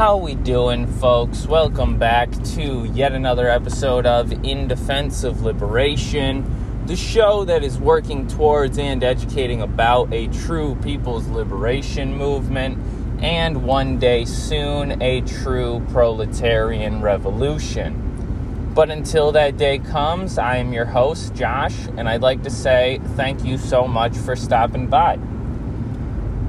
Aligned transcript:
How 0.00 0.16
we 0.16 0.34
doing, 0.34 0.86
folks? 0.86 1.46
Welcome 1.46 1.98
back 1.98 2.32
to 2.54 2.90
yet 2.94 3.12
another 3.12 3.50
episode 3.50 4.06
of 4.06 4.32
In 4.46 4.66
Defense 4.66 5.24
of 5.24 5.42
Liberation, 5.42 6.86
the 6.86 6.96
show 6.96 7.44
that 7.44 7.62
is 7.62 7.78
working 7.78 8.26
towards 8.26 8.78
and 8.78 9.04
educating 9.04 9.60
about 9.60 10.10
a 10.10 10.28
true 10.28 10.74
people's 10.76 11.28
liberation 11.28 12.16
movement 12.16 12.78
and 13.22 13.62
one 13.62 13.98
day 13.98 14.24
soon 14.24 15.02
a 15.02 15.20
true 15.20 15.86
proletarian 15.90 17.02
revolution. 17.02 18.72
But 18.74 18.88
until 18.88 19.32
that 19.32 19.58
day 19.58 19.80
comes, 19.80 20.38
I 20.38 20.56
am 20.56 20.72
your 20.72 20.86
host, 20.86 21.34
Josh, 21.34 21.76
and 21.98 22.08
I'd 22.08 22.22
like 22.22 22.42
to 22.44 22.50
say 22.50 23.02
thank 23.16 23.44
you 23.44 23.58
so 23.58 23.86
much 23.86 24.16
for 24.16 24.34
stopping 24.34 24.86
by. 24.86 25.18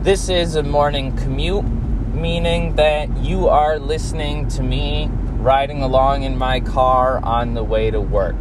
This 0.04 0.30
is 0.30 0.56
a 0.56 0.64
morning 0.64 1.18
commute 1.18 1.66
meaning 2.14 2.76
that 2.76 3.18
you 3.18 3.48
are 3.48 3.80
listening 3.80 4.48
to 4.50 4.64
me 4.64 5.10
riding 5.40 5.82
along 5.82 6.24
in 6.24 6.38
my 6.38 6.60
car 6.60 7.24
on 7.24 7.54
the 7.54 7.64
way 7.64 7.90
to 7.90 8.00
work. 8.00 8.36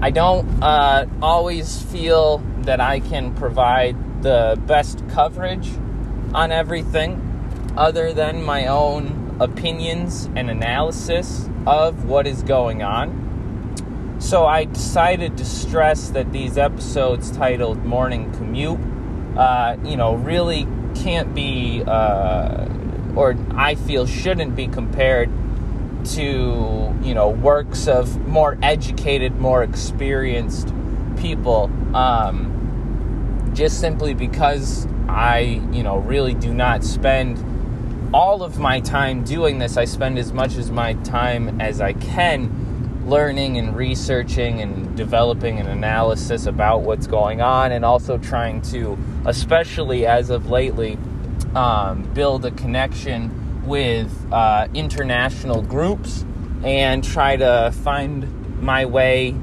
I 0.00 0.10
don't 0.10 0.62
uh, 0.62 1.06
always 1.20 1.82
feel 1.82 2.38
that 2.58 2.80
I 2.80 3.00
can 3.00 3.34
provide 3.34 4.22
the 4.22 4.60
best 4.66 5.02
coverage 5.08 5.68
on 6.34 6.52
everything 6.52 7.24
other 7.76 8.12
than 8.12 8.44
my 8.44 8.66
own 8.66 9.36
opinions 9.40 10.28
and 10.36 10.50
analysis 10.50 11.48
of 11.66 12.04
what 12.04 12.26
is 12.26 12.42
going 12.42 12.82
on. 12.82 14.16
So 14.20 14.46
I 14.46 14.64
decided 14.64 15.36
to 15.38 15.44
stress 15.44 16.10
that 16.10 16.32
these 16.32 16.58
episodes 16.58 17.30
titled 17.30 17.84
Morning 17.84 18.32
Commute, 18.32 18.80
uh, 19.36 19.76
you 19.84 19.96
know, 19.96 20.14
really 20.14 20.66
can't 21.02 21.34
be, 21.34 21.82
uh, 21.86 22.66
or 23.14 23.36
I 23.54 23.74
feel 23.74 24.06
shouldn't 24.06 24.54
be 24.56 24.68
compared 24.68 25.30
to, 26.06 26.94
you 27.02 27.14
know, 27.14 27.28
works 27.28 27.88
of 27.88 28.26
more 28.26 28.58
educated, 28.62 29.38
more 29.38 29.62
experienced 29.62 30.72
people. 31.18 31.70
Um, 31.94 33.50
just 33.54 33.80
simply 33.80 34.14
because 34.14 34.86
I, 35.08 35.62
you 35.72 35.82
know, 35.82 35.98
really 35.98 36.34
do 36.34 36.52
not 36.54 36.84
spend 36.84 37.44
all 38.14 38.42
of 38.42 38.58
my 38.58 38.80
time 38.80 39.24
doing 39.24 39.58
this. 39.58 39.76
I 39.76 39.84
spend 39.84 40.18
as 40.18 40.32
much 40.32 40.56
as 40.56 40.70
my 40.70 40.94
time 40.94 41.60
as 41.60 41.80
I 41.80 41.92
can 41.92 42.67
learning 43.08 43.56
and 43.56 43.74
researching 43.74 44.60
and 44.60 44.96
developing 44.96 45.58
an 45.58 45.66
analysis 45.66 46.46
about 46.46 46.82
what's 46.82 47.06
going 47.06 47.40
on, 47.40 47.72
and 47.72 47.84
also 47.84 48.18
trying 48.18 48.60
to, 48.60 48.98
especially 49.24 50.06
as 50.06 50.30
of 50.30 50.50
lately, 50.50 50.98
um, 51.54 52.02
build 52.12 52.44
a 52.44 52.50
connection 52.50 53.66
with 53.66 54.10
uh, 54.32 54.68
international 54.74 55.62
groups 55.62 56.24
and 56.62 57.02
try 57.02 57.36
to 57.36 57.72
find 57.82 58.62
my 58.62 58.84
way 58.84 59.34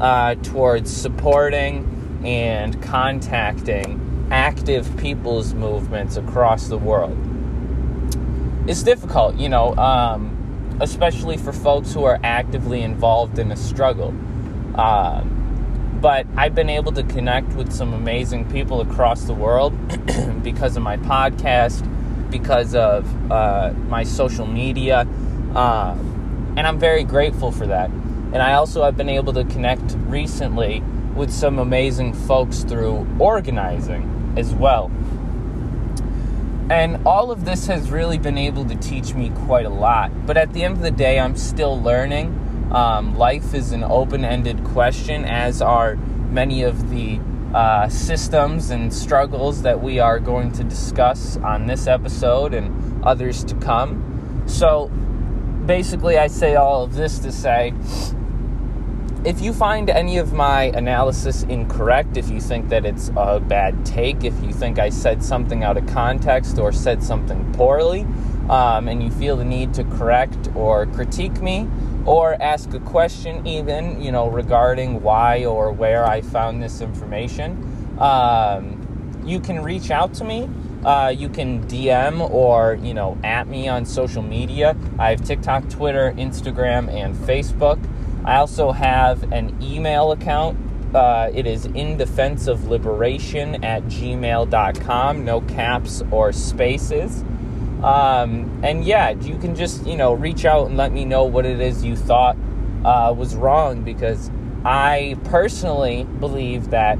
uh, 0.00 0.34
towards 0.36 0.90
supporting 0.90 2.20
and 2.24 2.82
contacting 2.82 4.26
active 4.30 4.96
people's 4.96 5.52
movements 5.54 6.16
across 6.16 6.68
the 6.68 6.78
world. 6.78 7.16
It's 8.66 8.82
difficult, 8.82 9.36
you 9.36 9.48
know. 9.48 9.74
Um, 9.76 10.31
especially 10.82 11.36
for 11.36 11.52
folks 11.52 11.94
who 11.94 12.04
are 12.04 12.18
actively 12.24 12.82
involved 12.82 13.38
in 13.38 13.52
a 13.52 13.56
struggle. 13.56 14.12
Uh, 14.74 15.22
but 16.00 16.26
I've 16.36 16.54
been 16.54 16.68
able 16.68 16.90
to 16.92 17.04
connect 17.04 17.54
with 17.54 17.72
some 17.72 17.92
amazing 17.94 18.50
people 18.50 18.80
across 18.80 19.22
the 19.22 19.34
world 19.34 19.72
because 20.42 20.76
of 20.76 20.82
my 20.82 20.96
podcast, 20.96 21.88
because 22.28 22.74
of 22.74 23.06
uh, 23.30 23.72
my 23.88 24.02
social 24.02 24.46
media, 24.46 25.06
uh, 25.54 25.94
and 26.56 26.66
I'm 26.66 26.80
very 26.80 27.04
grateful 27.04 27.52
for 27.52 27.68
that. 27.68 27.88
And 27.88 28.38
I 28.38 28.54
also 28.54 28.82
have 28.82 28.96
been 28.96 29.08
able 29.08 29.32
to 29.34 29.44
connect 29.44 29.94
recently 30.08 30.82
with 31.14 31.30
some 31.30 31.60
amazing 31.60 32.14
folks 32.14 32.64
through 32.64 33.06
organizing 33.20 34.34
as 34.36 34.52
well. 34.54 34.90
And 36.70 37.06
all 37.06 37.30
of 37.30 37.44
this 37.44 37.66
has 37.66 37.90
really 37.90 38.18
been 38.18 38.38
able 38.38 38.64
to 38.66 38.74
teach 38.76 39.14
me 39.14 39.30
quite 39.46 39.66
a 39.66 39.70
lot. 39.70 40.26
But 40.26 40.36
at 40.36 40.52
the 40.52 40.64
end 40.64 40.76
of 40.76 40.82
the 40.82 40.90
day, 40.90 41.18
I'm 41.18 41.36
still 41.36 41.80
learning. 41.80 42.38
Um, 42.72 43.16
life 43.18 43.52
is 43.52 43.72
an 43.72 43.84
open 43.84 44.24
ended 44.24 44.64
question, 44.64 45.24
as 45.24 45.60
are 45.60 45.96
many 45.96 46.62
of 46.62 46.88
the 46.90 47.20
uh, 47.54 47.88
systems 47.88 48.70
and 48.70 48.92
struggles 48.92 49.62
that 49.62 49.82
we 49.82 49.98
are 49.98 50.18
going 50.18 50.52
to 50.52 50.64
discuss 50.64 51.36
on 51.38 51.66
this 51.66 51.86
episode 51.86 52.54
and 52.54 53.04
others 53.04 53.44
to 53.44 53.54
come. 53.56 54.42
So 54.46 54.88
basically, 55.66 56.16
I 56.16 56.28
say 56.28 56.54
all 56.54 56.82
of 56.82 56.94
this 56.94 57.18
to 57.20 57.32
say 57.32 57.74
if 59.24 59.40
you 59.40 59.52
find 59.52 59.88
any 59.88 60.18
of 60.18 60.32
my 60.32 60.64
analysis 60.64 61.44
incorrect, 61.44 62.16
if 62.16 62.28
you 62.28 62.40
think 62.40 62.68
that 62.70 62.84
it's 62.84 63.10
a 63.16 63.38
bad 63.38 63.86
take, 63.86 64.24
if 64.24 64.34
you 64.42 64.52
think 64.52 64.80
I 64.80 64.88
said 64.88 65.22
something 65.22 65.62
out 65.62 65.76
of 65.76 65.86
context 65.86 66.58
or 66.58 66.72
said 66.72 67.04
something 67.04 67.52
poorly, 67.52 68.00
um, 68.50 68.88
and 68.88 69.00
you 69.00 69.10
feel 69.12 69.36
the 69.36 69.44
need 69.44 69.74
to 69.74 69.84
correct 69.84 70.50
or 70.56 70.86
critique 70.86 71.40
me, 71.40 71.68
or 72.04 72.34
ask 72.42 72.74
a 72.74 72.80
question, 72.80 73.46
even 73.46 74.02
you 74.02 74.10
know 74.10 74.28
regarding 74.28 75.02
why 75.02 75.44
or 75.44 75.70
where 75.70 76.04
I 76.04 76.20
found 76.20 76.60
this 76.60 76.80
information, 76.80 77.96
um, 78.00 79.22
you 79.24 79.38
can 79.38 79.62
reach 79.62 79.92
out 79.92 80.14
to 80.14 80.24
me. 80.24 80.50
Uh, 80.84 81.14
you 81.16 81.28
can 81.28 81.64
DM 81.68 82.28
or 82.28 82.76
you 82.82 82.92
know 82.92 83.16
at 83.22 83.46
me 83.46 83.68
on 83.68 83.86
social 83.86 84.22
media. 84.22 84.76
I 84.98 85.10
have 85.10 85.24
TikTok, 85.24 85.70
Twitter, 85.70 86.12
Instagram, 86.18 86.92
and 86.92 87.14
Facebook. 87.14 87.78
I 88.24 88.36
also 88.36 88.72
have 88.72 89.32
an 89.32 89.56
email 89.62 90.12
account. 90.12 90.58
Uh, 90.94 91.30
it 91.34 91.46
is 91.46 91.66
in 91.66 91.96
defense 91.96 92.46
of 92.46 92.68
liberation 92.68 93.64
at 93.64 93.82
gmail.com, 93.84 95.24
no 95.24 95.40
caps 95.42 96.02
or 96.10 96.32
spaces. 96.32 97.22
Um, 97.82 98.60
and 98.62 98.84
yeah, 98.84 99.10
you 99.10 99.36
can 99.38 99.56
just, 99.56 99.84
you 99.86 99.96
know, 99.96 100.12
reach 100.12 100.44
out 100.44 100.68
and 100.68 100.76
let 100.76 100.92
me 100.92 101.04
know 101.04 101.24
what 101.24 101.44
it 101.46 101.60
is 101.60 101.84
you 101.84 101.96
thought 101.96 102.36
uh, 102.84 103.12
was 103.16 103.34
wrong 103.34 103.82
because 103.82 104.30
I 104.64 105.16
personally 105.24 106.04
believe 106.04 106.70
that 106.70 106.98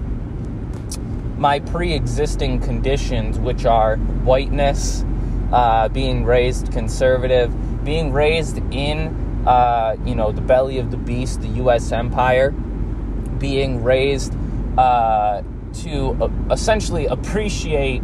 my 1.37 1.61
pre 1.61 1.93
existing 1.93 2.61
conditions, 2.61 3.38
which 3.38 3.65
are 3.65 3.97
whiteness, 3.97 5.05
uh, 5.53 5.88
being 5.88 6.25
raised 6.25 6.72
conservative, 6.72 7.84
being 7.84 8.12
raised 8.12 8.59
in 8.72 9.22
uh, 9.47 9.97
you 10.04 10.14
know, 10.14 10.32
the 10.32 10.41
belly 10.41 10.78
of 10.78 10.91
the 10.91 10.97
beast, 10.97 11.41
the 11.41 11.48
U.S. 11.48 11.92
empire, 11.92 12.50
being 12.50 13.82
raised 13.82 14.34
uh, 14.78 15.42
to 15.75 16.10
uh, 16.22 16.30
essentially 16.50 17.06
appreciate 17.06 18.02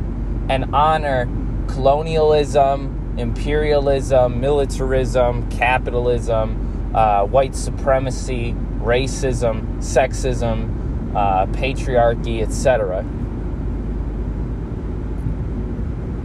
and 0.48 0.74
honor 0.74 1.28
colonialism, 1.68 3.14
imperialism, 3.18 4.40
militarism, 4.40 5.48
capitalism, 5.50 6.92
uh, 6.94 7.24
white 7.24 7.54
supremacy, 7.54 8.54
racism, 8.80 9.76
sexism, 9.78 11.14
uh, 11.14 11.46
patriarchy, 11.46 12.42
etc. 12.42 13.04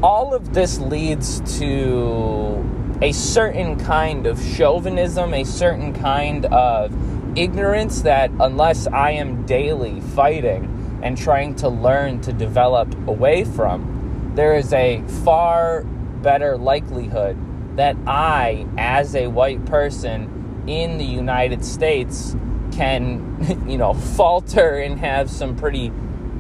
All 0.02 0.34
of 0.34 0.54
this 0.54 0.80
leads 0.80 1.40
to 1.60 2.93
a 3.04 3.12
certain 3.12 3.78
kind 3.78 4.26
of 4.26 4.42
chauvinism, 4.42 5.34
a 5.34 5.44
certain 5.44 5.94
kind 5.94 6.46
of 6.46 6.90
ignorance 7.38 8.02
that, 8.04 8.32
unless 8.40 8.88
I 8.88 9.12
am 9.12 9.46
daily 9.46 10.00
fighting 10.00 11.02
and 11.04 11.18
trying 11.18 11.54
to 11.56 11.68
learn 11.68 12.22
to 12.22 12.32
develop 12.32 12.96
away 13.06 13.44
from, 13.44 14.32
there 14.36 14.56
is 14.56 14.72
a 14.72 15.04
far 15.26 15.84
better 15.84 16.56
likelihood 16.56 17.38
that 17.76 17.98
I, 18.08 18.66
as 18.78 19.18
a 19.18 19.28
white 19.28 19.66
person 19.66 20.64
in 20.66 20.98
the 20.98 21.04
United 21.04 21.66
States, 21.66 22.38
can, 22.72 23.66
you 23.68 23.78
know, 23.78 23.94
falter 23.94 24.78
and 24.78 24.98
have 25.02 25.30
some 25.30 25.58
pretty 25.58 25.92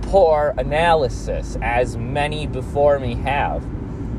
poor 0.03 0.53
analysis, 0.57 1.57
as 1.61 1.97
many 1.97 2.47
before 2.47 2.99
me 2.99 3.15
have. 3.15 3.61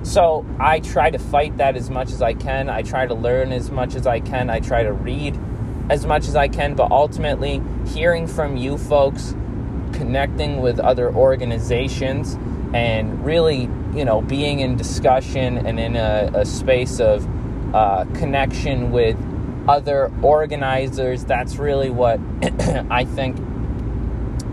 So 0.05 0.45
I 0.61 0.81
try 0.81 1.11
to 1.11 1.19
fight 1.19 1.57
that 1.57 1.77
as 1.77 1.89
much 1.89 2.13
as 2.13 2.21
I 2.21 2.35
can. 2.35 2.69
I 2.69 2.83
try 2.83 3.07
to 3.07 3.15
learn 3.15 3.53
as 3.53 3.71
much 3.71 3.95
as 3.95 4.07
I 4.07 4.21
can. 4.21 4.51
I 4.51 4.61
try 4.61 4.83
to 4.83 4.93
read 4.93 5.39
as 5.89 6.05
much 6.05 6.29
as 6.29 6.37
I 6.37 6.47
can. 6.47 6.75
But 6.75 6.93
ultimately, 6.93 7.63
hearing 7.87 8.27
from 8.27 8.59
you 8.59 8.77
folks, 8.77 9.35
connecting 9.95 10.61
with 10.61 10.79
other 10.79 11.13
organizations, 11.13 12.35
and 12.75 13.25
really, 13.25 13.63
you 13.95 14.05
know, 14.05 14.21
being 14.21 14.61
in 14.61 14.77
discussion 14.77 15.67
and 15.67 15.81
in 15.81 15.97
a, 15.97 16.31
a 16.35 16.45
space 16.45 17.01
of 17.01 17.27
uh, 17.75 18.05
connection 18.15 18.93
with 18.93 19.17
other 19.67 20.13
organizers, 20.23 21.25
that's 21.25 21.57
really 21.57 21.89
what 21.89 22.21
I 22.91 23.07
think 23.07 23.39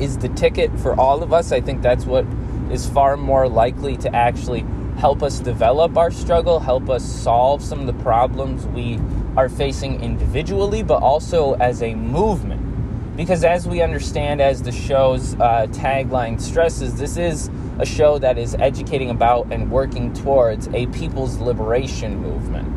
is 0.01 0.17
the 0.19 0.29
ticket 0.29 0.79
for 0.79 0.97
all 0.97 1.21
of 1.21 1.33
us. 1.33 1.51
I 1.51 1.59
think 1.59 1.81
that's 1.81 2.05
what 2.05 2.25
is 2.71 2.87
far 2.87 3.17
more 3.17 3.49
likely 3.49 3.97
to 3.97 4.15
actually 4.15 4.65
help 5.01 5.23
us 5.23 5.39
develop 5.39 5.97
our 5.97 6.11
struggle, 6.11 6.59
help 6.59 6.87
us 6.87 7.03
solve 7.03 7.63
some 7.63 7.79
of 7.79 7.87
the 7.87 8.03
problems 8.03 8.67
we 8.67 8.99
are 9.35 9.49
facing 9.49 9.99
individually, 10.03 10.83
but 10.83 11.01
also 11.01 11.55
as 11.55 11.81
a 11.81 11.95
movement. 11.95 13.17
Because 13.17 13.43
as 13.43 13.67
we 13.67 13.81
understand, 13.81 14.39
as 14.41 14.61
the 14.61 14.71
show's 14.71 15.33
uh, 15.33 15.65
tagline 15.71 16.39
stresses, 16.39 16.99
this 16.99 17.17
is 17.17 17.49
a 17.79 17.85
show 17.85 18.19
that 18.19 18.37
is 18.37 18.53
educating 18.53 19.09
about 19.09 19.51
and 19.51 19.71
working 19.71 20.13
towards 20.13 20.67
a 20.67 20.85
people's 20.87 21.39
liberation 21.39 22.17
movement. 22.17 22.67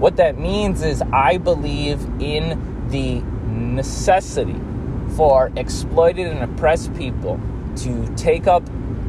What 0.00 0.16
that 0.16 0.38
means 0.38 0.82
is, 0.82 1.02
I 1.12 1.36
believe 1.36 2.00
in 2.18 2.88
the 2.88 3.20
necessity 3.46 4.58
for 5.16 5.52
exploited 5.54 6.28
and 6.28 6.50
oppressed 6.50 6.94
people 6.94 7.38
to 7.76 8.10
take 8.16 8.46
up 8.46 8.62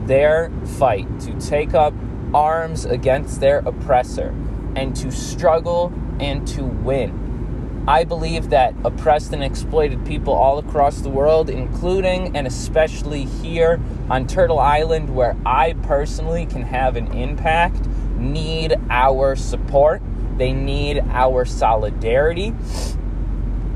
their 0.08 0.52
fight, 0.78 1.08
to 1.22 1.40
take 1.40 1.74
up 1.74 1.94
arms 2.34 2.86
against 2.86 3.40
their 3.40 3.60
oppressor, 3.60 4.34
and 4.76 4.96
to 4.96 5.12
struggle 5.12 5.94
and 6.20 6.48
to 6.50 6.64
win. 6.64 7.86
I 7.88 8.04
believe 8.04 8.52
that 8.52 8.76
oppressed 8.84 9.34
and 9.34 9.44
exploited 9.44 10.06
people 10.06 10.34
all 10.34 10.60
across 10.60 11.00
the 11.00 11.10
world, 11.10 11.50
including 11.50 12.36
and 12.38 12.46
especially 12.46 13.26
here 13.26 13.80
on 14.10 14.28
Turtle 14.28 14.60
Island, 14.60 15.16
where 15.16 15.36
I 15.46 15.74
personally 15.84 16.46
can 16.46 16.62
have 16.62 16.96
an 16.96 17.12
impact, 17.14 17.88
need 18.18 18.76
our 18.90 19.36
support. 19.36 20.02
They 20.38 20.54
need 20.54 21.04
our 21.10 21.46
solidarity. 21.46 22.54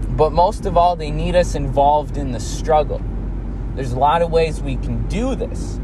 But 0.09 0.31
most 0.31 0.67
of 0.67 0.77
all, 0.77 0.95
they 0.95 1.09
need 1.09 1.35
us 1.35 1.55
involved 1.55 2.17
in 2.17 2.33
the 2.33 2.39
struggle. 2.39 3.01
There's 3.75 3.93
a 3.93 3.99
lot 3.99 4.21
of 4.21 4.31
ways 4.31 4.61
we 4.61 4.75
can 4.75 5.07
do 5.07 5.33
this. 5.33 5.79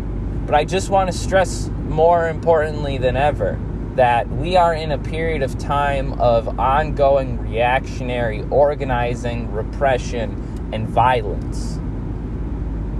But 0.45 0.55
I 0.55 0.65
just 0.65 0.89
want 0.89 1.11
to 1.11 1.17
stress 1.17 1.69
more 1.87 2.27
importantly 2.29 2.97
than 2.97 3.15
ever 3.15 3.59
that 3.95 4.29
we 4.29 4.55
are 4.55 4.73
in 4.73 4.91
a 4.91 4.97
period 4.97 5.41
of 5.41 5.57
time 5.57 6.13
of 6.21 6.59
ongoing 6.59 7.37
reactionary 7.39 8.45
organizing, 8.49 9.51
repression, 9.51 10.69
and 10.71 10.87
violence, 10.87 11.79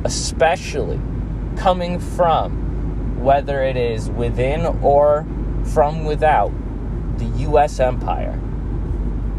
especially 0.04 1.00
coming 1.56 2.00
from 2.00 3.22
whether 3.24 3.64
it 3.64 3.78
is 3.78 4.10
within 4.10 4.66
or 4.84 5.26
from 5.64 6.04
without 6.04 6.52
the 7.18 7.26
U.S. 7.26 7.80
empire. 7.80 8.40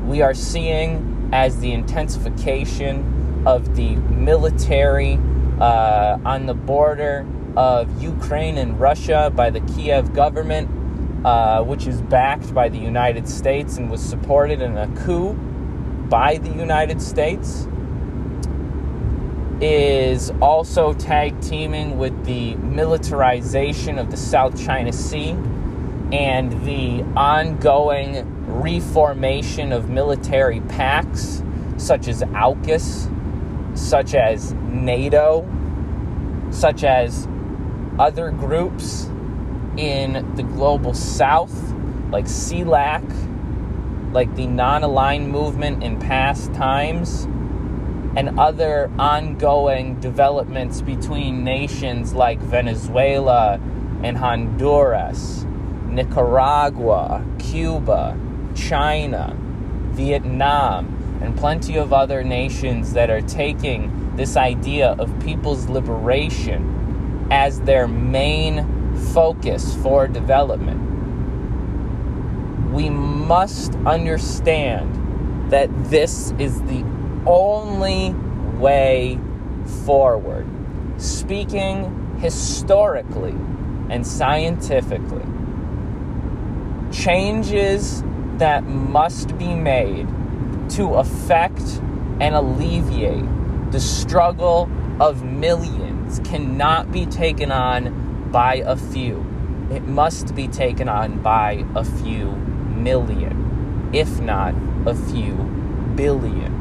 We 0.06 0.22
are 0.22 0.34
seeing 0.34 1.31
as 1.32 1.60
the 1.60 1.72
intensification 1.72 3.44
of 3.46 3.76
the 3.76 3.96
military 3.96 5.19
uh, 5.60 6.19
on 6.25 6.46
the 6.46 6.54
border 6.54 7.26
of 7.61 8.03
Ukraine 8.03 8.57
and 8.57 8.81
Russia 8.81 9.31
by 9.35 9.51
the 9.51 9.61
Kiev 9.61 10.15
government 10.15 10.69
uh, 11.25 11.62
which 11.62 11.87
is 11.87 12.01
backed 12.01 12.55
by 12.55 12.69
the 12.69 12.79
United 12.79 13.29
States 13.29 13.77
and 13.77 13.91
was 13.91 14.01
supported 14.01 14.62
in 14.62 14.77
a 14.77 14.89
coup 15.05 15.35
by 16.09 16.39
the 16.39 16.51
United 16.51 17.01
States, 17.01 17.69
is 19.61 20.33
also 20.41 20.95
tag 20.95 21.39
teaming 21.43 21.99
with 21.99 22.25
the 22.25 22.55
militarization 22.57 23.99
of 23.99 24.11
the 24.11 24.17
South 24.17 24.59
China 24.59 24.93
Sea 24.93 25.33
and 26.12 26.51
the 26.65 27.03
ongoing 27.15 28.25
reformation 28.47 29.73
of 29.73 29.91
military 29.91 30.61
pacts 30.62 31.43
such 31.77 32.09
as 32.09 32.23
AUKUS, 32.23 33.09
such 33.77 34.15
as 34.15 34.55
NATO, 34.55 35.47
such 36.51 36.83
as 36.83 37.29
other 37.98 38.31
groups 38.31 39.06
in 39.76 40.34
the 40.34 40.42
global 40.42 40.94
south, 40.94 41.72
like 42.10 42.26
CELAC, 42.26 43.02
like 44.12 44.34
the 44.34 44.46
non 44.46 44.82
aligned 44.82 45.31
movement 45.31 45.82
in 45.82 45.98
past 45.98 46.52
times, 46.54 47.25
and 48.16 48.38
other 48.38 48.90
ongoing 48.98 50.00
developments 50.00 50.82
between 50.82 51.44
nations 51.44 52.12
like 52.12 52.38
Venezuela 52.40 53.60
and 54.02 54.16
Honduras, 54.16 55.44
Nicaragua, 55.87 57.25
Cuba, 57.38 58.19
China, 58.54 59.37
Vietnam, 59.92 60.96
and 61.22 61.37
plenty 61.37 61.76
of 61.76 61.92
other 61.92 62.25
nations 62.25 62.94
that 62.94 63.10
are 63.10 63.20
taking 63.20 64.16
this 64.16 64.37
idea 64.37 64.96
of 64.98 65.12
people's 65.20 65.69
liberation 65.69 66.80
as 67.31 67.61
their 67.61 67.87
main 67.87 68.67
focus 69.12 69.75
for 69.77 70.06
development. 70.06 70.81
We 72.73 72.88
must 72.88 73.75
understand 73.87 75.50
that 75.50 75.69
this 75.91 76.32
is 76.38 76.61
the 76.62 76.85
only 77.27 78.15
way 78.59 79.19
forward. 79.85 80.47
Speaking 80.97 82.17
historically 82.21 83.35
and 83.88 84.06
scientifically, 84.06 85.25
changes 86.93 88.03
that 88.38 88.65
must 88.65 89.37
be 89.38 89.55
made 89.55 90.06
to 90.71 90.94
affect 90.94 91.62
and 92.21 92.35
alleviate 92.35 93.25
the 93.73 93.81
struggle 93.81 94.71
of 95.00 95.25
millions 95.25 95.89
cannot 96.19 96.91
be 96.91 97.07
taken 97.07 97.53
on 97.53 98.31
by 98.33 98.57
a 98.57 98.77
few. 98.77 99.25
It 99.71 99.85
must 99.85 100.35
be 100.35 100.49
taken 100.49 100.89
on 100.89 101.23
by 101.23 101.65
a 101.77 101.85
few 101.85 102.33
million, 102.33 103.91
if 103.93 104.21
not 104.21 104.55
a 104.87 104.95
few 104.95 105.35
billion. 105.95 106.59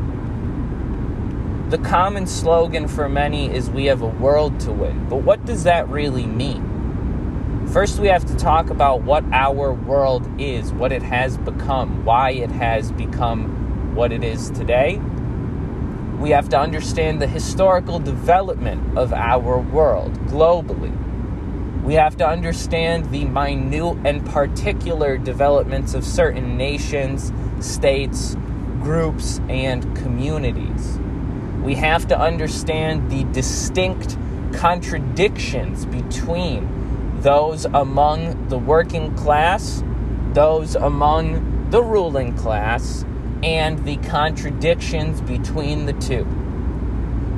The 1.69 1.79
common 1.79 2.27
slogan 2.27 2.87
for 2.87 3.09
many 3.09 3.53
is 3.53 3.69
we 3.69 3.85
have 3.85 4.01
a 4.01 4.07
world 4.07 4.59
to 4.61 4.71
win. 4.71 5.07
But 5.09 5.17
what 5.17 5.45
does 5.45 5.63
that 5.63 5.87
really 5.89 6.25
mean? 6.25 7.67
First, 7.71 7.99
we 7.99 8.07
have 8.07 8.25
to 8.25 8.35
talk 8.35 8.71
about 8.71 9.03
what 9.03 9.23
our 9.31 9.73
world 9.73 10.27
is, 10.39 10.73
what 10.73 10.91
it 10.91 11.03
has 11.03 11.37
become, 11.37 12.03
why 12.03 12.31
it 12.31 12.49
has 12.49 12.91
become 12.91 13.93
what 13.93 14.11
it 14.11 14.23
is 14.23 14.49
today. 14.49 14.99
We 16.19 16.31
have 16.31 16.49
to 16.49 16.59
understand 16.59 17.21
the 17.21 17.27
historical 17.27 17.97
development 17.97 18.97
of 18.97 19.13
our 19.13 19.57
world 19.57 20.13
globally. 20.25 20.93
We 21.81 21.93
have 21.93 22.17
to 22.17 22.27
understand 22.27 23.09
the 23.09 23.23
minute 23.23 23.97
and 24.03 24.25
particular 24.25 25.17
developments 25.17 25.93
of 25.93 26.03
certain 26.03 26.57
nations, 26.57 27.31
states, 27.61 28.35
groups, 28.81 29.39
and 29.47 29.95
communities. 29.95 30.99
We 31.63 31.75
have 31.75 32.05
to 32.09 32.19
understand 32.19 33.09
the 33.09 33.23
distinct 33.31 34.17
contradictions 34.51 35.85
between 35.85 37.21
those 37.21 37.63
among 37.63 38.49
the 38.49 38.57
working 38.57 39.15
class, 39.15 39.85
those 40.33 40.75
among 40.75 41.69
the 41.69 41.81
ruling 41.81 42.35
class, 42.35 43.05
and 43.43 43.85
the 43.85 43.97
contradictions 43.97 45.21
between 45.21 45.85
the 45.85 45.93
two. 45.93 46.25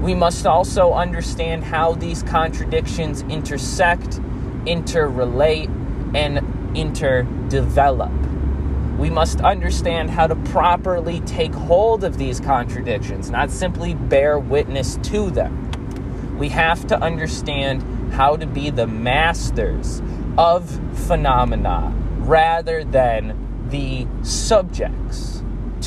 We 0.02 0.16
must 0.16 0.48
also 0.48 0.94
understand 0.94 1.64
how 1.64 1.94
these 1.94 2.24
contradictions 2.24 3.22
intersect 3.24 4.20
interrelate, 4.66 5.70
and 6.16 6.38
interdevelop. 6.76 8.98
We 8.98 9.10
must 9.10 9.42
understand 9.42 10.12
how 10.12 10.28
to 10.28 10.36
properly 10.36 11.22
take 11.22 11.54
hold 11.54 12.04
of 12.04 12.18
these 12.18 12.40
contradictions, 12.40 13.32
not 13.32 13.50
simply 13.50 13.96
bear 13.96 14.38
witness 14.38 14.98
to 15.04 15.32
them. 15.32 16.38
We 16.38 16.50
have 16.50 16.86
to 16.88 17.00
understand 17.00 18.14
how 18.14 18.36
to 18.36 18.46
be 18.46 18.70
the 18.70 18.88
masters 18.88 20.02
of 20.38 20.70
phenomena 21.08 21.94
rather 22.20 22.84
than 22.84 23.68
the 23.70 24.06
subjects 24.22 25.41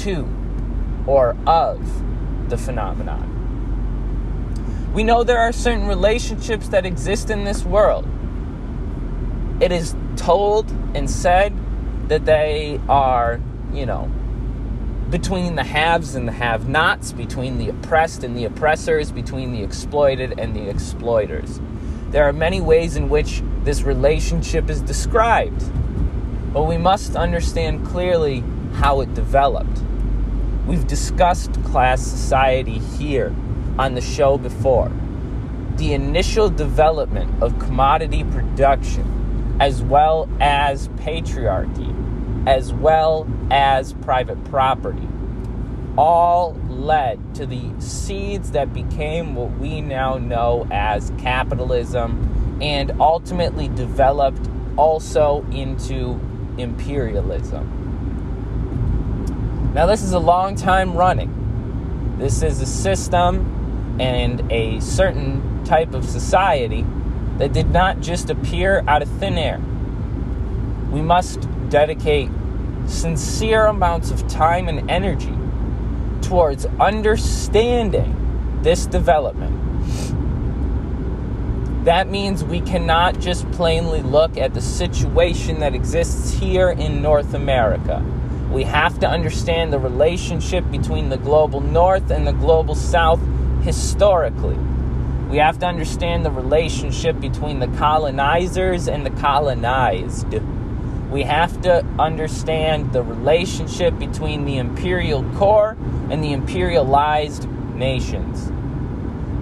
to 0.04 0.26
or 1.06 1.36
of 1.46 1.78
the 2.48 2.56
phenomenon. 2.56 3.32
We 4.94 5.04
know 5.04 5.24
there 5.24 5.40
are 5.40 5.52
certain 5.52 5.86
relationships 5.86 6.68
that 6.68 6.86
exist 6.86 7.28
in 7.28 7.44
this 7.44 7.64
world 7.64 8.08
it 9.60 9.72
is 9.72 9.94
told 10.16 10.70
and 10.94 11.08
said 11.08 11.54
that 12.08 12.24
they 12.24 12.80
are, 12.88 13.40
you 13.72 13.86
know, 13.86 14.10
between 15.10 15.54
the 15.54 15.62
haves 15.62 16.14
and 16.14 16.26
the 16.26 16.32
have 16.32 16.68
nots, 16.68 17.12
between 17.12 17.58
the 17.58 17.68
oppressed 17.68 18.24
and 18.24 18.36
the 18.36 18.44
oppressors, 18.44 19.12
between 19.12 19.52
the 19.52 19.62
exploited 19.62 20.38
and 20.38 20.56
the 20.56 20.68
exploiters. 20.68 21.60
There 22.10 22.24
are 22.24 22.32
many 22.32 22.60
ways 22.60 22.96
in 22.96 23.08
which 23.08 23.42
this 23.62 23.82
relationship 23.82 24.68
is 24.68 24.80
described, 24.80 25.62
but 26.52 26.64
we 26.64 26.76
must 26.76 27.14
understand 27.14 27.86
clearly 27.86 28.42
how 28.74 29.00
it 29.02 29.14
developed. 29.14 29.82
We've 30.66 30.86
discussed 30.86 31.62
class 31.64 32.00
society 32.00 32.78
here 32.78 33.34
on 33.78 33.94
the 33.94 34.00
show 34.00 34.38
before. 34.38 34.90
The 35.76 35.92
initial 35.92 36.48
development 36.48 37.42
of 37.42 37.58
commodity 37.58 38.24
production 38.24 39.56
as 39.60 39.82
well 39.82 40.28
as 40.40 40.88
patriarchy, 40.88 42.48
as 42.48 42.72
well 42.72 43.28
as 43.50 43.92
private 43.92 44.42
property, 44.44 45.06
all 45.98 46.54
led 46.68 47.34
to 47.34 47.46
the 47.46 47.70
seeds 47.78 48.52
that 48.52 48.72
became 48.72 49.34
what 49.34 49.50
we 49.58 49.82
now 49.82 50.16
know 50.16 50.66
as 50.70 51.12
capitalism 51.18 52.58
and 52.62 52.90
ultimately 53.00 53.68
developed 53.68 54.48
also 54.76 55.44
into 55.52 56.18
imperialism. 56.56 57.83
Now, 59.74 59.86
this 59.86 60.04
is 60.04 60.12
a 60.12 60.20
long 60.20 60.54
time 60.54 60.96
running. 60.96 62.16
This 62.16 62.44
is 62.44 62.60
a 62.60 62.66
system 62.66 63.96
and 64.00 64.40
a 64.52 64.78
certain 64.78 65.64
type 65.64 65.94
of 65.94 66.04
society 66.04 66.86
that 67.38 67.52
did 67.52 67.70
not 67.70 67.98
just 67.98 68.30
appear 68.30 68.84
out 68.86 69.02
of 69.02 69.08
thin 69.18 69.36
air. 69.36 69.60
We 70.92 71.02
must 71.02 71.48
dedicate 71.70 72.30
sincere 72.86 73.66
amounts 73.66 74.12
of 74.12 74.28
time 74.28 74.68
and 74.68 74.88
energy 74.88 75.34
towards 76.22 76.66
understanding 76.78 78.60
this 78.62 78.86
development. 78.86 79.54
That 81.84 82.08
means 82.08 82.44
we 82.44 82.60
cannot 82.60 83.18
just 83.18 83.50
plainly 83.50 84.02
look 84.02 84.36
at 84.36 84.54
the 84.54 84.60
situation 84.60 85.58
that 85.60 85.74
exists 85.74 86.32
here 86.32 86.70
in 86.70 87.02
North 87.02 87.34
America. 87.34 88.04
We 88.54 88.62
have 88.62 89.00
to 89.00 89.08
understand 89.08 89.72
the 89.72 89.80
relationship 89.80 90.70
between 90.70 91.08
the 91.08 91.16
global 91.16 91.60
north 91.60 92.12
and 92.12 92.24
the 92.24 92.32
global 92.32 92.76
south 92.76 93.20
historically. 93.64 94.56
We 95.28 95.38
have 95.38 95.58
to 95.58 95.66
understand 95.66 96.24
the 96.24 96.30
relationship 96.30 97.18
between 97.18 97.58
the 97.58 97.66
colonizers 97.66 98.86
and 98.86 99.04
the 99.04 99.10
colonized. 99.10 100.28
We 101.10 101.24
have 101.24 101.62
to 101.62 101.84
understand 101.98 102.92
the 102.92 103.02
relationship 103.02 103.98
between 103.98 104.44
the 104.44 104.58
imperial 104.58 105.24
core 105.32 105.76
and 106.08 106.22
the 106.22 106.32
imperialized 106.32 107.50
nations. 107.74 108.52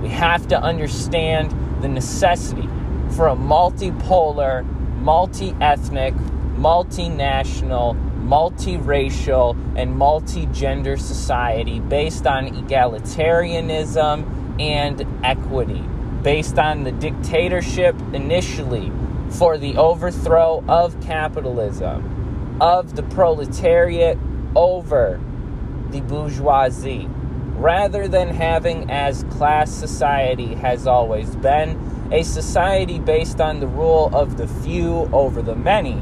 We 0.00 0.08
have 0.08 0.48
to 0.48 0.58
understand 0.58 1.54
the 1.82 1.88
necessity 1.88 2.66
for 3.10 3.28
a 3.28 3.36
multipolar, 3.36 4.64
multi 5.02 5.54
ethnic, 5.60 6.14
multinational, 6.56 8.11
multiracial, 8.22 9.56
and 9.76 9.96
multi 9.96 10.46
gender 10.46 10.96
society 10.96 11.80
based 11.80 12.26
on 12.26 12.48
egalitarianism 12.48 14.60
and 14.60 15.06
equity, 15.24 15.82
based 16.22 16.58
on 16.58 16.84
the 16.84 16.92
dictatorship 16.92 17.96
initially 18.12 18.92
for 19.30 19.58
the 19.58 19.76
overthrow 19.76 20.62
of 20.68 21.00
capitalism, 21.00 22.58
of 22.60 22.96
the 22.96 23.02
proletariat 23.02 24.18
over 24.54 25.20
the 25.90 26.00
bourgeoisie, 26.02 27.06
rather 27.56 28.08
than 28.08 28.28
having, 28.28 28.90
as 28.90 29.24
class 29.24 29.70
society 29.70 30.54
has 30.54 30.86
always 30.86 31.34
been, 31.36 31.78
a 32.12 32.22
society 32.22 32.98
based 32.98 33.40
on 33.40 33.60
the 33.60 33.66
rule 33.66 34.10
of 34.12 34.36
the 34.36 34.46
few 34.46 35.08
over 35.12 35.40
the 35.40 35.54
many. 35.54 35.98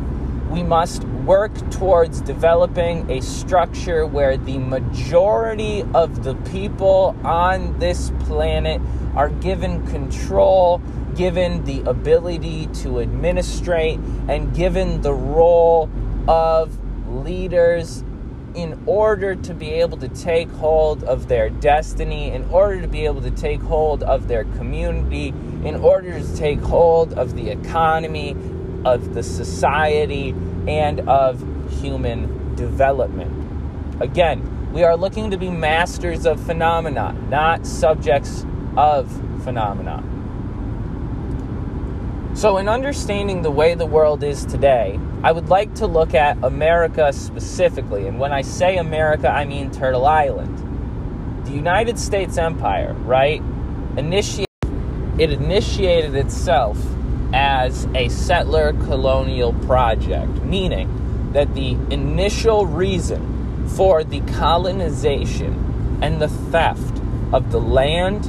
We 0.51 0.65
must 0.65 1.05
work 1.05 1.53
towards 1.71 2.21
developing 2.23 3.09
a 3.09 3.23
structure 3.23 4.05
where 4.05 4.37
the 4.37 4.59
majority 4.59 5.85
of 5.95 6.25
the 6.25 6.35
people 6.35 7.17
on 7.23 7.79
this 7.79 8.11
planet 8.27 8.83
are 9.15 9.29
given 9.29 9.87
control 9.87 10.83
given 11.15 11.65
the 11.65 11.83
ability 11.83 12.67
to 12.67 13.01
administrate 13.01 14.01
and 14.29 14.55
given 14.55 15.03
the 15.03 15.13
role 15.13 15.89
of 16.27 16.77
leaders 17.09 18.05
in 18.55 18.83
order 18.87 19.37
to 19.37 19.55
be 19.55 19.71
able 19.71 19.97
to 19.99 20.09
take 20.09 20.51
hold 20.53 21.05
of 21.05 21.29
their 21.29 21.51
destiny, 21.51 22.31
in 22.31 22.45
order 22.51 22.81
to 22.81 22.89
be 22.89 23.05
able 23.05 23.21
to 23.23 23.31
take 23.31 23.61
hold 23.61 24.03
of 24.03 24.27
their 24.27 24.45
community, 24.45 25.29
in 25.65 25.77
order 25.77 26.19
to 26.19 26.37
take 26.37 26.59
hold 26.61 27.13
of 27.15 27.37
the 27.37 27.51
economy, 27.51 28.35
of 28.85 29.15
the 29.15 29.23
society, 29.23 30.35
and 30.67 31.01
of 31.09 31.41
human 31.81 32.55
development. 32.55 33.33
Again, 34.01 34.73
we 34.73 34.85
are 34.85 34.97
looking 34.97 35.31
to 35.31 35.37
be 35.37 35.51
masters 35.51 36.27
of 36.27 36.41
phenomena, 36.45 37.13
not 37.29 37.67
subjects 37.67 38.47
of 38.77 39.11
phenomena. 39.43 40.05
So, 42.35 42.59
in 42.59 42.69
understanding 42.69 43.43
the 43.43 43.51
way 43.51 43.75
the 43.75 43.87
world 43.87 44.23
is 44.23 44.45
today, 44.45 44.99
I 45.23 45.33
would 45.33 45.49
like 45.49 45.75
to 45.77 45.87
look 45.87 46.15
at 46.15 46.43
America 46.45 47.13
specifically. 47.13 48.07
And 48.07 48.21
when 48.21 48.33
I 48.33 48.43
say 48.43 48.77
America, 48.77 49.29
I 49.29 49.45
mean 49.45 49.71
Turtle 49.71 50.07
Island. 50.07 50.57
The 51.47 51.53
United 51.53 51.99
States 51.99 52.39
Empire, 52.39 52.95
right? 53.05 53.43
Initiate, 53.97 54.47
it 55.19 55.33
initiated 55.33 56.15
itself 56.15 56.79
as 57.33 57.87
a 57.95 58.09
settler 58.09 58.73
colonial 58.73 59.53
project, 59.53 60.31
meaning 60.43 61.31
that 61.33 61.55
the 61.55 61.71
initial 61.91 62.67
reason 62.67 63.69
for 63.69 64.03
the 64.03 64.21
colonization 64.33 65.99
and 66.03 66.21
the 66.21 66.29
theft 66.29 67.01
of 67.33 67.53
the 67.53 67.61
land, 67.61 68.25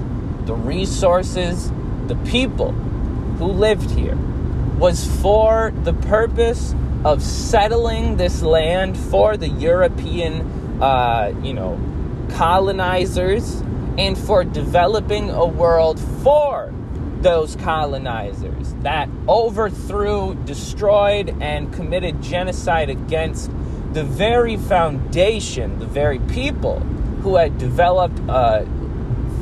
the 0.46 0.54
resources, 0.54 1.72
the 2.08 2.16
people 2.26 2.72
who 2.72 3.46
lived 3.46 3.90
here 3.92 4.18
was 4.78 5.06
for 5.22 5.74
the 5.84 5.94
purpose 5.94 6.76
of 7.04 7.24
settling 7.24 8.18
this 8.18 8.42
land 8.42 8.96
for 8.98 9.36
the 9.38 9.48
European, 9.48 10.82
uh, 10.82 11.34
you 11.42 11.54
know, 11.54 11.80
colonizers 12.32 13.62
and 13.98 14.18
for 14.18 14.44
developing 14.44 15.30
a 15.30 15.46
world 15.46 16.00
for 16.24 16.72
those 17.22 17.56
colonizers 17.58 18.74
that 18.82 19.10
overthrew, 19.28 20.36
destroyed, 20.46 21.36
and 21.42 21.72
committed 21.74 22.22
genocide 22.22 22.90
against 22.90 23.52
the 23.94 24.04
very 24.04 24.58
foundation, 24.58 25.80
the 25.80 25.86
very 25.86 26.20
people 26.20 26.80
who 27.22 27.36
had 27.36 27.58
developed 27.58 28.20
a 28.28 28.66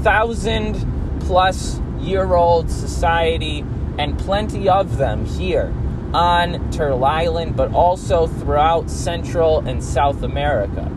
thousand 0.01 1.19
plus 1.21 1.79
year 1.99 2.33
old 2.33 2.69
society 2.69 3.63
and 3.97 4.17
plenty 4.19 4.67
of 4.67 4.97
them 4.97 5.25
here 5.25 5.73
on 6.13 6.71
Turtle 6.71 7.05
Island, 7.05 7.55
but 7.55 7.71
also 7.71 8.27
throughout 8.27 8.89
Central 8.89 9.59
and 9.59 9.83
South 9.83 10.23
America. 10.23 10.89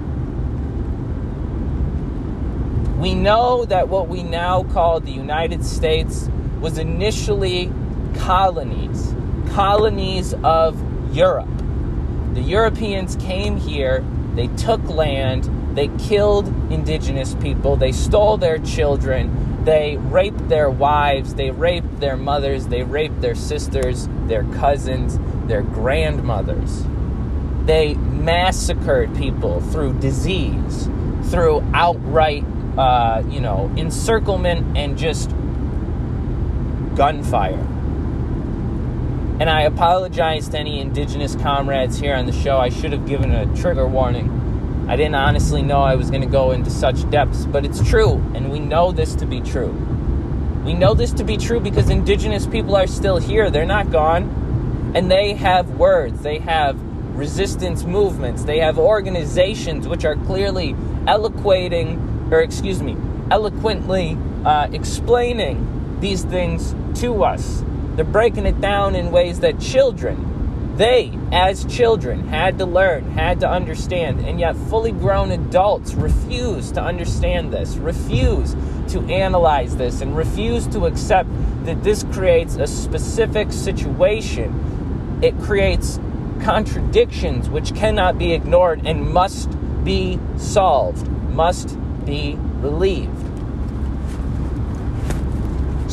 We 2.99 3.15
know 3.15 3.65
that 3.67 3.89
what 3.89 4.09
we 4.09 4.23
now 4.23 4.63
call 4.63 5.01
the 5.01 5.11
United 5.11 5.65
States 5.65 6.31
was 6.63 6.79
initially 6.79 7.71
colonies, 8.15 9.15
colonies 9.51 10.33
of 10.45 10.81
Europe. 11.15 11.49
The 12.35 12.41
Europeans 12.41 13.17
came 13.17 13.57
here, 13.57 14.05
they 14.37 14.47
took 14.47 14.83
land, 14.85 15.77
they 15.77 15.89
killed 15.99 16.47
indigenous 16.73 17.35
people, 17.35 17.77
they 17.77 17.93
stole 17.93 18.37
their 18.37 18.59
children, 18.59 19.65
they 19.65 19.97
raped 19.97 20.49
their 20.49 20.71
wives, 20.71 21.35
they 21.35 21.51
raped 21.51 22.01
their 22.01 22.17
mothers, 22.17 22.69
they 22.69 22.85
raped 22.85 23.21
their 23.21 23.35
sisters, 23.35 24.09
their 24.27 24.45
cousins, 24.55 25.19
their 25.49 25.63
grandmothers. 25.63 26.85
They 27.67 27.95
massacred 27.95 29.15
people 29.17 29.61
through 29.61 29.99
disease, 29.99 30.89
through 31.31 31.61
outright, 31.75 32.45
uh, 32.77 33.23
you 33.29 33.41
know, 33.41 33.71
encirclement 33.77 34.77
and 34.77 34.97
just 34.97 35.31
gunfire. 36.97 37.67
And 39.41 39.51
I 39.51 39.63
apologize 39.63 40.49
to 40.51 40.59
any 40.59 40.81
indigenous 40.81 41.35
comrades 41.35 41.99
here 41.99 42.15
on 42.15 42.27
the 42.27 42.33
show. 42.33 42.59
I 42.59 42.69
should 42.69 42.93
have 42.93 43.07
given 43.07 43.33
a 43.33 43.47
trigger 43.57 43.87
warning 43.87 44.43
I 44.89 44.97
didn't 44.97 45.15
honestly 45.15 45.63
know 45.63 45.81
I 45.81 45.95
was 45.95 46.11
going 46.11 46.23
to 46.23 46.29
go 46.29 46.51
into 46.51 46.69
such 46.69 47.09
depths, 47.09 47.47
but 47.47 47.65
it's 47.65 47.83
true, 47.89 48.15
and 48.35 48.51
we 48.51 48.59
know 48.59 48.91
this 48.91 49.15
to 49.17 49.27
be 49.27 49.41
true. 49.41 49.71
We 50.65 50.75
know 50.75 50.93
this 50.93 51.13
to 51.15 51.25
be 51.25 51.37
true 51.37 51.61
because 51.61 51.89
indigenous 51.89 52.47
people 52.47 52.75
are 52.75 52.89
still 52.89 53.17
here, 53.17 53.49
they're 53.49 53.65
not 53.65 53.91
gone. 53.91 54.93
And 54.95 55.11
they 55.11 55.35
have 55.35 55.79
words, 55.79 56.21
they 56.23 56.39
have 56.41 56.79
resistance 57.17 57.85
movements, 57.85 58.45
they 58.45 58.59
have 58.59 58.77
organizations 58.77 59.87
which 59.87 60.05
are 60.05 60.17
clearly 60.17 60.75
eloquating, 61.07 62.29
or 62.31 62.41
excuse 62.41 62.83
me, 62.83 62.97
eloquently 63.31 64.19
uh, 64.45 64.69
explaining 64.73 66.01
these 66.01 66.25
things 66.25 66.75
to 66.97 67.25
us. 67.25 67.65
They're 67.97 68.05
breaking 68.05 68.47
it 68.47 68.61
down 68.61 68.95
in 68.95 69.11
ways 69.11 69.41
that 69.41 69.61
children 69.61 70.33
they, 70.77 71.13
as 71.33 71.67
children, 71.67 72.29
had 72.29 72.57
to 72.59 72.65
learn, 72.65 73.11
had 73.11 73.41
to 73.41 73.49
understand, 73.49 74.21
and 74.21 74.41
yet 74.41 74.57
fully 74.57 74.93
grown 74.93 75.31
adults 75.31 75.93
refuse 75.93 76.73
to 76.73 76.81
understand 76.81 77.53
this, 77.53 77.77
refuse 77.77 78.57
to 78.89 79.01
analyze 79.11 79.77
this, 79.77 80.01
and 80.01 80.17
refuse 80.17 80.67
to 80.69 80.87
accept 80.87 81.29
that 81.67 81.85
this 81.85 82.05
creates 82.05 82.57
a 82.57 82.67
specific 82.67 83.53
situation 83.53 85.19
it 85.23 85.39
creates 85.39 86.01
contradictions 86.41 87.49
which 87.49 87.75
cannot 87.75 88.19
be 88.19 88.33
ignored 88.33 88.85
and 88.85 89.09
must 89.13 89.49
be 89.85 90.19
solved, 90.37 91.07
must 91.31 91.79
be 92.05 92.35
relieved. 92.61 93.32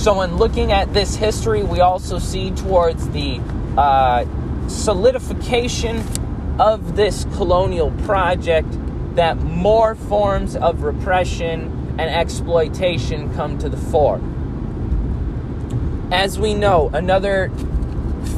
So, 0.10 0.22
in 0.22 0.38
looking 0.38 0.72
at 0.72 0.92
this 0.92 1.16
history, 1.16 1.62
we 1.62 1.82
also 1.82 2.18
see 2.18 2.50
towards 2.50 3.08
the 3.10 3.40
uh, 3.78 4.26
solidification 4.68 6.02
of 6.60 6.96
this 6.96 7.26
colonial 7.36 7.92
project 8.06 8.68
that 9.16 9.38
more 9.38 9.94
forms 9.94 10.56
of 10.56 10.82
repression 10.82 11.96
and 12.00 12.10
exploitation 12.10 13.32
come 13.36 13.60
to 13.60 13.70
the 13.70 13.78
fore. 13.78 14.20
As 16.12 16.40
we 16.40 16.56
know, 16.56 16.90
another 16.92 17.52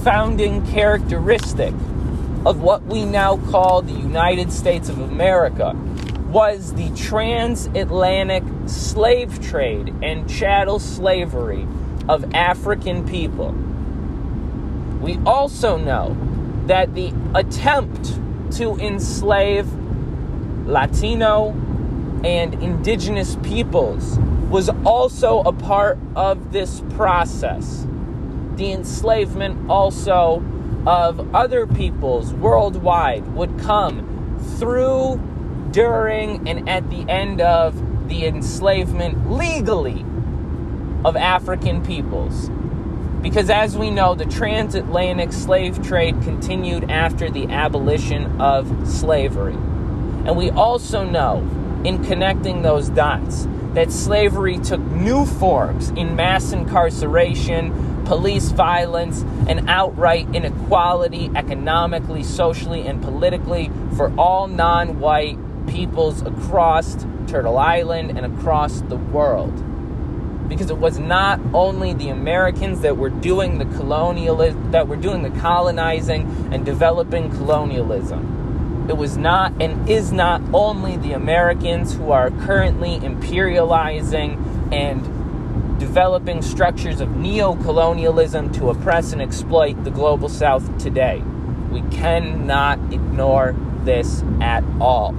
founding 0.03 0.67
characteristic 0.73 1.73
of 2.45 2.61
what 2.61 2.83
we 2.83 3.05
now 3.05 3.37
call 3.49 3.81
the 3.81 3.93
United 3.93 4.51
States 4.51 4.89
of 4.89 4.99
America 4.99 5.71
was 6.27 6.73
the 6.73 6.89
transatlantic 6.97 8.43
slave 8.71 9.41
trade 9.41 9.93
and 10.01 10.29
chattel 10.29 10.79
slavery 10.79 11.67
of 12.07 12.33
African 12.33 13.07
people. 13.07 13.51
We 15.01 15.19
also 15.25 15.77
know 15.77 16.15
that 16.67 16.93
the 16.93 17.13
attempt 17.35 18.19
to 18.57 18.75
enslave 18.77 19.67
Latino 20.65 21.51
and 22.23 22.53
indigenous 22.55 23.35
peoples 23.37 24.19
was 24.49 24.69
also 24.85 25.41
a 25.41 25.53
part 25.53 25.97
of 26.15 26.51
this 26.51 26.83
process. 26.91 27.87
The 28.55 28.71
enslavement 28.73 29.69
also 29.69 30.43
of 30.85 31.33
other 31.33 31.65
peoples 31.65 32.33
worldwide 32.33 33.25
would 33.33 33.59
come 33.59 34.37
through, 34.59 35.19
during, 35.71 36.47
and 36.47 36.67
at 36.69 36.89
the 36.89 37.09
end 37.09 37.41
of 37.41 37.75
the 38.11 38.25
enslavement 38.25 39.31
legally 39.31 40.05
of 41.05 41.15
African 41.15 41.81
peoples. 41.83 42.49
Because 43.21 43.49
as 43.49 43.77
we 43.77 43.89
know, 43.89 44.15
the 44.15 44.25
transatlantic 44.25 45.31
slave 45.31 45.81
trade 45.81 46.21
continued 46.21 46.91
after 46.91 47.29
the 47.29 47.47
abolition 47.47 48.41
of 48.41 48.85
slavery. 48.85 49.53
And 49.53 50.35
we 50.35 50.49
also 50.49 51.05
know, 51.05 51.37
in 51.85 52.03
connecting 52.03 52.63
those 52.63 52.89
dots, 52.89 53.47
that 53.75 53.93
slavery 53.93 54.57
took 54.57 54.81
new 54.81 55.25
forms 55.25 55.91
in 55.91 56.13
mass 56.17 56.51
incarceration, 56.51 58.03
police 58.03 58.49
violence, 58.49 59.21
and 59.47 59.69
outright 59.69 60.27
inequality 60.35 61.31
economically, 61.33 62.23
socially, 62.23 62.85
and 62.85 63.01
politically 63.01 63.71
for 63.95 64.13
all 64.17 64.47
non 64.47 64.99
white 64.99 65.37
peoples 65.71 66.21
across 66.21 67.05
Turtle 67.27 67.57
Island 67.57 68.17
and 68.17 68.25
across 68.25 68.81
the 68.81 68.97
world 68.97 69.55
because 70.49 70.69
it 70.69 70.77
was 70.77 70.99
not 70.99 71.39
only 71.53 71.93
the 71.93 72.09
Americans 72.09 72.81
that 72.81 72.97
were 72.97 73.09
doing 73.09 73.57
the 73.57 73.63
colonialism, 73.77 74.71
that 74.71 74.85
were 74.85 74.97
doing 74.97 75.23
the 75.23 75.29
colonizing 75.39 76.23
and 76.51 76.65
developing 76.65 77.29
colonialism. 77.29 78.85
It 78.89 78.97
was 78.97 79.15
not 79.15 79.53
and 79.61 79.89
is 79.89 80.11
not 80.11 80.41
only 80.53 80.97
the 80.97 81.13
Americans 81.13 81.95
who 81.95 82.11
are 82.11 82.31
currently 82.31 82.99
imperializing 82.99 84.73
and 84.73 85.79
developing 85.79 86.41
structures 86.41 86.99
of 86.99 87.15
neo-colonialism 87.15 88.51
to 88.51 88.69
oppress 88.71 89.13
and 89.13 89.21
exploit 89.21 89.81
the 89.85 89.91
global 89.91 90.27
south 90.27 90.77
today. 90.77 91.23
We 91.71 91.81
cannot 91.83 92.77
ignore 92.91 93.55
this 93.85 94.21
at 94.41 94.65
all. 94.81 95.15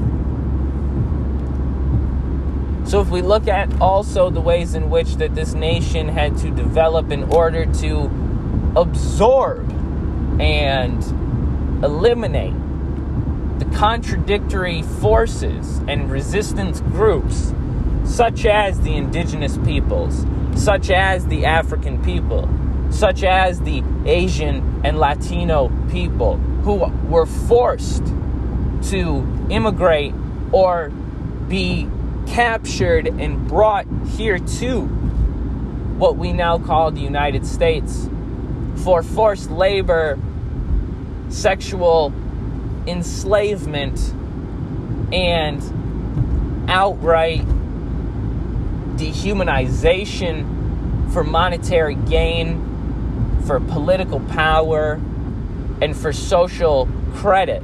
So 2.92 3.00
if 3.00 3.08
we 3.08 3.22
look 3.22 3.48
at 3.48 3.80
also 3.80 4.28
the 4.28 4.42
ways 4.42 4.74
in 4.74 4.90
which 4.90 5.16
that 5.16 5.34
this 5.34 5.54
nation 5.54 6.08
had 6.08 6.36
to 6.40 6.50
develop 6.50 7.10
in 7.10 7.22
order 7.32 7.64
to 7.64 8.10
absorb 8.76 9.66
and 10.38 11.02
eliminate 11.82 12.52
the 13.58 13.64
contradictory 13.78 14.82
forces 14.82 15.78
and 15.88 16.10
resistance 16.10 16.82
groups 16.82 17.54
such 18.04 18.44
as 18.44 18.78
the 18.82 18.94
indigenous 18.94 19.56
peoples, 19.64 20.26
such 20.54 20.90
as 20.90 21.26
the 21.28 21.46
African 21.46 22.04
people, 22.04 22.46
such 22.90 23.24
as 23.24 23.62
the 23.62 23.82
Asian 24.04 24.82
and 24.84 24.98
Latino 24.98 25.72
people 25.90 26.36
who 26.36 26.74
were 27.08 27.24
forced 27.24 28.04
to 28.90 29.26
immigrate 29.48 30.12
or 30.52 30.90
be 31.48 31.88
captured 32.26 33.06
and 33.06 33.48
brought 33.48 33.86
here 34.08 34.38
to 34.38 34.82
what 34.82 36.16
we 36.16 36.32
now 36.32 36.58
call 36.58 36.90
the 36.90 37.00
United 37.00 37.46
States 37.46 38.08
for 38.76 39.02
forced 39.02 39.50
labor, 39.50 40.18
sexual 41.28 42.12
enslavement, 42.86 43.98
and 45.12 45.62
outright 46.68 47.46
dehumanization 48.96 51.12
for 51.12 51.22
monetary 51.22 51.94
gain, 51.94 53.40
for 53.46 53.60
political 53.60 54.20
power, 54.20 55.00
and 55.80 55.96
for 55.96 56.12
social 56.12 56.88
credit. 57.14 57.62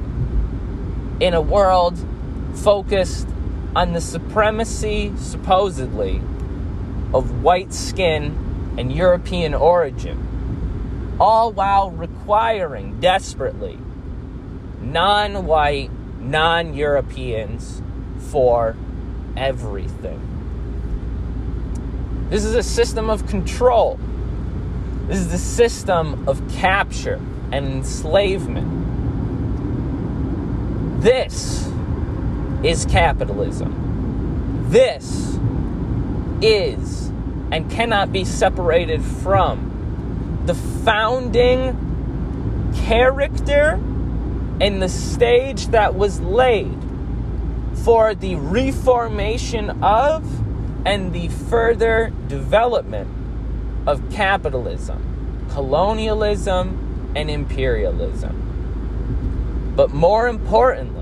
In 1.19 1.33
a 1.33 1.41
world 1.41 1.97
focused 2.55 3.27
on 3.75 3.93
the 3.93 4.01
supremacy, 4.01 5.13
supposedly, 5.17 6.21
of 7.13 7.43
white 7.43 7.73
skin 7.73 8.75
and 8.77 8.91
European 8.91 9.53
origin, 9.53 11.15
all 11.19 11.51
while 11.51 11.91
requiring 11.91 12.99
desperately 12.99 13.77
non 14.81 15.45
white, 15.45 15.91
non 16.19 16.73
Europeans 16.73 17.81
for 18.31 18.75
everything. 19.35 20.25
This 22.29 22.45
is 22.45 22.55
a 22.55 22.63
system 22.63 23.09
of 23.09 23.27
control. 23.27 23.99
This 25.07 25.19
is 25.19 25.31
the 25.31 25.37
system 25.37 26.27
of 26.27 26.47
capture 26.51 27.19
and 27.51 27.65
enslavement. 27.65 28.67
This 31.01 31.68
is 32.63 32.85
capitalism. 32.85 34.67
This 34.69 35.37
is 36.41 37.07
and 37.51 37.69
cannot 37.71 38.11
be 38.11 38.23
separated 38.23 39.03
from 39.03 40.41
the 40.45 40.53
founding 40.53 41.85
character 42.85 43.79
and 44.61 44.81
the 44.81 44.89
stage 44.89 45.67
that 45.67 45.95
was 45.95 46.19
laid 46.19 46.77
for 47.83 48.13
the 48.13 48.35
reformation 48.35 49.83
of 49.83 50.23
and 50.85 51.13
the 51.13 51.27
further 51.27 52.11
development 52.27 53.09
of 53.87 54.01
capitalism, 54.11 55.47
colonialism, 55.51 57.11
and 57.15 57.29
imperialism. 57.29 59.73
But 59.75 59.91
more 59.91 60.27
importantly, 60.27 60.98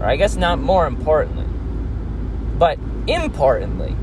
or 0.00 0.06
I 0.06 0.16
guess 0.16 0.36
not 0.36 0.58
more 0.58 0.86
importantly, 0.86 1.46
but 2.58 2.78
importantly, 3.06 3.96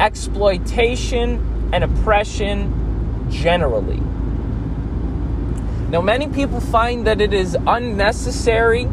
exploitation 0.00 1.70
and 1.72 1.84
oppression 1.84 3.28
generally. 3.30 4.00
Now, 5.90 6.00
many 6.00 6.28
people 6.28 6.60
find 6.60 7.06
that 7.06 7.20
it 7.20 7.32
is 7.32 7.56
unnecessary 7.66 8.88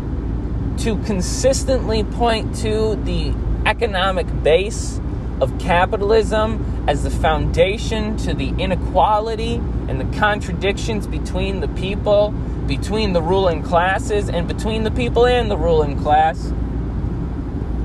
to 0.79 0.97
consistently 1.05 2.03
point 2.03 2.55
to 2.57 2.95
the 3.03 3.33
economic 3.65 4.27
base 4.43 4.99
of 5.43 5.60
capitalism 5.60 6.86
as 6.88 7.03
the 7.03 7.10
foundation 7.10 8.15
to 8.15 8.34
the 8.34 8.49
inequality 8.58 9.56
and 9.88 9.99
the 9.99 10.17
contradictions 10.17 11.06
between 11.06 11.60
the 11.60 11.67
people 11.67 12.34
between 12.65 13.12
the 13.12 13.21
ruling 13.21 13.62
classes 13.62 14.29
and 14.29 14.47
between 14.47 14.84
the 14.84 14.91
people 14.91 15.25
and 15.25 15.51
the 15.51 15.58
ruling 15.58 16.01
class 16.01 16.53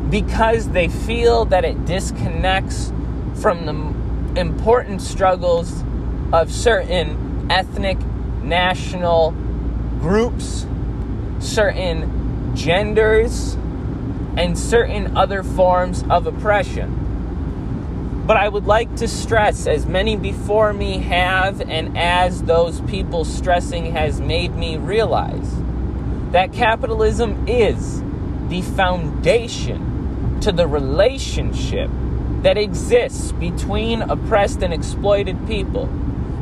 because 0.09 0.69
they 0.69 0.87
feel 0.87 1.45
that 1.47 1.65
it 1.65 1.85
disconnects 1.85 2.93
from 3.35 3.67
the 3.67 4.41
important 4.41 5.03
struggles 5.03 5.83
of 6.33 6.53
certain 6.53 7.51
ethnic 7.51 7.99
national 8.43 9.33
groups, 10.01 10.65
certain 11.41 12.55
genders, 12.55 13.55
and 14.37 14.57
certain 14.57 15.17
other 15.17 15.43
forms 15.43 16.05
of 16.09 16.27
oppression. 16.27 17.08
But 18.29 18.37
I 18.37 18.47
would 18.47 18.67
like 18.67 18.95
to 18.97 19.09
stress, 19.09 19.67
as 19.67 19.87
many 19.87 20.15
before 20.15 20.75
me 20.75 20.99
have, 20.99 21.63
and 21.63 21.97
as 21.97 22.43
those 22.43 22.83
people 22.83 23.25
stressing 23.25 23.93
has 23.93 24.21
made 24.21 24.55
me 24.55 24.77
realize, 24.77 25.51
that 26.33 26.53
capitalism 26.53 27.49
is 27.49 28.03
the 28.51 28.61
foundation 28.77 30.41
to 30.43 30.53
the 30.53 30.67
relationship 30.67 31.91
that 32.43 32.59
exists 32.59 33.33
between 33.33 34.03
oppressed 34.03 34.61
and 34.61 34.75
exploited 34.75 35.47
people, 35.47 35.85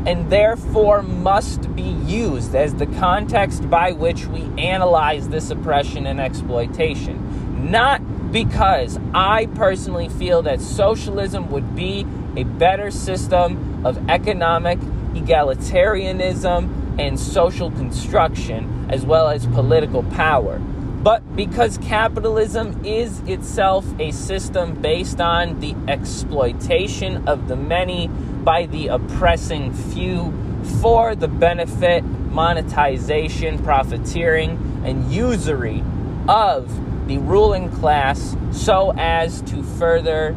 and 0.09 0.29
therefore 0.29 1.05
must 1.05 1.73
be 1.77 1.83
used 1.83 2.57
as 2.57 2.75
the 2.75 2.87
context 2.87 3.71
by 3.71 3.93
which 3.93 4.27
we 4.27 4.43
analyze 4.59 5.29
this 5.29 5.51
oppression 5.51 6.05
and 6.09 6.21
exploitation. 6.21 7.71
Not 7.71 8.03
because 8.37 9.01
I 9.15 9.47
personally 9.55 10.11
feel 10.11 10.43
that 10.43 10.61
socialism 10.61 11.51
would 11.53 11.75
be 11.75 12.07
a 12.37 12.43
better 12.43 12.91
system 12.91 13.87
of 13.87 14.11
economic 14.11 14.79
egalitarianism 15.15 17.01
and 17.01 17.19
social 17.19 17.71
construction, 17.71 18.89
as 18.91 19.07
well 19.07 19.29
as 19.29 19.47
political 19.47 20.03
power. 20.03 20.59
But 20.59 21.35
because 21.35 21.79
capitalism 21.79 22.85
is 22.85 23.21
itself 23.21 23.87
a 23.99 24.11
system 24.11 24.83
based 24.83 25.19
on 25.19 25.61
the 25.61 25.75
exploitation 25.89 27.27
of 27.27 27.49
the 27.49 27.57
many 27.57 28.09
by 28.09 28.67
the 28.67 28.89
oppressing 28.89 29.73
few 29.73 30.35
for 30.83 31.15
the 31.15 31.29
benefit, 31.29 32.05
monetization, 32.05 33.65
profiteering, 33.65 34.83
and 34.85 35.11
usury 35.11 35.83
of 36.29 36.71
the 37.07 37.19
ruling 37.19 37.71
class 37.71 38.37
so 38.51 38.93
as 38.97 39.41
to 39.43 39.63
further 39.63 40.35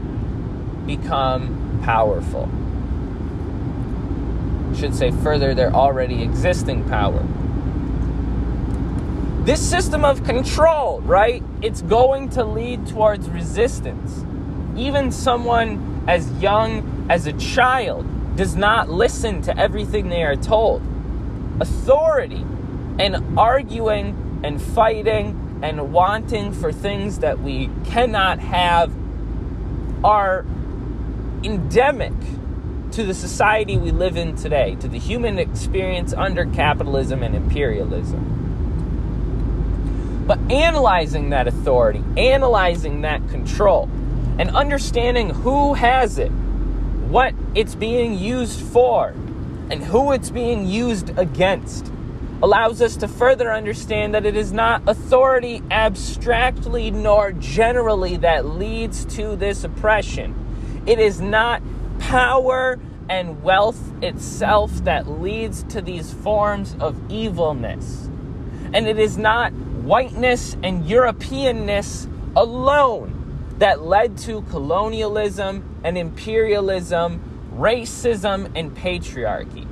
become 0.86 1.82
powerful. 1.84 2.50
should 4.78 4.96
say 4.96 5.12
further 5.12 5.54
their 5.54 5.74
already 5.74 6.24
existing 6.24 6.88
power. 6.88 7.26
This 9.44 9.68
system 9.68 10.06
of 10.06 10.24
control, 10.24 11.02
right? 11.02 11.44
It's 11.62 11.82
going 11.82 12.30
to 12.30 12.46
lead 12.46 12.88
towards 12.88 13.28
resistance. 13.30 14.24
Even 14.78 15.12
someone 15.12 16.04
as 16.08 16.32
young 16.40 17.08
as 17.10 17.26
a 17.26 17.34
child 17.34 18.06
does 18.38 18.56
not 18.56 18.90
listen 18.90 19.42
to 19.42 19.58
everything 19.58 20.08
they 20.08 20.24
are 20.24 20.36
told. 20.36 20.82
Authority 21.60 22.46
and 23.00 23.38
arguing 23.38 24.42
and 24.44 24.62
fighting 24.62 25.49
and 25.62 25.92
wanting 25.92 26.52
for 26.54 26.72
things 26.72 27.20
that 27.20 27.40
we 27.42 27.70
cannot 27.86 28.40
have 28.40 28.92
are 30.04 30.46
endemic 31.44 32.14
to 32.92 33.04
the 33.04 33.14
society 33.14 33.78
we 33.78 33.92
live 33.92 34.18
in 34.18 34.36
today, 34.36 34.76
to 34.76 34.88
the 34.88 34.98
human 34.98 35.38
experience 35.38 36.14
under 36.14 36.46
capitalism 36.46 37.22
and 37.22 37.36
imperialism. 37.36 38.38
But 40.26 40.40
analyzing 40.52 41.30
that 41.32 41.48
authority, 41.48 42.04
analyzing 42.18 43.02
that 43.02 43.28
control, 43.30 43.90
and 44.38 44.50
understanding 44.52 45.30
who 45.30 45.74
has 45.74 46.18
it, 46.18 46.30
what 47.10 47.34
it's 47.56 47.76
being 47.76 48.18
used 48.18 48.62
for, 48.62 49.14
and 49.70 49.84
who 49.84 50.12
it's 50.12 50.30
being 50.30 50.66
used 50.66 51.18
against 51.18 51.92
allows 52.42 52.82
us 52.82 52.96
to 52.98 53.08
further 53.08 53.52
understand 53.52 54.14
that 54.14 54.26
it 54.26 54.36
is 54.36 54.54
not 54.54 54.82
authority 54.88 55.62
abstractly 55.72 56.90
nor 56.90 57.34
generally 57.34 58.18
that 58.18 58.46
leads 58.46 59.04
to 59.06 59.36
this 59.36 59.64
oppression. 59.64 60.84
It 60.86 61.00
is 61.00 61.20
not 61.20 61.62
power 62.00 62.80
and 63.10 63.44
wealth 63.44 63.92
itself 64.02 64.72
that 64.86 65.08
leads 65.08 65.64
to 65.64 65.82
these 65.82 66.14
forms 66.14 66.76
of 66.80 66.96
evilness. 67.12 68.06
And 68.74 68.88
it 68.88 69.00
is 69.00 69.18
not 69.18 69.52
whiteness 69.52 70.56
and 70.64 70.86
Europeanness 70.86 72.10
alone 72.36 73.16
that 73.58 73.82
led 73.82 74.18
to 74.20 74.42
colonialism 74.44 75.82
and 75.84 75.98
imperialism, 75.98 77.22
racism 77.54 78.50
and 78.56 78.76
patriarchy 78.78 79.69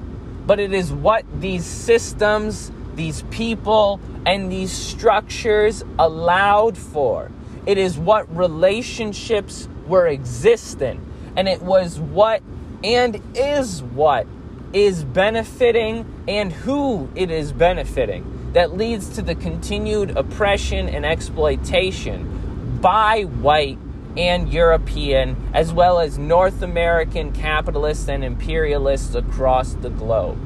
but 0.48 0.60
it 0.60 0.74
is 0.74 0.92
what 0.92 1.26
these 1.40 1.66
systems, 1.66 2.72
these 2.96 3.22
people, 3.24 4.00
and 4.26 4.52
these 4.52 4.72
structures 4.72 5.84
allowed 6.00 6.78
for. 6.78 7.30
It 7.66 7.78
is 7.78 8.00
what 8.00 8.34
relationships 8.36 9.68
were 9.86 10.08
existent, 10.08 11.02
and 11.36 11.48
it 11.48 11.62
was 11.62 12.00
what 12.00 12.42
and 12.84 13.22
is 13.36 13.84
what 13.84 14.26
is 14.74 15.04
benefiting 15.04 16.06
and 16.28 16.52
who 16.52 17.10
it 17.16 17.32
is 17.32 17.52
benefiting 17.52 18.52
that 18.54 18.76
leads 18.76 19.10
to 19.10 19.22
the 19.22 19.36
continued 19.36 20.16
oppression 20.18 20.88
and 20.90 21.06
exploitation 21.06 22.80
by 22.82 23.24
white 23.24 23.78
and 24.17 24.51
European, 24.51 25.36
as 25.53 25.71
well 25.71 25.99
as 25.99 26.17
North 26.17 26.62
American 26.62 27.32
capitalists 27.32 28.08
and 28.08 28.23
imperialists 28.23 29.15
across 29.15 29.73
the 29.73 29.89
globe. 29.89 30.38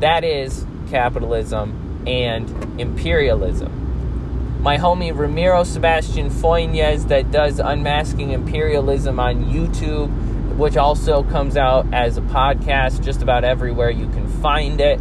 That 0.00 0.24
is 0.24 0.64
capitalism 0.88 2.02
and 2.06 2.80
imperialism. 2.80 4.60
My 4.62 4.76
homie 4.76 5.16
Ramiro 5.16 5.64
Sebastian 5.64 6.30
Foynes, 6.30 7.08
that 7.08 7.30
does 7.30 7.58
Unmasking 7.58 8.30
Imperialism 8.30 9.18
on 9.18 9.44
YouTube, 9.44 10.56
which 10.56 10.76
also 10.76 11.22
comes 11.22 11.56
out 11.56 11.86
as 11.94 12.18
a 12.18 12.22
podcast 12.22 13.02
just 13.02 13.22
about 13.22 13.44
everywhere 13.44 13.90
you 13.90 14.08
can 14.10 14.28
find 14.42 14.80
it, 14.80 15.00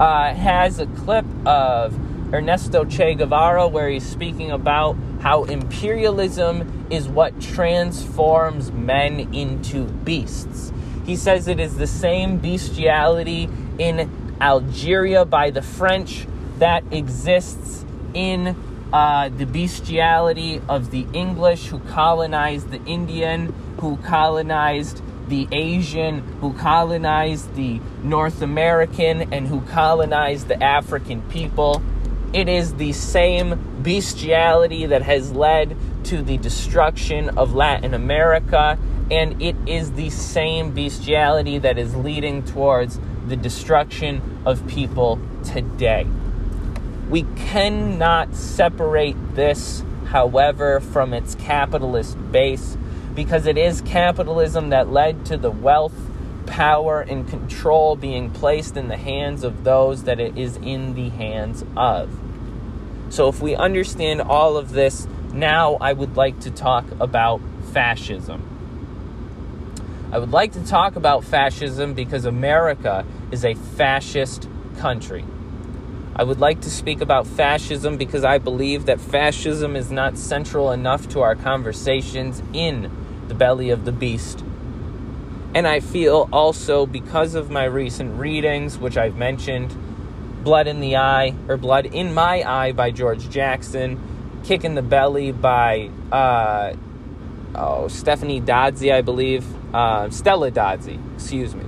uh, 0.00 0.34
has 0.34 0.80
a 0.80 0.86
clip 0.86 1.24
of 1.46 1.96
Ernesto 2.34 2.84
Che 2.84 3.14
Guevara 3.14 3.68
where 3.68 3.88
he's 3.88 4.04
speaking 4.04 4.50
about 4.50 4.96
how 5.20 5.44
imperialism 5.44 6.75
is 6.90 7.08
what 7.08 7.40
transforms 7.40 8.72
men 8.72 9.34
into 9.34 9.84
beasts. 9.84 10.72
He 11.04 11.16
says 11.16 11.48
it 11.48 11.60
is 11.60 11.76
the 11.76 11.86
same 11.86 12.38
bestiality 12.38 13.48
in 13.78 14.10
Algeria 14.40 15.24
by 15.24 15.50
the 15.50 15.62
French 15.62 16.26
that 16.58 16.84
exists 16.92 17.84
in 18.14 18.56
uh, 18.92 19.28
the 19.28 19.46
bestiality 19.46 20.60
of 20.68 20.90
the 20.90 21.06
English 21.12 21.66
who 21.66 21.78
colonized 21.80 22.70
the 22.70 22.82
Indian, 22.84 23.52
who 23.80 23.96
colonized 23.98 25.02
the 25.28 25.48
Asian, 25.50 26.20
who 26.40 26.52
colonized 26.54 27.54
the 27.56 27.80
North 28.02 28.42
American, 28.42 29.32
and 29.32 29.48
who 29.48 29.60
colonized 29.62 30.48
the 30.48 30.62
African 30.62 31.22
people. 31.22 31.82
It 32.32 32.48
is 32.48 32.74
the 32.74 32.92
same 32.92 33.82
bestiality 33.82 34.86
that 34.86 35.02
has 35.02 35.32
led 35.32 35.76
to 36.04 36.22
the 36.22 36.36
destruction 36.38 37.30
of 37.38 37.54
Latin 37.54 37.94
America, 37.94 38.78
and 39.10 39.40
it 39.40 39.56
is 39.66 39.92
the 39.92 40.10
same 40.10 40.72
bestiality 40.72 41.58
that 41.58 41.78
is 41.78 41.94
leading 41.96 42.44
towards 42.44 43.00
the 43.28 43.36
destruction 43.36 44.42
of 44.44 44.66
people 44.66 45.20
today. 45.44 46.06
We 47.08 47.22
cannot 47.36 48.34
separate 48.34 49.16
this, 49.34 49.84
however, 50.06 50.80
from 50.80 51.14
its 51.14 51.34
capitalist 51.36 52.16
base 52.32 52.76
because 53.14 53.46
it 53.46 53.56
is 53.56 53.80
capitalism 53.80 54.70
that 54.70 54.90
led 54.90 55.24
to 55.26 55.36
the 55.36 55.50
wealth, 55.50 56.05
power, 56.46 57.00
and 57.00 57.28
control 57.28 57.96
being 57.96 58.30
placed 58.30 58.76
in 58.76 58.88
the 58.88 58.96
hands 58.96 59.44
of 59.44 59.64
those 59.64 60.04
that 60.04 60.20
it 60.20 60.36
is 60.38 60.56
in 60.58 60.94
the 60.94 61.08
hands 61.10 61.64
of. 61.76 62.10
So, 63.08 63.28
if 63.28 63.40
we 63.40 63.54
understand 63.54 64.20
all 64.20 64.56
of 64.56 64.72
this, 64.72 65.06
now 65.32 65.74
I 65.80 65.92
would 65.92 66.16
like 66.16 66.40
to 66.40 66.50
talk 66.50 66.84
about 66.98 67.40
fascism. 67.72 68.42
I 70.10 70.18
would 70.18 70.30
like 70.30 70.52
to 70.52 70.64
talk 70.64 70.96
about 70.96 71.24
fascism 71.24 71.94
because 71.94 72.24
America 72.24 73.04
is 73.30 73.44
a 73.44 73.54
fascist 73.54 74.48
country. 74.78 75.24
I 76.14 76.24
would 76.24 76.40
like 76.40 76.62
to 76.62 76.70
speak 76.70 77.02
about 77.02 77.26
fascism 77.26 77.98
because 77.98 78.24
I 78.24 78.38
believe 78.38 78.86
that 78.86 79.00
fascism 79.00 79.76
is 79.76 79.90
not 79.90 80.16
central 80.16 80.72
enough 80.72 81.08
to 81.10 81.20
our 81.20 81.34
conversations 81.34 82.42
in 82.54 82.90
the 83.28 83.34
belly 83.34 83.68
of 83.68 83.84
the 83.84 83.92
beast. 83.92 84.42
And 85.56 85.66
I 85.66 85.80
feel 85.80 86.28
also 86.34 86.84
because 86.84 87.34
of 87.34 87.48
my 87.48 87.64
recent 87.64 88.20
readings, 88.20 88.76
which 88.76 88.98
I've 88.98 89.16
mentioned, 89.16 89.74
Blood 90.44 90.66
in 90.66 90.80
the 90.80 90.96
Eye, 90.96 91.34
or 91.48 91.56
Blood 91.56 91.86
in 91.86 92.12
My 92.12 92.42
Eye 92.42 92.72
by 92.72 92.90
George 92.90 93.30
Jackson, 93.30 93.98
Kick 94.44 94.64
in 94.64 94.74
the 94.74 94.82
Belly 94.82 95.32
by 95.32 95.88
uh, 96.12 96.74
oh, 97.54 97.88
Stephanie 97.88 98.38
Dadzie, 98.38 98.92
I 98.92 99.00
believe, 99.00 99.46
uh, 99.74 100.10
Stella 100.10 100.50
Dadzie, 100.50 101.00
excuse 101.14 101.54
me, 101.54 101.64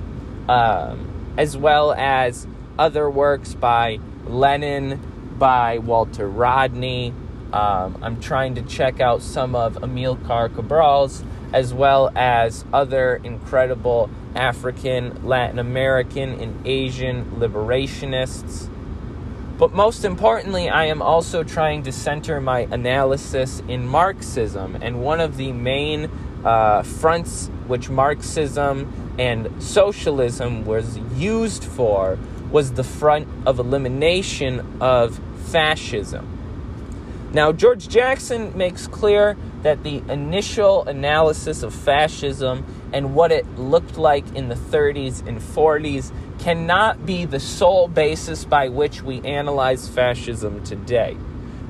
um, 0.47 1.33
as 1.35 1.57
well 1.57 1.91
as 1.91 2.45
other 2.77 3.09
works 3.09 3.55
by 3.55 3.99
Lenin, 4.27 4.99
by 5.39 5.79
Walter 5.79 6.29
Rodney, 6.29 7.11
Um, 7.51 7.97
I'm 8.03 8.19
trying 8.21 8.53
to 8.55 8.61
check 8.61 8.99
out 8.99 9.23
some 9.23 9.55
of 9.55 9.73
Amilcar 9.81 10.53
Cabral's 10.55 11.23
as 11.53 11.73
well 11.73 12.11
as 12.15 12.65
other 12.71 13.19
incredible 13.23 14.09
African, 14.35 15.25
Latin 15.27 15.59
American, 15.59 16.39
and 16.39 16.65
Asian 16.67 17.25
liberationists. 17.37 18.69
But 19.57 19.73
most 19.73 20.05
importantly, 20.05 20.69
I 20.69 20.85
am 20.85 21.01
also 21.01 21.43
trying 21.43 21.83
to 21.83 21.91
center 21.91 22.39
my 22.39 22.61
analysis 22.71 23.61
in 23.67 23.85
Marxism. 23.85 24.77
And 24.81 25.01
one 25.01 25.19
of 25.19 25.35
the 25.35 25.51
main 25.51 26.09
uh, 26.45 26.83
fronts 26.83 27.47
which 27.67 27.89
Marxism 27.89 29.15
and 29.19 29.61
socialism 29.61 30.65
was 30.65 30.97
used 31.15 31.65
for 31.65 32.17
was 32.51 32.73
the 32.73 32.83
front 32.83 33.27
of 33.45 33.59
elimination 33.59 34.77
of 34.79 35.19
fascism. 35.47 36.37
Now, 37.33 37.51
George 37.51 37.87
Jackson 37.89 38.57
makes 38.57 38.87
clear 38.87 39.37
that 39.63 39.83
the 39.83 39.97
initial 40.09 40.83
analysis 40.85 41.63
of 41.63 41.73
fascism 41.73 42.65
and 42.93 43.13
what 43.13 43.31
it 43.31 43.45
looked 43.57 43.97
like 43.97 44.25
in 44.35 44.49
the 44.49 44.55
30s 44.55 45.25
and 45.27 45.39
40s 45.39 46.11
cannot 46.39 47.05
be 47.05 47.25
the 47.25 47.39
sole 47.39 47.87
basis 47.87 48.45
by 48.45 48.69
which 48.69 49.01
we 49.01 49.19
analyze 49.21 49.89
fascism 49.89 50.63
today. 50.63 51.17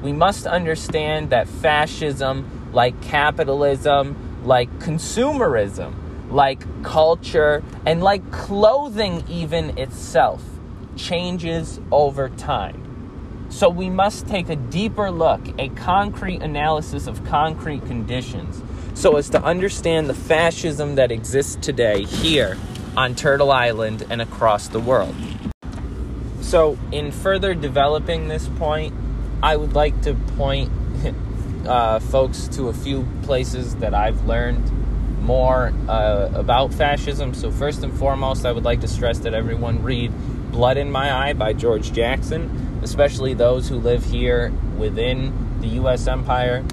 We 0.02 0.14
must 0.14 0.46
understand 0.46 1.32
that 1.32 1.48
fascism, 1.48 2.70
like 2.72 3.02
capitalism, 3.02 4.44
like 4.46 4.70
consumerism, 4.80 5.94
like 6.32 6.62
culture, 6.84 7.64
and 7.86 8.04
like 8.04 8.32
clothing, 8.32 9.24
even 9.28 9.78
itself, 9.78 10.44
changes 10.96 11.80
over 11.92 12.30
time. 12.30 12.89
So 13.50 13.68
we 13.68 13.90
must 13.90 14.28
take 14.28 14.48
a 14.50 14.56
deeper 14.56 15.10
look, 15.10 15.42
a 15.58 15.70
concrete 15.70 16.42
analysis 16.44 17.08
of 17.08 17.26
concrete 17.26 17.84
conditions, 17.88 18.62
so 18.94 19.18
as 19.18 19.30
to 19.32 19.44
understand 19.44 20.08
the 20.08 20.14
fascism 20.14 20.96
that 20.96 21.12
exists 21.12 21.58
today 21.60 22.04
here 22.04 22.58
on 22.96 23.16
Turtle 23.16 23.52
Island 23.52 24.06
and 24.10 24.22
across 24.22 24.68
the 24.68 24.80
world. 24.80 25.16
So, 26.42 26.78
in 26.92 27.12
further 27.12 27.54
developing 27.54 28.28
this 28.28 28.48
point, 28.58 28.94
I 29.42 29.56
would 29.56 29.74
like 29.74 30.00
to 30.04 30.14
point 30.38 30.72
uh, 31.68 32.00
folks 32.00 32.48
to 32.50 32.70
a 32.70 32.74
few 32.74 33.08
places 33.24 33.76
that 33.78 33.94
I've 33.94 34.26
learned 34.26 34.72
more 35.22 35.74
uh, 35.88 36.30
about 36.34 36.74
fascism. 36.74 37.34
So, 37.34 37.52
first 37.52 37.84
and 37.84 37.94
foremost, 37.98 38.46
I 38.46 38.52
would 38.52 38.64
like 38.64 38.82
to 38.82 38.88
stress 38.88 39.20
that 39.20 39.34
everyone 39.34 39.84
read 39.84 40.12
Blood 40.52 40.78
in 40.78 40.92
My 40.92 41.12
Eye 41.12 41.34
by 41.34 41.54
George 41.54 41.92
Jackson 41.94 42.70
especially 42.82 43.34
those 43.34 43.68
who 43.68 43.78
live 43.78 44.04
here 44.06 44.52
within 44.78 45.60
the 45.62 45.68
U.S. 45.70 46.08
empire. 46.08 46.64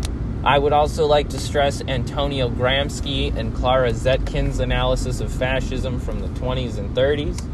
I 0.45 0.59
would 0.59 0.73
also 0.73 1.07
like 1.07 1.31
to 1.31 1.41
stress 1.41 1.83
Antonio 1.89 2.49
Gramsci 2.49 3.35
and 3.37 3.55
Clara 3.55 3.91
Zetkin's 3.91 4.61
analysis 4.61 5.21
of 5.21 5.33
fascism 5.33 5.99
from 5.99 6.21
the 6.21 6.29
20s 6.41 6.79
and 6.79 6.97
30s. 6.97 7.45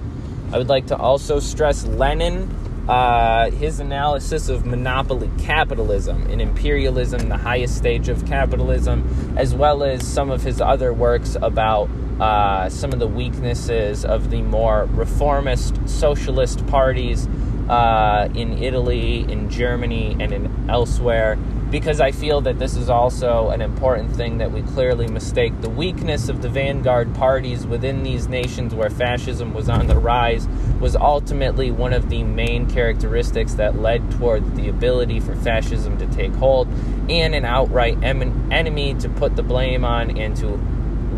I 0.52 0.58
would 0.58 0.68
like 0.68 0.88
to 0.88 0.96
also 0.96 1.40
stress 1.40 1.86
Lenin, 1.86 2.54
uh, 2.86 3.50
his 3.50 3.80
analysis 3.80 4.50
of 4.50 4.66
monopoly 4.66 5.30
capitalism 5.38 6.26
and 6.26 6.42
imperialism, 6.42 7.30
the 7.30 7.38
highest 7.38 7.78
stage 7.78 8.10
of 8.10 8.26
capitalism, 8.26 9.34
as 9.38 9.54
well 9.54 9.82
as 9.82 10.06
some 10.06 10.30
of 10.30 10.42
his 10.42 10.60
other 10.60 10.92
works 10.92 11.36
about 11.40 11.88
uh, 12.22 12.68
some 12.68 12.92
of 12.92 13.00
the 13.00 13.08
weaknesses 13.08 14.04
of 14.04 14.30
the 14.30 14.40
more 14.42 14.88
reformist 14.92 15.76
socialist 15.88 16.64
parties 16.68 17.26
uh, 17.68 18.28
in 18.36 18.62
Italy, 18.62 19.20
in 19.28 19.50
Germany, 19.50 20.16
and 20.20 20.32
in 20.32 20.70
elsewhere, 20.70 21.34
because 21.72 22.00
I 22.00 22.12
feel 22.12 22.40
that 22.42 22.60
this 22.60 22.76
is 22.76 22.88
also 22.88 23.50
an 23.50 23.60
important 23.60 24.14
thing 24.14 24.38
that 24.38 24.52
we 24.52 24.62
clearly 24.62 25.08
mistake. 25.08 25.52
The 25.62 25.70
weakness 25.70 26.28
of 26.28 26.42
the 26.42 26.48
vanguard 26.48 27.12
parties 27.16 27.66
within 27.66 28.04
these 28.04 28.28
nations 28.28 28.72
where 28.72 28.90
fascism 28.90 29.52
was 29.52 29.68
on 29.68 29.88
the 29.88 29.96
rise 29.96 30.46
was 30.78 30.94
ultimately 30.94 31.72
one 31.72 31.92
of 31.92 32.08
the 32.08 32.22
main 32.22 32.70
characteristics 32.70 33.54
that 33.54 33.80
led 33.80 34.08
toward 34.12 34.54
the 34.54 34.68
ability 34.68 35.18
for 35.18 35.34
fascism 35.34 35.98
to 35.98 36.06
take 36.06 36.32
hold 36.34 36.68
and 37.10 37.34
an 37.34 37.44
outright 37.44 37.98
em- 38.04 38.52
enemy 38.52 38.94
to 38.94 39.08
put 39.08 39.34
the 39.34 39.42
blame 39.42 39.84
on 39.84 40.16
and 40.16 40.36
to 40.36 40.60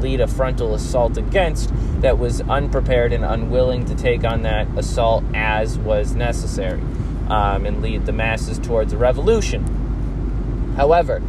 lead 0.05 0.21
a 0.21 0.29
frontal 0.29 0.75
assault 0.75 1.17
against 1.17 1.73
that 2.03 2.19
was 2.19 2.43
unprepared 2.43 3.13
and 3.13 3.25
unwilling 3.25 3.87
to 3.87 3.95
take 3.95 4.23
on 4.23 4.43
that 4.43 4.69
assault 4.77 5.25
as 5.35 5.79
was 5.79 6.15
necessary 6.15 6.81
um, 7.29 7.65
and 7.65 7.81
lead 7.81 8.05
the 8.05 8.13
masses 8.13 8.59
towards 8.59 8.93
a 8.93 8.99
revolution. 8.99 9.65
However, 10.77 11.23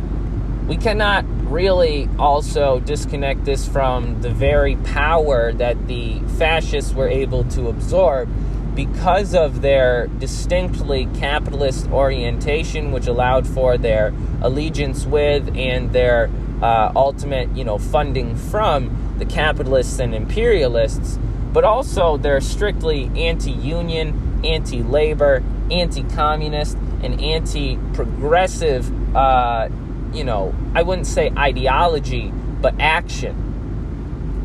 we 0.68 0.76
cannot 0.76 1.24
really 1.50 2.10
also 2.20 2.82
disconnect 2.82 3.46
this 3.46 3.66
from 3.66 4.22
the 4.22 4.30
very 4.30 4.76
power 4.78 5.54
that 5.54 5.88
the 5.88 6.20
fascists 6.38 6.94
were 6.94 7.08
able 7.08 7.46
to 7.46 7.70
absorb 7.70 8.28
because 8.76 9.34
of 9.34 9.62
their 9.62 10.08
distinctly 10.20 11.08
capitalist 11.16 11.88
orientation, 11.92 12.92
which 12.92 13.08
allowed 13.08 13.48
for 13.48 13.78
their 13.78 14.14
allegiance 14.42 15.06
with 15.06 15.56
and 15.56 15.94
their 15.94 16.30
uh, 16.62 16.91
ultimate, 16.96 17.50
you 17.56 17.63
know, 17.63 17.78
funding 17.78 18.36
from 18.36 19.15
the 19.18 19.26
capitalists 19.26 20.00
and 20.00 20.13
imperialists, 20.13 21.18
but 21.54 21.63
also 21.63 22.18
they're 22.18 22.41
strictly 22.41 23.10
anti-union, 23.15 24.41
anti-labor, 24.44 25.44
anti-communist, 25.72 26.78
and 27.02 27.22
anti-progressive. 27.22 29.15
Uh, 29.15 29.70
you 30.13 30.24
know, 30.24 30.54
I 30.74 30.82
wouldn't 30.82 31.08
say 31.08 31.32
ideology, 31.38 32.32
but 32.62 32.76
action. 32.80 33.44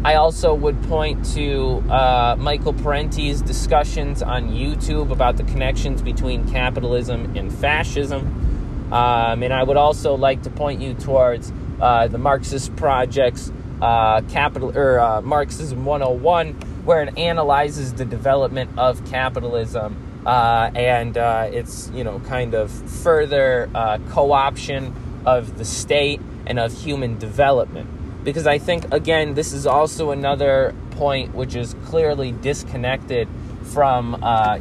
I 0.02 0.14
also 0.14 0.54
would 0.54 0.82
point 0.84 1.26
to 1.34 1.84
uh, 1.90 2.34
Michael 2.38 2.72
Parenti's 2.72 3.42
discussions 3.42 4.22
on 4.22 4.50
YouTube 4.50 5.10
about 5.10 5.36
the 5.36 5.42
connections 5.42 6.00
between 6.00 6.48
capitalism 6.50 7.36
and 7.36 7.52
fascism. 7.52 8.88
Um, 8.92 9.42
and 9.42 9.52
I 9.52 9.62
would 9.62 9.76
also 9.76 10.14
like 10.14 10.42
to 10.44 10.50
point 10.50 10.80
you 10.80 10.94
towards 10.94 11.52
uh, 11.80 12.08
the 12.08 12.18
Marxist 12.18 12.74
projects, 12.76 13.52
uh, 13.80 14.20
Capital 14.22 14.76
or 14.76 15.00
uh, 15.00 15.22
Marxism 15.22 15.84
101, 15.84 16.52
where 16.84 17.02
it 17.02 17.18
analyzes 17.18 17.94
the 17.94 18.04
development 18.04 18.70
of 18.78 19.04
capitalism 19.10 20.22
uh, 20.26 20.70
and 20.74 21.16
uh, 21.16 21.48
it's 21.50 21.90
you 21.94 22.04
know 22.04 22.20
kind 22.20 22.54
of 22.54 22.70
further 22.70 23.70
co-option 24.10 24.94
of 25.24 25.56
the 25.58 25.64
state 25.64 26.20
and 26.46 26.58
of 26.58 26.72
human 26.72 27.18
development. 27.18 27.88
Because 28.24 28.46
I 28.46 28.58
think 28.58 28.92
again, 28.92 29.34
this 29.34 29.52
is 29.52 29.66
also 29.66 30.10
another 30.10 30.74
point 30.92 31.34
which 31.34 31.54
is 31.54 31.74
clearly 31.86 32.32
disconnected 32.32 33.28
from 33.62 34.12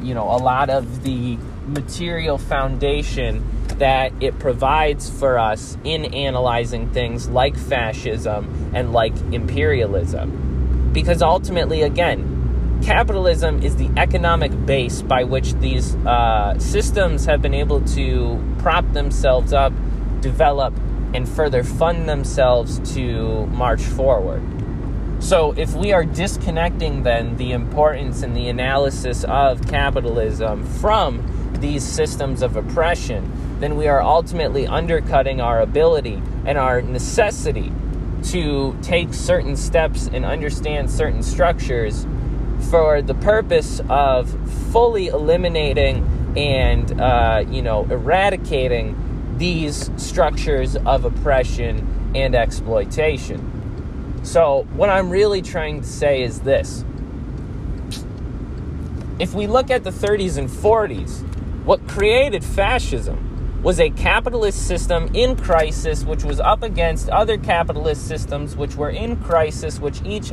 you 0.01 0.13
know 0.13 0.23
a 0.23 0.39
lot 0.39 0.69
of 0.69 1.03
the 1.03 1.37
material 1.67 2.37
foundation 2.37 3.43
that 3.79 4.11
it 4.21 4.37
provides 4.39 5.09
for 5.09 5.39
us 5.39 5.77
in 5.83 6.05
analyzing 6.13 6.89
things 6.91 7.27
like 7.29 7.57
fascism 7.57 8.71
and 8.73 8.93
like 8.93 9.15
imperialism. 9.31 10.91
Because 10.93 11.21
ultimately, 11.21 11.81
again, 11.81 12.79
capitalism 12.83 13.61
is 13.61 13.75
the 13.75 13.89
economic 13.97 14.51
base 14.65 15.01
by 15.01 15.23
which 15.23 15.53
these 15.55 15.95
uh, 15.95 16.57
systems 16.59 17.25
have 17.25 17.41
been 17.41 17.53
able 17.53 17.81
to 17.81 18.41
prop 18.59 18.91
themselves 18.93 19.53
up, 19.53 19.73
develop, 20.21 20.73
and 21.13 21.27
further 21.27 21.63
fund 21.63 22.07
themselves 22.07 22.79
to 22.93 23.45
march 23.47 23.81
forward. 23.81 24.41
So, 25.19 25.53
if 25.57 25.73
we 25.73 25.91
are 25.91 26.05
disconnecting 26.05 27.03
then 27.03 27.35
the 27.35 27.51
importance 27.51 28.23
and 28.23 28.35
the 28.35 28.47
analysis 28.47 29.25
of 29.25 29.67
capitalism 29.67 30.63
from 30.63 31.25
these 31.59 31.83
systems 31.83 32.41
of 32.41 32.55
oppression, 32.55 33.29
then 33.59 33.75
we 33.75 33.87
are 33.87 34.01
ultimately 34.01 34.65
undercutting 34.65 35.41
our 35.41 35.61
ability 35.61 36.21
and 36.45 36.57
our 36.57 36.81
necessity 36.81 37.71
to 38.23 38.77
take 38.81 39.13
certain 39.13 39.55
steps 39.55 40.09
and 40.11 40.25
understand 40.25 40.89
certain 40.89 41.23
structures 41.23 42.05
for 42.69 43.01
the 43.01 43.13
purpose 43.15 43.81
of 43.89 44.29
fully 44.71 45.07
eliminating 45.07 46.33
and 46.35 46.99
uh, 46.99 47.43
you 47.49 47.61
know 47.61 47.85
eradicating 47.85 48.95
these 49.37 49.89
structures 49.95 50.75
of 50.75 51.05
oppression 51.05 52.11
and 52.13 52.35
exploitation. 52.35 54.19
So, 54.23 54.67
what 54.73 54.89
I'm 54.89 55.09
really 55.09 55.41
trying 55.41 55.81
to 55.81 55.87
say 55.87 56.23
is 56.23 56.41
this. 56.41 56.83
If 59.17 59.33
we 59.33 59.47
look 59.47 59.69
at 59.69 59.83
the 59.83 59.91
30s 59.91 60.37
and 60.37 60.49
40s, 60.49 61.23
what 61.65 61.87
created 61.87 62.43
fascism 62.43 63.28
was 63.61 63.79
a 63.79 63.89
capitalist 63.89 64.67
system 64.67 65.09
in 65.13 65.35
crisis, 65.35 66.05
which 66.05 66.23
was 66.23 66.39
up 66.39 66.63
against 66.63 67.09
other 67.09 67.37
capitalist 67.37 68.07
systems 68.07 68.55
which 68.55 68.75
were 68.75 68.89
in 68.89 69.17
crisis, 69.17 69.79
which 69.79 70.01
each 70.05 70.31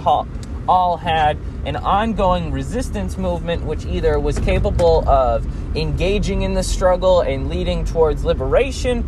all 0.68 0.96
had 0.96 1.36
an 1.64 1.74
ongoing 1.76 2.52
resistance 2.52 3.18
movement, 3.18 3.64
which 3.64 3.84
either 3.84 4.18
was 4.20 4.38
capable 4.38 5.08
of 5.08 5.44
engaging 5.76 6.42
in 6.42 6.54
the 6.54 6.62
struggle 6.62 7.20
and 7.20 7.48
leading 7.48 7.84
towards 7.84 8.24
liberation, 8.24 9.04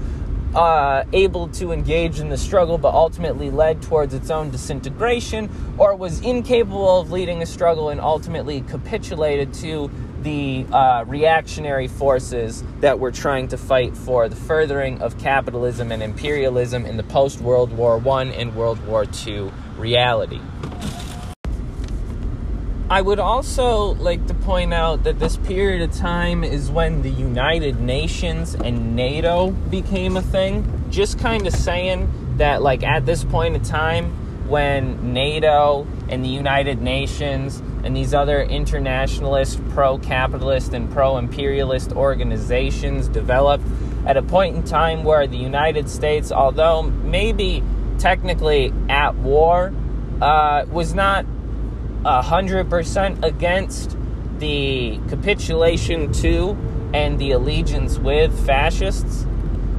uh, 0.54 1.04
able 1.12 1.46
to 1.48 1.70
engage 1.72 2.18
in 2.18 2.28
the 2.28 2.36
struggle 2.36 2.78
but 2.78 2.94
ultimately 2.94 3.50
led 3.50 3.82
towards 3.82 4.14
its 4.14 4.30
own 4.30 4.50
disintegration, 4.50 5.48
or 5.78 5.94
was 5.94 6.20
incapable 6.22 7.00
of 7.00 7.12
leading 7.12 7.42
a 7.42 7.46
struggle 7.46 7.90
and 7.90 8.00
ultimately 8.00 8.62
capitulated 8.62 9.54
to 9.54 9.88
the 10.22 10.66
uh, 10.72 11.04
reactionary 11.06 11.88
forces 11.88 12.64
that 12.80 12.98
were 12.98 13.12
trying 13.12 13.48
to 13.48 13.56
fight 13.56 13.96
for 13.96 14.28
the 14.28 14.36
furthering 14.36 15.00
of 15.00 15.18
capitalism 15.18 15.92
and 15.92 16.02
imperialism 16.02 16.84
in 16.84 16.96
the 16.96 17.02
post 17.04 17.40
World 17.40 17.72
War 17.72 18.02
I 18.08 18.24
and 18.24 18.54
World 18.54 18.84
War 18.86 19.06
II 19.26 19.50
reality. 19.76 20.40
I 22.90 23.02
would 23.02 23.18
also 23.18 23.94
like 23.94 24.26
to 24.28 24.34
point 24.34 24.72
out 24.72 25.04
that 25.04 25.18
this 25.18 25.36
period 25.36 25.82
of 25.82 25.94
time 25.94 26.42
is 26.42 26.70
when 26.70 27.02
the 27.02 27.10
United 27.10 27.80
Nations 27.80 28.54
and 28.54 28.96
NATO 28.96 29.50
became 29.50 30.16
a 30.16 30.22
thing. 30.22 30.86
Just 30.88 31.18
kind 31.18 31.46
of 31.46 31.52
saying 31.52 32.36
that, 32.38 32.62
like, 32.62 32.82
at 32.82 33.04
this 33.04 33.24
point 33.24 33.56
in 33.56 33.62
time, 33.62 34.48
when 34.48 35.12
NATO 35.12 35.86
and 36.08 36.24
the 36.24 36.30
United 36.30 36.80
Nations 36.80 37.62
and 37.88 37.96
these 37.96 38.12
other 38.12 38.42
internationalist, 38.42 39.66
pro 39.70 39.96
capitalist, 39.96 40.74
and 40.74 40.92
pro 40.92 41.16
imperialist 41.16 41.90
organizations 41.92 43.08
developed 43.08 43.64
at 44.04 44.18
a 44.18 44.22
point 44.22 44.54
in 44.54 44.62
time 44.62 45.04
where 45.04 45.26
the 45.26 45.38
United 45.38 45.88
States, 45.88 46.30
although 46.30 46.82
maybe 46.82 47.62
technically 47.98 48.74
at 48.90 49.14
war, 49.14 49.72
uh, 50.20 50.66
was 50.68 50.92
not 50.92 51.24
100% 52.04 53.24
against 53.24 53.96
the 54.38 55.00
capitulation 55.08 56.12
to 56.12 56.58
and 56.92 57.18
the 57.18 57.30
allegiance 57.30 57.96
with 57.96 58.38
fascists. 58.46 59.24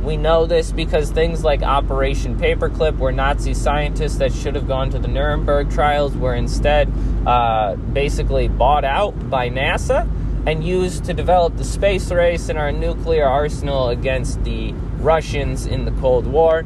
We 0.04 0.16
know 0.16 0.46
this 0.46 0.72
because 0.72 1.12
things 1.12 1.44
like 1.44 1.62
Operation 1.62 2.38
Paperclip, 2.38 2.98
where 2.98 3.12
Nazi 3.12 3.54
scientists 3.54 4.18
that 4.18 4.34
should 4.34 4.56
have 4.56 4.68
gone 4.68 4.90
to 4.92 5.00
the 5.00 5.08
Nuremberg 5.08 5.70
trials 5.72 6.16
were 6.16 6.34
instead 6.34 6.92
uh, 7.28 7.76
basically 7.76 8.48
bought 8.48 8.86
out 8.86 9.30
by 9.30 9.50
NASA 9.50 10.10
and 10.46 10.64
used 10.64 11.06
to 11.06 11.14
develop 11.14 11.58
the 11.58 11.66
space 11.66 12.12
race 12.12 12.48
and 12.50 12.58
our 12.58 12.72
nuclear 12.72 13.26
arsenal 13.26 13.90
against 13.90 14.44
the 14.46 14.72
Russians 15.00 15.66
in 15.66 15.86
the 15.86 15.92
Cold 16.00 16.26
War. 16.26 16.66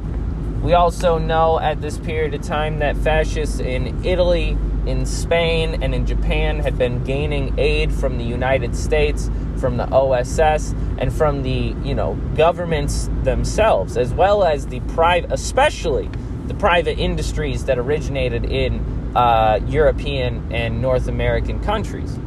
We 0.62 0.74
also 0.74 1.17
know 1.17 1.60
at 1.60 1.82
this 1.82 1.98
period 1.98 2.34
of 2.36 2.41
time 2.41 2.80
that 2.80 2.96
fascists 2.98 3.60
in 3.60 4.06
Italy 4.06 4.58
in 4.86 5.06
Spain 5.06 5.82
and 5.82 5.96
in 5.96 6.06
Japan 6.06 6.60
had 6.60 6.78
been 6.78 7.04
gaining 7.04 7.58
aid 7.58 7.93
from 7.93 8.17
the 8.17 8.24
United 8.24 8.76
States, 8.76 9.30
from 9.63 9.78
the 9.78 9.89
OSS, 9.91 10.76
and 10.97 11.13
from 11.13 11.41
the 11.41 11.73
you 11.88 11.95
know 11.95 12.15
governments 12.36 13.10
themselves, 13.23 13.95
as 13.95 14.13
well 14.13 14.43
as 14.43 14.67
the 14.67 14.82
private, 14.82 15.32
especially 15.32 16.10
the 16.47 16.54
private 16.54 16.99
industries 16.99 17.63
that 17.63 17.78
originated 17.78 18.43
in 18.43 18.84
uh, 19.15 19.62
European 19.65 20.52
and 20.52 20.82
North 20.82 21.08
American 21.08 21.63
countries. 21.63 22.19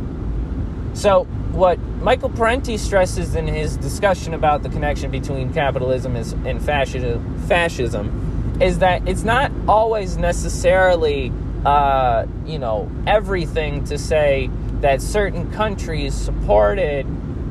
So, 0.94 1.24
what 1.52 1.78
Michael 2.00 2.30
Parenti 2.30 2.78
stresses 2.78 3.34
in 3.34 3.46
his 3.46 3.76
discussion 3.76 4.32
about 4.32 4.62
the 4.62 4.70
connection 4.70 5.10
between 5.10 5.52
capitalism 5.52 6.16
and 6.16 6.62
fascism 6.64 8.56
is 8.62 8.78
that 8.78 9.06
it's 9.06 9.24
not 9.24 9.52
always 9.68 10.16
necessarily 10.16 11.30
uh, 11.66 12.26
you 12.46 12.60
know, 12.60 12.88
everything 13.08 13.82
to 13.82 13.98
say 13.98 14.48
that 14.82 15.02
certain 15.02 15.50
countries 15.50 16.14
supported 16.14 17.04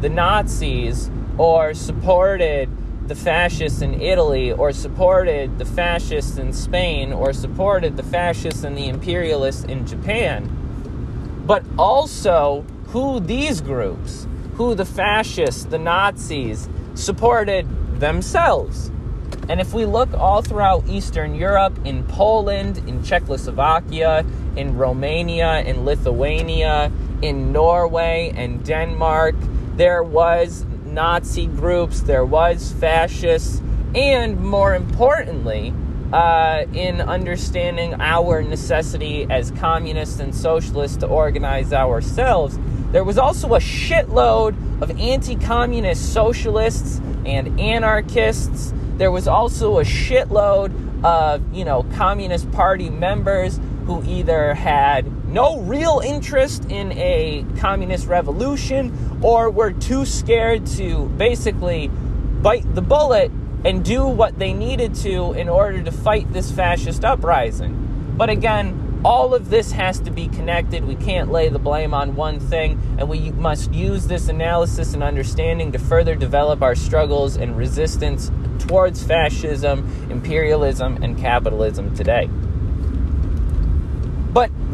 the 0.05 0.09
Nazis 0.09 1.09
or 1.39 1.73
supported 1.73 2.69
the 3.07 3.15
fascists 3.15 3.81
in 3.81 3.99
Italy 3.99 4.51
or 4.51 4.71
supported 4.71 5.57
the 5.57 5.65
fascists 5.65 6.37
in 6.37 6.53
Spain 6.53 7.11
or 7.11 7.33
supported 7.33 7.97
the 7.97 8.03
fascists 8.03 8.63
and 8.63 8.77
the 8.77 8.87
imperialists 8.87 9.63
in 9.63 9.83
Japan, 9.87 10.47
but 11.47 11.63
also 11.79 12.63
who 12.89 13.19
these 13.19 13.61
groups, 13.61 14.27
who 14.53 14.75
the 14.75 14.85
fascists, 14.85 15.65
the 15.65 15.79
Nazis, 15.79 16.69
supported 16.93 17.65
themselves. 17.99 18.91
And 19.49 19.59
if 19.59 19.73
we 19.73 19.85
look 19.85 20.13
all 20.13 20.43
throughout 20.43 20.87
Eastern 20.87 21.33
Europe, 21.33 21.79
in 21.83 22.03
Poland, 22.03 22.77
in 22.87 23.01
Czechoslovakia, 23.03 24.23
in 24.55 24.77
Romania, 24.77 25.61
in 25.61 25.83
Lithuania, 25.83 26.91
in 27.23 27.51
Norway 27.51 28.31
and 28.35 28.63
Denmark, 28.63 29.33
there 29.75 30.03
was 30.03 30.65
Nazi 30.85 31.47
groups, 31.47 32.01
there 32.01 32.25
was 32.25 32.71
fascists, 32.73 33.61
and 33.93 34.39
more 34.39 34.75
importantly, 34.75 35.73
uh, 36.13 36.65
in 36.73 37.01
understanding 37.01 37.93
our 37.99 38.41
necessity 38.41 39.27
as 39.29 39.51
communists 39.51 40.19
and 40.19 40.33
socialists 40.33 40.97
to 40.97 41.07
organize 41.07 41.73
ourselves, 41.73 42.57
there 42.91 43.03
was 43.03 43.17
also 43.17 43.55
a 43.55 43.59
shitload 43.59 44.55
of 44.81 44.91
anti 44.99 45.35
communist 45.35 46.13
socialists 46.13 47.01
and 47.25 47.59
anarchists. 47.59 48.73
There 48.97 49.11
was 49.11 49.27
also 49.27 49.79
a 49.79 49.83
shitload 49.83 51.03
of, 51.03 51.53
you 51.53 51.65
know, 51.65 51.83
Communist 51.95 52.49
Party 52.51 52.89
members 52.89 53.59
who 53.85 54.03
either 54.05 54.53
had 54.53 55.04
no 55.35 55.59
real 55.59 56.01
interest 56.01 56.63
in 56.71 56.93
a 56.93 57.45
communist 57.57 58.07
revolution 58.07 59.19
or 59.21 59.49
were 59.49 59.73
too 59.73 60.05
scared 60.05 60.65
to 60.65 61.07
basically 61.17 61.89
bite 62.41 62.73
the 62.73 62.81
bullet 62.81 63.29
and 63.65 63.83
do 63.83 64.07
what 64.07 64.39
they 64.39 64.53
needed 64.53 64.95
to 64.95 65.33
in 65.33 65.49
order 65.49 65.83
to 65.83 65.91
fight 65.91 66.31
this 66.31 66.49
fascist 66.53 67.03
uprising. 67.03 68.13
But 68.15 68.29
again, 68.29 69.01
all 69.03 69.35
of 69.35 69.49
this 69.49 69.73
has 69.73 69.99
to 69.99 70.09
be 70.09 70.29
connected. 70.29 70.85
We 70.85 70.95
can't 70.95 71.29
lay 71.29 71.49
the 71.49 71.59
blame 71.59 71.93
on 71.93 72.15
one 72.15 72.39
thing, 72.39 72.95
and 72.97 73.09
we 73.09 73.31
must 73.31 73.73
use 73.73 74.07
this 74.07 74.29
analysis 74.29 74.93
and 74.93 75.03
understanding 75.03 75.73
to 75.73 75.79
further 75.79 76.15
develop 76.15 76.61
our 76.61 76.75
struggles 76.75 77.35
and 77.35 77.57
resistance 77.57 78.31
towards 78.59 79.03
fascism, 79.03 80.07
imperialism, 80.09 81.03
and 81.03 81.17
capitalism 81.17 81.93
today. 81.93 82.29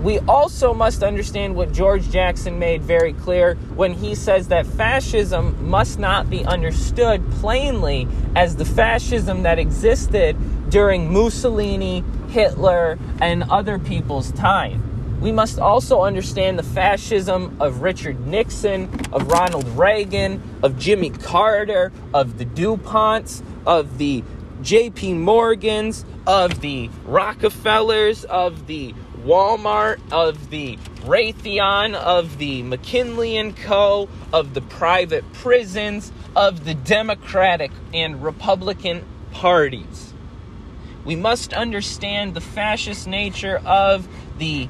We 0.02 0.18
also 0.20 0.74
must 0.74 1.04
understand 1.04 1.56
what 1.56 1.72
George 1.74 2.10
Jackson 2.10 2.58
made 2.58 2.82
very 2.82 3.14
clear 3.14 3.54
when 3.76 3.94
he 3.94 4.16
says 4.16 4.48
that 4.48 4.66
fascism 4.66 5.70
must 5.70 6.00
not 6.00 6.28
be 6.28 6.44
understood 6.44 7.24
plainly 7.34 8.08
as 8.36 8.56
the 8.56 8.66
fascism 8.66 9.44
that 9.44 9.60
existed 9.60 10.36
during 10.72 11.14
Mussolini, 11.14 12.04
Hitler, 12.30 12.98
and 13.22 13.44
other 13.44 13.78
people's 13.78 14.32
time. 14.32 15.20
We 15.22 15.32
must 15.32 15.60
also 15.60 16.02
understand 16.02 16.58
the 16.58 16.64
fascism 16.64 17.56
of 17.60 17.84
Richard 17.84 18.26
Nixon, 18.26 18.90
of 19.14 19.28
Ronald 19.32 19.68
Reagan, 19.78 20.42
of 20.64 20.80
Jimmy 20.80 21.12
Carter, 21.12 21.92
of 22.12 22.40
the 22.40 22.46
DuPonts, 22.46 23.44
of 23.68 24.00
the 24.00 24.24
JP 24.64 25.18
Morgans, 25.18 26.06
of 26.26 26.62
the 26.62 26.90
Rockefellers, 27.06 28.26
of 28.26 28.66
the 28.66 28.96
Walmart, 29.26 30.00
of 30.12 30.50
the 30.50 30.78
Raytheon, 31.04 31.96
of 31.96 32.38
the 32.38 32.64
McKinsey 32.64 33.34
and 33.34 33.56
Co., 33.56 34.10
of 34.34 34.54
the 34.54 34.62
private 34.62 35.32
prisons, 35.34 36.12
of 36.36 36.66
the 36.66 36.74
Democratic 36.74 37.72
and 37.94 38.24
Republican 38.24 39.06
parties 39.32 40.12
we 41.04 41.16
must 41.16 41.54
understand 41.54 42.34
the 42.34 42.42
fascist 42.42 43.08
nature 43.08 43.62
of 43.66 44.08
the 44.38 44.68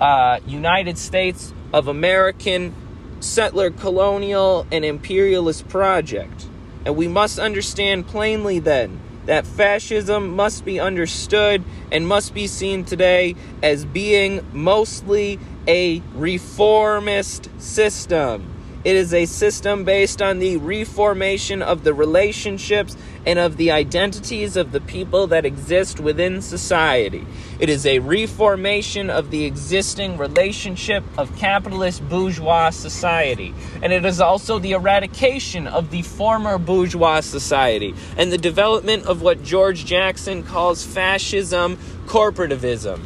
uh, 0.00 0.40
United 0.46 0.98
States 0.98 1.52
of 1.72 1.88
American 1.88 2.74
settler 3.20 3.70
colonial 3.70 4.66
and 4.70 4.84
imperialist 4.84 5.68
project. 5.68 6.46
And 6.84 6.96
we 6.96 7.08
must 7.08 7.38
understand 7.38 8.06
plainly 8.06 8.58
then 8.58 9.00
that 9.26 9.46
fascism 9.46 10.34
must 10.36 10.64
be 10.64 10.80
understood 10.80 11.64
and 11.90 12.06
must 12.06 12.34
be 12.34 12.46
seen 12.46 12.84
today 12.84 13.34
as 13.62 13.84
being 13.84 14.44
mostly 14.52 15.38
a 15.66 16.02
reformist 16.14 17.48
system. 17.60 18.50
It 18.84 18.96
is 18.96 19.14
a 19.14 19.24
system 19.24 19.84
based 19.84 20.20
on 20.20 20.40
the 20.40 20.58
reformation 20.58 21.62
of 21.62 21.84
the 21.84 21.94
relationships 21.94 22.96
and 23.26 23.38
of 23.38 23.56
the 23.56 23.70
identities 23.70 24.56
of 24.56 24.72
the 24.72 24.80
people 24.80 25.26
that 25.28 25.44
exist 25.44 26.00
within 26.00 26.42
society. 26.42 27.26
It 27.58 27.68
is 27.68 27.86
a 27.86 28.00
reformation 28.00 29.10
of 29.10 29.30
the 29.30 29.44
existing 29.44 30.18
relationship 30.18 31.04
of 31.16 31.34
capitalist 31.36 32.06
bourgeois 32.08 32.70
society. 32.70 33.54
And 33.82 33.92
it 33.92 34.04
is 34.04 34.20
also 34.20 34.58
the 34.58 34.72
eradication 34.72 35.66
of 35.66 35.90
the 35.90 36.02
former 36.02 36.58
bourgeois 36.58 37.20
society 37.20 37.94
and 38.16 38.30
the 38.30 38.38
development 38.38 39.06
of 39.06 39.22
what 39.22 39.42
George 39.42 39.84
Jackson 39.84 40.42
calls 40.42 40.84
fascism 40.84 41.78
corporativism 42.06 43.00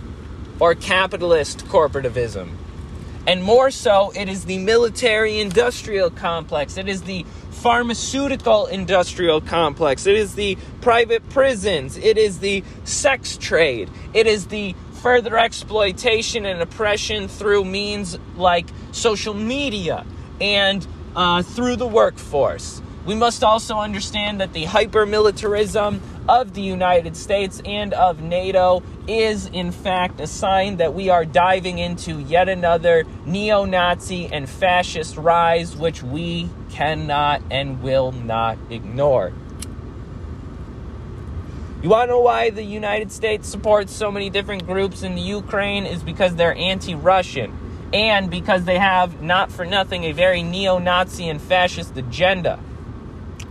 or 0.61 0.75
capitalist 0.75 1.67
corporativism. 1.67 2.51
And 3.29 3.45
more 3.45 3.71
so, 3.71 4.11
it 4.17 4.27
is 4.31 4.47
the 4.47 4.57
military 4.57 5.39
industrial 5.39 6.09
complex. 6.09 6.79
It 6.79 6.89
is 6.89 7.03
the 7.03 7.27
pharmaceutical 7.51 8.65
industrial 8.65 9.43
complex. 9.43 10.07
It 10.07 10.17
is 10.17 10.35
the 10.35 10.57
private 10.81 11.29
prisons. 11.29 11.99
It 11.99 12.17
is 12.17 12.39
the 12.39 12.65
sex 12.85 13.37
trade. 13.37 13.91
It 14.15 14.27
is 14.27 14.47
the 14.47 14.75
further 15.03 15.37
exploitation 15.37 16.47
and 16.47 16.63
oppression 16.63 17.29
through 17.29 17.67
means 17.67 18.19
like 18.37 18.67
social 18.93 19.35
media 19.35 20.07
and 20.41 20.87
uh, 21.15 21.43
through 21.43 21.77
the 21.77 21.87
workforce. 21.87 22.81
We 23.05 23.15
must 23.15 23.45
also 23.45 23.77
understand 23.77 24.41
that 24.41 24.55
the 24.55 24.65
hyper 24.65 25.05
militarism 25.05 26.01
of 26.29 26.53
the 26.53 26.61
United 26.61 27.17
States 27.17 27.63
and 27.65 27.95
of 27.95 28.21
NATO 28.21 28.83
is, 29.07 29.47
in 29.47 29.73
fact, 29.73 30.21
a 30.21 30.27
sign 30.27 30.77
that 30.77 30.93
we 30.93 31.09
are 31.09 31.25
diving 31.25 31.79
into 31.79 32.21
yet 32.21 32.49
another 32.49 33.05
neo 33.25 33.65
Nazi 33.65 34.27
and 34.27 34.49
fascist 34.49 35.17
rise, 35.17 35.75
which 35.75 36.03
we 36.03 36.51
cannot 36.71 37.43
and 37.51 37.83
will 37.83 38.13
not 38.13 38.59
ignore. 38.69 39.33
You 41.83 41.89
want 41.91 42.09
to 42.09 42.15
know 42.15 42.21
why 42.21 42.51
the 42.51 42.65
United 42.65 43.13
States 43.13 43.49
supports 43.49 43.93
so 43.93 44.11
many 44.11 44.31
different 44.31 44.67
groups 44.67 45.03
in 45.03 45.15
the 45.15 45.23
Ukraine? 45.23 45.87
Is 45.87 46.03
because 46.03 46.35
they're 46.35 46.57
anti 46.57 46.95
Russian 46.95 47.57
and 47.93 48.31
because 48.31 48.65
they 48.65 48.79
have, 48.79 49.23
not 49.23 49.51
for 49.51 49.65
nothing, 49.65 50.05
a 50.05 50.13
very 50.13 50.43
neo 50.43 50.79
Nazi 50.79 51.29
and 51.29 51.41
fascist 51.41 51.97
agenda. 51.97 52.59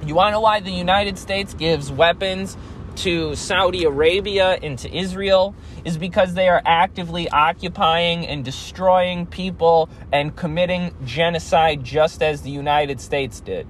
You 0.07 0.15
want 0.15 0.29
to 0.29 0.31
know 0.31 0.39
why 0.39 0.61
the 0.61 0.71
United 0.71 1.19
States 1.19 1.53
gives 1.53 1.91
weapons 1.91 2.55
to 2.97 3.35
Saudi 3.35 3.83
Arabia 3.83 4.57
and 4.63 4.79
to 4.79 4.97
Israel? 4.97 5.53
Is 5.83 5.97
because 5.97 6.33
they 6.33 6.47
are 6.47 6.61
actively 6.65 7.27
occupying 7.27 8.25
and 8.25 8.45
destroying 8.45 9.25
people 9.25 9.89
and 10.13 10.33
committing 10.33 10.95
genocide 11.03 11.83
just 11.83 12.23
as 12.23 12.41
the 12.41 12.49
United 12.49 13.01
States 13.01 13.41
did. 13.41 13.67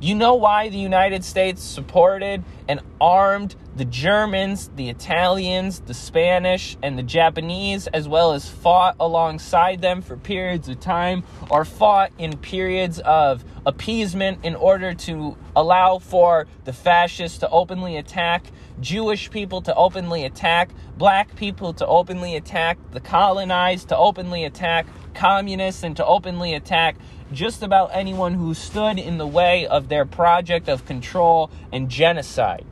You 0.00 0.14
know 0.14 0.34
why 0.34 0.68
the 0.68 0.78
United 0.78 1.24
States 1.24 1.62
supported 1.62 2.44
and 2.68 2.80
armed 3.00 3.54
the 3.76 3.84
Germans, 3.84 4.70
the 4.76 4.88
Italians, 4.88 5.80
the 5.80 5.94
Spanish, 5.94 6.76
and 6.82 6.98
the 6.98 7.02
Japanese, 7.02 7.86
as 7.88 8.06
well 8.06 8.32
as 8.32 8.48
fought 8.48 8.96
alongside 9.00 9.80
them 9.80 10.02
for 10.02 10.16
periods 10.16 10.68
of 10.68 10.78
time 10.80 11.24
or 11.50 11.64
fought 11.64 12.12
in 12.18 12.36
periods 12.36 13.00
of 13.00 13.44
appeasement 13.66 14.44
in 14.44 14.54
order 14.54 14.94
to 14.94 15.36
allow 15.56 15.98
for 15.98 16.46
the 16.64 16.72
fascists 16.72 17.38
to 17.38 17.48
openly 17.50 17.96
attack 17.96 18.44
Jewish 18.80 19.30
people, 19.30 19.62
to 19.62 19.74
openly 19.74 20.24
attack 20.24 20.70
black 20.96 21.34
people, 21.34 21.72
to 21.74 21.86
openly 21.86 22.36
attack 22.36 22.78
the 22.92 23.00
colonized, 23.00 23.88
to 23.88 23.96
openly 23.96 24.44
attack 24.44 24.86
communists, 25.14 25.82
and 25.82 25.96
to 25.96 26.04
openly 26.04 26.54
attack 26.54 26.96
just 27.32 27.62
about 27.62 27.90
anyone 27.92 28.34
who 28.34 28.54
stood 28.54 28.98
in 28.98 29.18
the 29.18 29.26
way 29.26 29.66
of 29.66 29.88
their 29.88 30.04
project 30.04 30.68
of 30.68 30.84
control 30.86 31.50
and 31.72 31.88
genocide. 31.88 32.64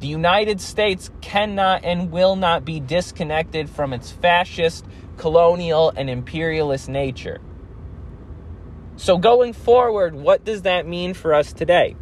The 0.00 0.06
United 0.06 0.60
States 0.60 1.10
cannot 1.22 1.84
and 1.84 2.10
will 2.10 2.36
not 2.36 2.64
be 2.64 2.80
disconnected 2.80 3.70
from 3.70 3.92
its 3.92 4.10
fascist, 4.10 4.84
colonial, 5.16 5.92
and 5.96 6.10
imperialist 6.10 6.88
nature. 6.88 7.40
So, 8.96 9.18
going 9.18 9.52
forward, 9.52 10.14
what 10.14 10.44
does 10.44 10.62
that 10.62 10.86
mean 10.86 11.14
for 11.14 11.34
us 11.34 11.52
today? 11.52 11.96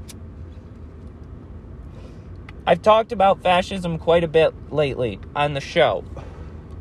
I've 2.67 2.83
talked 2.83 3.13
about 3.13 3.43
fascism 3.43 3.99
quite 3.99 4.25
a 4.25 4.29
bit 4.29 4.55
lately 4.73 5.21
on 5.37 5.55
the 5.55 5.61
show. 5.61 6.05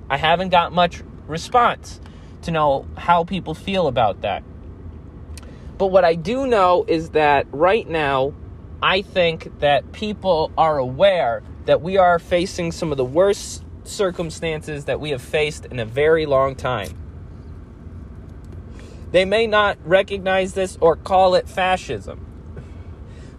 I 0.10 0.18
haven't 0.18 0.50
got 0.50 0.72
much 0.72 1.04
response 1.28 2.00
to 2.44 2.52
know 2.52 2.88
how 2.98 3.24
people 3.24 3.54
feel 3.54 3.88
about 3.88 4.22
that. 4.22 4.44
But 5.78 5.88
what 5.88 6.06
I 6.06 6.16
do 6.16 6.46
know 6.48 6.86
is 6.88 7.12
that 7.12 7.48
right 7.52 7.88
now, 7.88 8.34
I 8.82 9.02
think 9.02 9.60
that 9.60 9.92
people 9.92 10.52
are 10.58 10.78
aware 10.78 11.42
that 11.66 11.82
we 11.82 11.98
are 11.98 12.20
facing 12.20 12.72
some 12.72 12.92
of 12.92 12.98
the 12.98 13.06
worst 13.06 13.64
circumstances 13.84 14.86
that 14.86 15.00
we 15.00 15.12
have 15.12 15.22
faced 15.22 15.66
in 15.66 15.80
a 15.80 15.86
very 15.86 16.26
long 16.26 16.56
time. 16.56 16.98
They 19.12 19.26
may 19.26 19.48
not 19.48 19.78
recognize 19.86 20.54
this 20.54 20.78
or 20.82 20.96
call 20.96 21.36
it 21.36 21.48
fascism. 21.48 22.26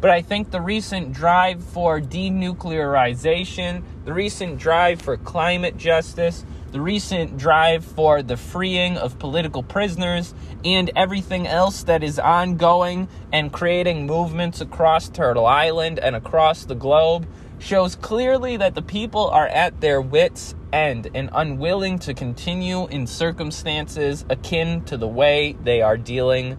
But 0.00 0.10
I 0.10 0.22
think 0.22 0.50
the 0.50 0.60
recent 0.60 1.12
drive 1.12 1.64
for 1.64 2.00
denuclearization, 2.00 3.82
the 4.04 4.12
recent 4.12 4.58
drive 4.58 5.00
for 5.00 5.16
climate 5.16 5.76
justice, 5.76 6.44
the 6.74 6.80
recent 6.80 7.38
drive 7.38 7.84
for 7.84 8.20
the 8.20 8.36
freeing 8.36 8.96
of 8.96 9.16
political 9.20 9.62
prisoners, 9.62 10.34
and 10.64 10.90
everything 10.96 11.46
else 11.46 11.84
that 11.84 12.02
is 12.02 12.18
ongoing 12.18 13.06
and 13.32 13.52
creating 13.52 14.08
movements 14.08 14.60
across 14.60 15.08
Turtle 15.08 15.46
Island 15.46 16.00
and 16.00 16.16
across 16.16 16.64
the 16.64 16.74
globe 16.74 17.28
shows 17.60 17.94
clearly 17.94 18.56
that 18.56 18.74
the 18.74 18.82
people 18.82 19.28
are 19.28 19.46
at 19.46 19.80
their 19.80 20.00
wits' 20.00 20.56
end 20.72 21.08
and 21.14 21.30
unwilling 21.32 21.96
to 22.00 22.12
continue 22.12 22.88
in 22.88 23.06
circumstances 23.06 24.24
akin 24.28 24.82
to 24.86 24.96
the 24.96 25.06
way 25.06 25.56
they 25.62 25.80
are 25.80 25.96
dealing 25.96 26.58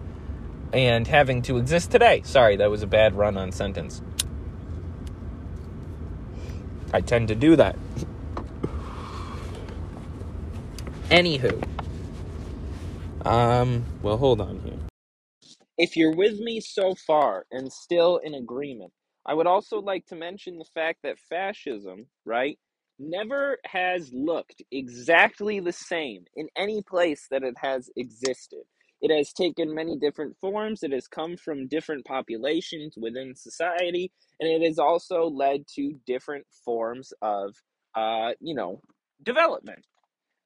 and 0.72 1.06
having 1.06 1.42
to 1.42 1.58
exist 1.58 1.90
today. 1.90 2.22
Sorry, 2.24 2.56
that 2.56 2.70
was 2.70 2.82
a 2.82 2.86
bad 2.86 3.14
run 3.14 3.36
on 3.36 3.52
sentence. 3.52 4.00
I 6.94 7.02
tend 7.02 7.28
to 7.28 7.34
do 7.34 7.54
that. 7.56 7.76
Anywho. 11.10 11.62
Um, 13.24 13.84
well, 14.02 14.16
hold 14.16 14.40
on 14.40 14.60
here. 14.64 14.78
If 15.78 15.96
you're 15.96 16.14
with 16.14 16.38
me 16.40 16.60
so 16.60 16.94
far 16.94 17.46
and 17.50 17.72
still 17.72 18.18
in 18.24 18.34
agreement, 18.34 18.92
I 19.26 19.34
would 19.34 19.46
also 19.46 19.80
like 19.80 20.06
to 20.06 20.16
mention 20.16 20.58
the 20.58 20.64
fact 20.74 21.00
that 21.02 21.18
fascism, 21.28 22.06
right, 22.24 22.58
never 22.98 23.58
has 23.66 24.10
looked 24.12 24.62
exactly 24.72 25.60
the 25.60 25.72
same 25.72 26.24
in 26.34 26.48
any 26.56 26.82
place 26.82 27.26
that 27.30 27.42
it 27.42 27.54
has 27.58 27.90
existed. 27.96 28.62
It 29.02 29.14
has 29.14 29.32
taken 29.32 29.74
many 29.74 29.98
different 29.98 30.36
forms, 30.40 30.82
it 30.82 30.92
has 30.92 31.06
come 31.06 31.36
from 31.36 31.68
different 31.68 32.06
populations 32.06 32.94
within 32.96 33.34
society, 33.36 34.10
and 34.40 34.50
it 34.50 34.66
has 34.66 34.78
also 34.78 35.24
led 35.28 35.66
to 35.74 36.00
different 36.06 36.46
forms 36.64 37.12
of, 37.20 37.54
uh, 37.94 38.30
you 38.40 38.54
know, 38.54 38.80
development. 39.22 39.84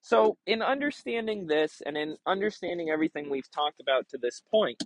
So, 0.03 0.36
in 0.46 0.62
understanding 0.62 1.46
this 1.46 1.82
and 1.84 1.96
in 1.96 2.16
understanding 2.26 2.90
everything 2.90 3.28
we've 3.30 3.51
talked 3.51 3.80
about 3.80 4.09
to 4.11 4.18
this 4.18 4.42
point, 4.51 4.82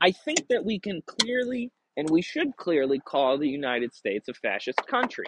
I 0.00 0.10
think 0.10 0.48
that 0.48 0.64
we 0.64 0.78
can 0.78 1.02
clearly 1.06 1.70
and 1.96 2.08
we 2.10 2.22
should 2.22 2.56
clearly 2.56 3.00
call 3.00 3.38
the 3.38 3.48
United 3.48 3.92
States 3.92 4.28
a 4.28 4.34
fascist 4.34 4.80
country. 4.86 5.26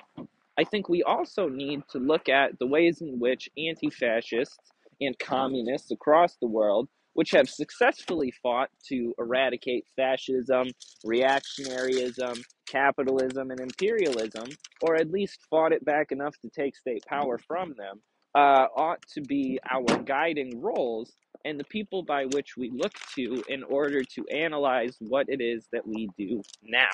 I 0.57 0.64
think 0.64 0.89
we 0.89 1.03
also 1.03 1.49
need 1.49 1.83
to 1.91 1.99
look 1.99 2.28
at 2.28 2.59
the 2.61 2.66
ways 2.66 3.01
in 3.01 3.18
which 3.18 3.49
anti 3.59 3.91
fascists 3.91 4.59
and 5.01 5.18
communists 5.18 5.91
across 5.91 6.37
the 6.37 6.47
world, 6.47 6.89
which 7.14 7.33
have 7.33 7.49
successfully 7.49 8.33
fought 8.43 8.70
to 8.89 9.12
eradicate 9.18 9.87
fascism, 9.97 10.68
reactionaryism, 11.05 12.41
capitalism, 12.68 13.51
and 13.51 13.61
imperialism, 13.61 14.49
or 14.83 14.95
at 14.95 15.11
least 15.11 15.41
fought 15.51 15.72
it 15.72 15.85
back 15.85 16.12
enough 16.12 16.37
to 16.43 16.51
take 16.51 16.76
state 16.76 17.05
power 17.07 17.39
from 17.39 17.74
them, 17.76 18.01
uh, 18.35 18.66
ought 18.76 19.03
to 19.14 19.20
be 19.20 19.59
our 19.70 20.03
guiding 20.03 20.61
roles 20.61 21.12
and 21.45 21.59
the 21.59 21.64
people 21.64 22.03
by 22.03 22.26
which 22.26 22.57
we 22.57 22.70
look 22.70 22.93
to 23.16 23.43
in 23.49 23.62
order 23.64 24.03
to 24.03 24.26
analyze 24.28 24.97
what 25.01 25.26
it 25.28 25.41
is 25.41 25.66
that 25.72 25.87
we 25.87 26.09
do 26.18 26.43
now. 26.62 26.91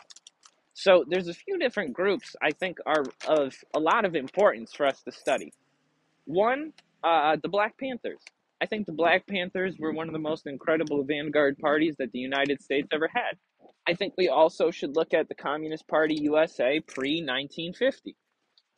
So 0.74 1.04
there's 1.08 1.28
a 1.28 1.34
few 1.34 1.58
different 1.58 1.94
groups 1.94 2.36
I 2.42 2.50
think 2.50 2.78
are 2.86 3.04
of 3.26 3.54
a 3.74 3.80
lot 3.80 4.04
of 4.04 4.14
importance 4.14 4.72
for 4.74 4.86
us 4.86 5.02
to 5.02 5.12
study. 5.12 5.52
One, 6.26 6.72
uh, 7.02 7.36
the 7.42 7.48
Black 7.48 7.78
Panthers. 7.78 8.20
I 8.60 8.66
think 8.66 8.86
the 8.86 8.92
Black 8.92 9.26
Panthers 9.26 9.76
were 9.78 9.92
one 9.92 10.06
of 10.06 10.12
the 10.12 10.18
most 10.18 10.46
incredible 10.46 11.04
vanguard 11.04 11.58
parties 11.58 11.96
that 11.98 12.12
the 12.12 12.18
United 12.18 12.62
States 12.62 12.88
ever 12.92 13.08
had. 13.12 13.36
I 13.86 13.94
think 13.94 14.14
we 14.16 14.28
also 14.28 14.70
should 14.70 14.96
look 14.96 15.14
at 15.14 15.28
the 15.28 15.34
Communist 15.34 15.86
Party 15.88 16.16
USA 16.22 16.80
pre 16.80 17.22
1950. 17.22 18.16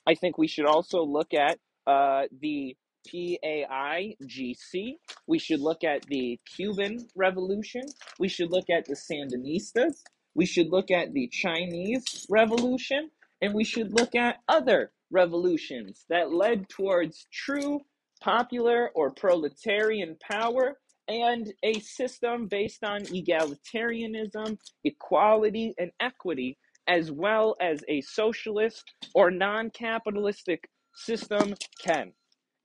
I 0.07 0.15
think 0.15 0.39
we 0.39 0.49
should 0.49 0.67
also 0.67 1.03
look 1.03 1.35
at 1.35 1.59
uh, 1.89 2.25
the 2.41 2.77
PAIGC. 3.09 4.97
We 5.27 5.39
should 5.39 5.61
look 5.61 5.83
at 5.83 6.03
the 6.07 6.39
Cuban 6.55 7.09
Revolution. 7.17 7.83
We 8.19 8.29
should 8.29 8.51
look 8.51 8.69
at 8.71 8.85
the 8.85 8.95
Sandinistas. 8.95 10.03
We 10.35 10.47
should 10.47 10.69
look 10.69 10.91
at 10.91 11.13
the 11.15 11.29
Chinese 11.29 12.27
Revolution. 12.29 13.11
And 13.41 13.55
we 13.55 13.65
should 13.65 13.95
look 13.95 14.15
at 14.15 14.37
other 14.49 14.93
revolutions 15.11 16.05
that 16.11 16.33
led 16.33 16.69
towards 16.69 17.27
true 17.33 17.81
popular 18.21 18.91
or 18.95 19.13
proletarian 19.13 20.17
power 20.21 20.77
and 21.07 21.53
a 21.63 21.79
system 21.81 22.49
based 22.49 22.85
on 22.85 23.03
egalitarianism, 23.05 24.59
equality, 24.85 25.73
and 25.79 25.91
equity, 26.01 26.59
as 26.87 27.11
well 27.11 27.57
as 27.61 27.81
a 27.89 28.01
socialist 28.03 28.85
or 29.15 29.31
non 29.31 29.71
capitalistic 29.71 30.69
system 30.99 31.55
can. 31.83 32.13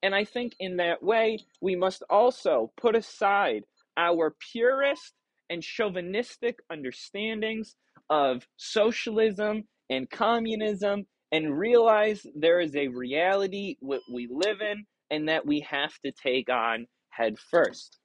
And 0.01 0.13
I 0.13 0.25
think 0.25 0.53
in 0.59 0.77
that 0.77 1.01
way, 1.01 1.39
we 1.61 1.75
must 1.75 2.03
also 2.09 2.71
put 2.75 2.95
aside 2.95 3.63
our 3.95 4.35
purist 4.51 5.13
and 5.49 5.61
chauvinistic 5.61 6.57
understandings 6.71 7.75
of 8.09 8.45
socialism 8.57 9.63
and 9.89 10.09
communism 10.09 11.05
and 11.31 11.57
realize 11.57 12.25
there 12.35 12.59
is 12.59 12.75
a 12.75 12.87
reality 12.89 13.75
what 13.79 14.01
we 14.11 14.27
live 14.29 14.61
in 14.61 14.85
and 15.09 15.29
that 15.29 15.45
we 15.45 15.61
have 15.61 15.93
to 16.05 16.11
take 16.11 16.49
on 16.49 16.85
head 17.09 17.37
first. 17.39 17.99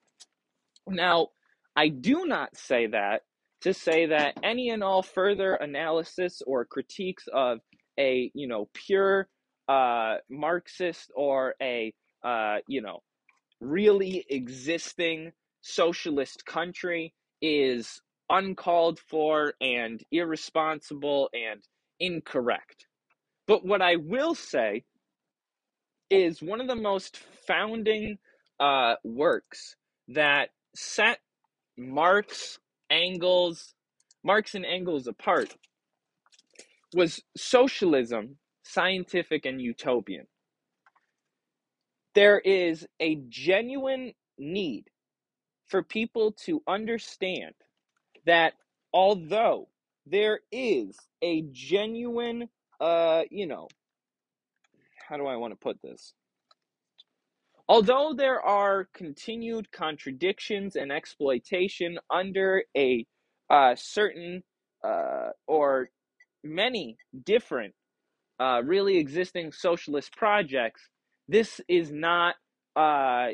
Now, 0.86 1.28
I 1.76 1.88
do 1.88 2.26
not 2.26 2.56
say 2.56 2.86
that 2.88 3.22
to 3.62 3.74
say 3.74 4.06
that 4.06 4.38
any 4.42 4.70
and 4.70 4.82
all 4.82 5.02
further 5.02 5.54
analysis 5.54 6.42
or 6.46 6.64
critiques 6.64 7.24
of 7.32 7.58
a 7.98 8.30
you 8.34 8.46
know 8.46 8.68
pure 8.74 9.28
uh, 9.68 10.16
Marxist 10.30 11.10
or 11.14 11.54
a 11.60 11.92
uh, 12.24 12.58
you 12.66 12.80
know 12.80 13.00
really 13.60 14.24
existing 14.28 15.32
socialist 15.60 16.44
country 16.46 17.12
is 17.42 18.00
uncalled 18.30 18.98
for 18.98 19.54
and 19.60 20.02
irresponsible 20.12 21.30
and 21.32 21.62
incorrect. 22.00 22.86
But 23.46 23.64
what 23.64 23.82
I 23.82 23.96
will 23.96 24.34
say 24.34 24.84
is 26.10 26.42
one 26.42 26.60
of 26.60 26.68
the 26.68 26.76
most 26.76 27.18
founding 27.46 28.18
uh, 28.60 28.94
works 29.04 29.76
that 30.08 30.50
set 30.74 31.18
Marx, 31.76 32.58
Engels, 32.90 33.74
Marx 34.24 34.54
and 34.54 34.64
Engels 34.64 35.06
apart 35.06 35.54
was 36.94 37.22
socialism, 37.36 38.36
scientific 38.68 39.46
and 39.46 39.60
utopian. 39.60 40.26
There 42.14 42.38
is 42.38 42.86
a 43.00 43.16
genuine 43.28 44.12
need 44.38 44.84
for 45.68 45.82
people 45.82 46.32
to 46.44 46.62
understand 46.68 47.54
that 48.26 48.54
although 48.92 49.68
there 50.06 50.40
is 50.52 50.96
a 51.22 51.44
genuine, 51.50 52.48
uh, 52.80 53.22
you 53.30 53.46
know, 53.46 53.68
how 55.08 55.16
do 55.16 55.26
I 55.26 55.36
want 55.36 55.52
to 55.52 55.58
put 55.58 55.80
this? 55.82 56.12
Although 57.68 58.14
there 58.16 58.40
are 58.40 58.88
continued 58.94 59.70
contradictions 59.72 60.76
and 60.76 60.92
exploitation 60.92 61.98
under 62.10 62.64
a 62.76 63.06
uh, 63.50 63.74
certain 63.76 64.42
uh, 64.84 65.30
or 65.46 65.90
many 66.44 66.96
different 67.24 67.74
uh, 68.40 68.62
really 68.64 68.98
existing 68.98 69.52
socialist 69.52 70.16
projects, 70.16 70.82
this 71.28 71.60
is 71.68 71.90
not 71.90 72.36
uh, 72.76 73.28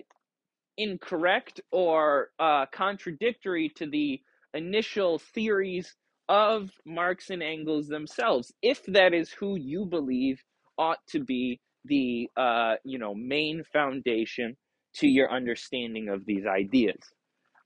incorrect 0.76 1.60
or 1.70 2.30
uh, 2.38 2.66
contradictory 2.72 3.70
to 3.76 3.86
the 3.86 4.20
initial 4.54 5.18
theories 5.18 5.94
of 6.28 6.70
Marx 6.86 7.30
and 7.30 7.42
Engels 7.42 7.88
themselves, 7.88 8.52
if 8.62 8.84
that 8.86 9.12
is 9.12 9.30
who 9.30 9.56
you 9.56 9.84
believe 9.84 10.42
ought 10.78 11.06
to 11.08 11.20
be 11.20 11.60
the 11.84 12.28
uh, 12.36 12.76
you 12.84 12.98
know 12.98 13.14
main 13.14 13.62
foundation 13.72 14.56
to 14.94 15.06
your 15.06 15.30
understanding 15.30 16.08
of 16.08 16.24
these 16.24 16.46
ideas. 16.46 17.00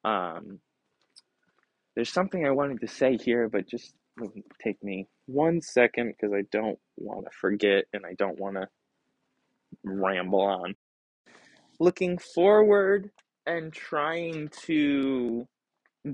Um, 0.04 0.58
there's 1.94 2.10
something 2.10 2.44
I 2.44 2.50
wanted 2.50 2.80
to 2.80 2.88
say 2.88 3.16
here, 3.16 3.48
but 3.48 3.68
just 3.68 3.94
take 4.62 4.82
me 4.82 5.06
one 5.28 5.60
second 5.60 6.08
because 6.08 6.34
I 6.34 6.42
don't 6.50 6.78
want 6.96 7.26
to 7.26 7.30
forget 7.30 7.84
and 7.92 8.04
I 8.06 8.14
don't 8.14 8.40
want 8.40 8.56
to 8.56 8.68
ramble 9.84 10.40
on. 10.40 10.74
Looking 11.78 12.18
forward 12.18 13.10
and 13.46 13.72
trying 13.72 14.48
to 14.64 15.46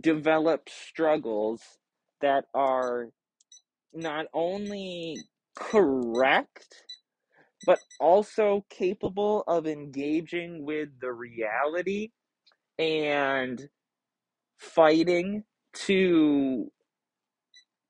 develop 0.01 0.69
struggles 0.69 1.63
that 2.21 2.47
are 2.55 3.09
not 3.93 4.27
only 4.35 5.19
correct 5.55 6.83
but 7.67 7.79
also 8.01 8.65
capable 8.69 9.43
of 9.47 9.67
engaging 9.67 10.65
with 10.65 10.89
the 11.01 11.13
reality 11.13 12.11
and 12.79 13.69
fighting 14.59 15.45
to 15.73 16.71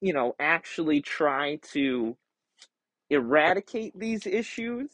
you 0.00 0.12
know 0.12 0.34
actually 0.38 1.00
try 1.00 1.56
to 1.72 2.16
eradicate 3.10 3.98
these 3.98 4.26
issues 4.26 4.90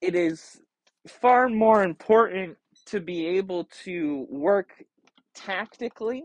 it 0.00 0.14
is 0.14 0.60
far 1.08 1.48
more 1.48 1.82
important 1.82 2.56
to 2.86 3.00
be 3.00 3.26
able 3.26 3.64
to 3.84 4.26
work 4.30 4.84
tactically 5.34 6.24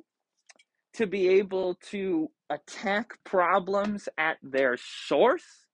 to 0.94 1.08
be 1.08 1.28
able 1.30 1.76
to 1.76 2.30
attack 2.50 3.14
problems 3.24 4.10
at 4.18 4.38
their 4.44 4.78
source 4.78 5.66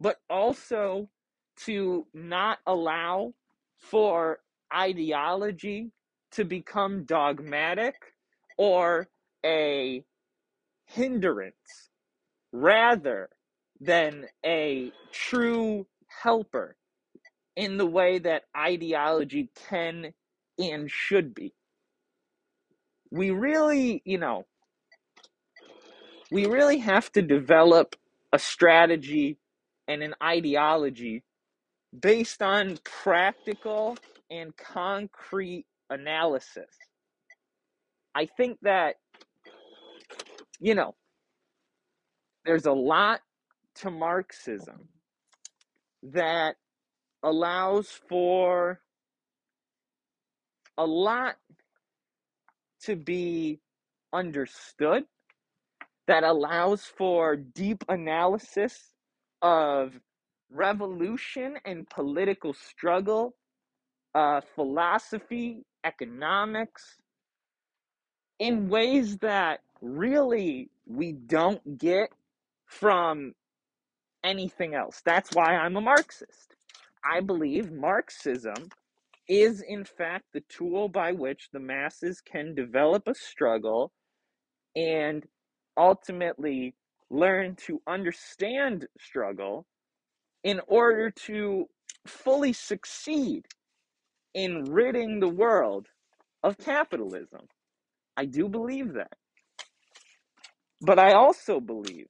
but 0.00 0.16
also 0.28 1.08
to 1.56 2.06
not 2.14 2.58
allow 2.66 3.32
for 3.78 4.40
ideology 4.74 5.90
to 6.32 6.44
become 6.44 7.04
dogmatic 7.04 7.94
or 8.58 9.08
a 9.44 10.04
hindrance 10.86 11.90
rather 12.52 13.30
than 13.80 14.26
a 14.44 14.92
true 15.12 15.86
helper 16.22 16.76
in 17.56 17.76
the 17.78 17.86
way 17.86 18.18
that 18.18 18.44
ideology 18.56 19.50
can 19.68 20.12
and 20.58 20.90
should 20.90 21.34
be. 21.34 21.54
We 23.10 23.30
really, 23.30 24.02
you 24.04 24.18
know, 24.18 24.46
we 26.30 26.46
really 26.46 26.78
have 26.78 27.10
to 27.12 27.22
develop 27.22 27.96
a 28.32 28.38
strategy 28.38 29.38
and 29.88 30.02
an 30.02 30.14
ideology 30.22 31.22
based 31.98 32.42
on 32.42 32.78
practical 32.84 33.96
and 34.30 34.56
concrete 34.56 35.66
analysis. 35.90 36.70
I 38.14 38.26
think 38.26 38.58
that, 38.62 38.96
you 40.60 40.74
know, 40.74 40.94
there's 42.44 42.66
a 42.66 42.72
lot 42.72 43.20
to 43.76 43.90
Marxism 43.90 44.88
that 46.02 46.56
allows 47.22 47.88
for 48.08 48.80
a 50.78 50.86
lot 50.86 51.36
to 52.82 52.96
be 52.96 53.58
understood, 54.12 55.04
that 56.06 56.22
allows 56.22 56.84
for 56.84 57.36
deep 57.36 57.84
analysis 57.88 58.92
of 59.42 59.92
revolution 60.50 61.56
and 61.64 61.88
political 61.90 62.54
struggle, 62.54 63.34
uh, 64.14 64.40
philosophy, 64.54 65.64
economics, 65.84 66.96
in 68.38 68.68
ways 68.68 69.18
that 69.18 69.60
really 69.80 70.70
we 70.86 71.12
don't 71.12 71.78
get 71.78 72.10
from 72.66 73.34
anything 74.24 74.74
else. 74.74 75.02
That's 75.04 75.34
why 75.34 75.56
I'm 75.56 75.76
a 75.76 75.80
Marxist. 75.80 76.56
I 77.04 77.20
believe 77.20 77.70
Marxism 77.72 78.68
is, 79.28 79.62
in 79.62 79.84
fact, 79.84 80.24
the 80.32 80.42
tool 80.48 80.88
by 80.88 81.12
which 81.12 81.48
the 81.52 81.60
masses 81.60 82.20
can 82.20 82.54
develop 82.54 83.06
a 83.08 83.14
struggle 83.14 83.92
and 84.74 85.24
ultimately 85.76 86.74
learn 87.10 87.54
to 87.54 87.80
understand 87.86 88.86
struggle 89.00 89.66
in 90.44 90.60
order 90.66 91.10
to 91.10 91.66
fully 92.06 92.52
succeed 92.52 93.44
in 94.34 94.64
ridding 94.64 95.20
the 95.20 95.28
world 95.28 95.86
of 96.42 96.58
capitalism. 96.58 97.46
I 98.16 98.26
do 98.26 98.48
believe 98.48 98.94
that. 98.94 99.16
But 100.80 100.98
I 100.98 101.12
also 101.14 101.60
believe 101.60 102.08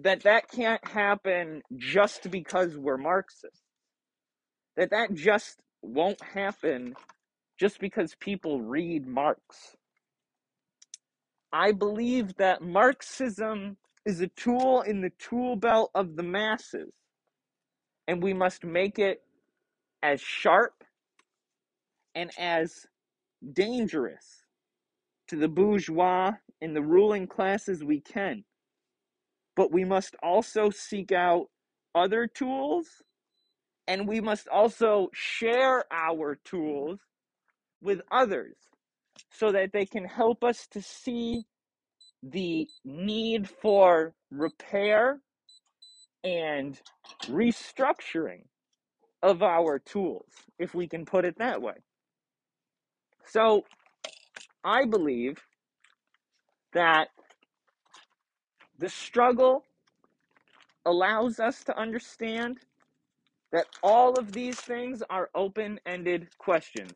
that 0.00 0.22
that 0.24 0.50
can't 0.50 0.86
happen 0.86 1.62
just 1.76 2.30
because 2.30 2.76
we're 2.76 2.96
Marxists. 2.98 3.62
That 4.76 4.90
that 4.90 5.14
just 5.14 5.60
won't 5.82 6.22
happen 6.22 6.94
just 7.58 7.80
because 7.80 8.14
people 8.20 8.62
read 8.62 9.06
Marx. 9.06 9.76
I 11.52 11.72
believe 11.72 12.36
that 12.36 12.62
Marxism 12.62 13.76
is 14.06 14.20
a 14.20 14.28
tool 14.28 14.82
in 14.82 15.00
the 15.00 15.12
tool 15.18 15.56
belt 15.56 15.90
of 15.94 16.16
the 16.16 16.22
masses, 16.22 16.92
and 18.06 18.22
we 18.22 18.34
must 18.34 18.64
make 18.64 18.98
it 18.98 19.22
as 20.02 20.20
sharp 20.20 20.84
and 22.14 22.30
as 22.38 22.86
dangerous 23.52 24.42
to 25.28 25.36
the 25.36 25.48
bourgeois 25.48 26.32
and 26.62 26.76
the 26.76 26.82
ruling 26.82 27.26
classes 27.26 27.84
we 27.84 28.00
can. 28.00 28.44
But 29.56 29.72
we 29.72 29.84
must 29.84 30.16
also 30.22 30.70
seek 30.70 31.12
out 31.12 31.46
other 31.94 32.26
tools 32.28 32.88
And 33.86 34.08
we 34.08 34.20
must 34.20 34.48
also 34.48 35.08
share 35.12 35.84
our 35.92 36.36
tools 36.44 37.00
with 37.82 38.00
others 38.10 38.56
so 39.32 39.52
that 39.52 39.72
they 39.72 39.86
can 39.86 40.04
help 40.04 40.44
us 40.44 40.66
to 40.72 40.82
see 40.82 41.44
the 42.22 42.68
need 42.84 43.48
for 43.48 44.14
repair 44.30 45.20
and 46.24 46.80
restructuring 47.26 48.44
of 49.22 49.42
our 49.42 49.78
tools, 49.80 50.30
if 50.58 50.74
we 50.74 50.88
can 50.88 51.06
put 51.06 51.24
it 51.24 51.38
that 51.38 51.62
way. 51.62 51.74
So 53.26 53.64
I 54.64 54.86
believe 54.86 55.38
that 56.72 57.08
the 58.78 58.88
struggle 58.88 59.64
allows 60.86 61.40
us 61.40 61.64
to 61.64 61.78
understand 61.78 62.58
that 63.52 63.66
all 63.82 64.18
of 64.18 64.32
these 64.32 64.60
things 64.60 65.02
are 65.10 65.30
open 65.34 65.80
ended 65.86 66.28
questions, 66.38 66.92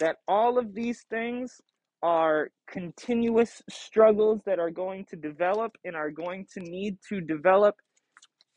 that 0.00 0.16
all 0.26 0.58
of 0.58 0.74
these 0.74 1.04
things 1.10 1.60
are 2.02 2.50
continuous 2.68 3.62
struggles 3.68 4.40
that 4.46 4.58
are 4.58 4.70
going 4.70 5.04
to 5.04 5.16
develop 5.16 5.72
and 5.84 5.96
are 5.96 6.10
going 6.10 6.46
to 6.52 6.60
need 6.60 6.98
to 7.08 7.20
develop 7.20 7.76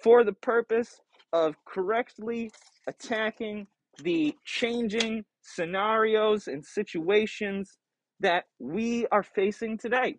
for 0.03 0.23
the 0.23 0.33
purpose 0.33 1.01
of 1.33 1.55
correctly 1.65 2.51
attacking 2.87 3.67
the 4.03 4.33
changing 4.45 5.23
scenarios 5.41 6.47
and 6.47 6.65
situations 6.65 7.77
that 8.19 8.45
we 8.59 9.07
are 9.11 9.23
facing 9.23 9.77
today. 9.77 10.17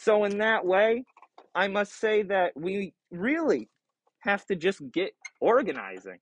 So, 0.00 0.24
in 0.24 0.38
that 0.38 0.64
way, 0.64 1.04
I 1.54 1.68
must 1.68 2.00
say 2.00 2.22
that 2.22 2.52
we 2.56 2.94
really 3.10 3.68
have 4.20 4.46
to 4.46 4.56
just 4.56 4.80
get 4.92 5.12
organizing. 5.42 6.18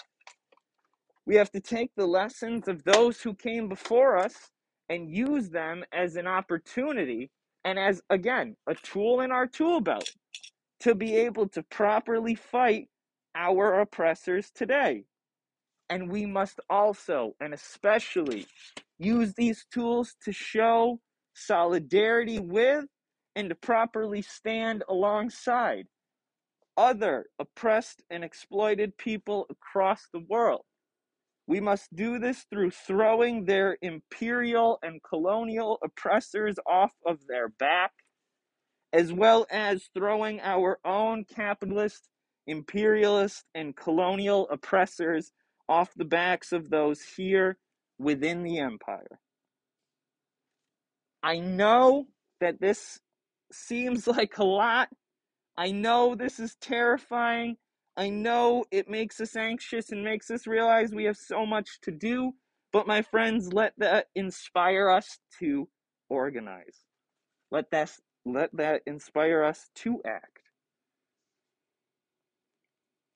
We 1.27 1.37
have 1.37 1.53
to 1.53 1.61
take 1.61 1.93
the 1.97 2.07
lessons 2.07 2.67
of 2.67 2.83
those 2.83 3.21
who 3.21 3.35
came 3.35 3.69
before 3.69 4.19
us 4.19 4.35
and 4.89 5.15
use 5.15 5.51
them 5.51 5.85
as 5.93 6.17
an 6.17 6.27
opportunity 6.27 7.31
and 7.65 7.79
as, 7.79 8.03
again, 8.11 8.57
a 8.67 8.75
tool 8.75 9.21
in 9.21 9.31
our 9.31 9.47
tool 9.47 9.81
belt 9.81 10.11
to 10.81 10.97
be 10.97 11.15
able 11.15 11.47
to 11.51 11.63
properly 11.63 12.35
fight 12.35 12.89
our 13.37 13.79
oppressors 13.79 14.51
today. 14.51 15.05
And 15.89 16.11
we 16.11 16.27
must 16.27 16.59
also, 16.69 17.37
and 17.41 17.55
especially, 17.55 18.49
use 18.99 19.35
these 19.35 19.67
tools 19.73 20.17
to 20.25 20.33
show 20.33 20.99
solidarity 21.35 22.41
with 22.41 22.87
and 23.39 23.51
to 23.51 23.55
properly 23.55 24.21
stand 24.21 24.83
alongside 24.89 25.87
other 26.77 27.27
oppressed 27.39 28.03
and 28.11 28.25
exploited 28.25 28.99
people 28.99 29.47
across 29.49 30.09
the 30.13 30.25
world. 30.29 30.63
We 31.47 31.61
must 31.61 31.95
do 31.95 32.19
this 32.19 32.47
through 32.51 32.73
throwing 32.73 33.45
their 33.45 33.79
imperial 33.81 34.81
and 34.83 35.01
colonial 35.09 35.79
oppressors 35.85 36.57
off 36.67 36.91
of 37.07 37.29
their 37.29 37.49
back, 37.49 37.93
as 38.93 39.13
well 39.13 39.47
as 39.53 39.89
throwing 39.97 40.41
our 40.41 40.81
own 40.85 41.25
capitalist, 41.25 42.09
imperialist, 42.49 43.45
and 43.55 43.77
colonial 43.77 44.49
oppressors 44.51 45.31
off 45.69 45.93
the 45.95 46.05
backs 46.05 46.51
of 46.51 46.71
those 46.71 47.03
here 47.17 47.57
within 48.01 48.43
the 48.43 48.59
empire. 48.59 49.21
I 51.23 51.39
know 51.39 52.07
that 52.41 52.61
this 52.61 52.99
seems 53.53 54.07
like 54.07 54.39
a 54.39 54.45
lot. 54.45 54.89
I 55.57 55.71
know 55.73 56.15
this 56.15 56.39
is 56.39 56.57
terrifying. 56.61 57.57
I 57.97 58.11
know 58.11 58.65
it 58.71 58.89
makes 58.89 59.21
us 59.21 59.35
anxious 59.35 59.91
and 59.91 60.05
makes 60.05 60.31
us 60.31 60.47
realize 60.47 60.95
we 60.95 61.05
have 61.05 61.17
so 61.17 61.45
much 61.45 61.81
to 61.83 61.91
do, 61.91 62.33
but 62.73 62.87
my 62.87 63.03
friends, 63.03 63.53
let 63.53 63.73
that 63.79 64.07
inspire 64.15 64.89
us 64.89 65.19
to 65.41 65.69
organize. 66.09 66.85
Let 67.51 67.71
that 67.73 67.91
let 68.25 68.51
that 68.57 68.83
inspire 68.87 69.43
us 69.43 69.69
to 69.77 70.01
act. 70.07 70.39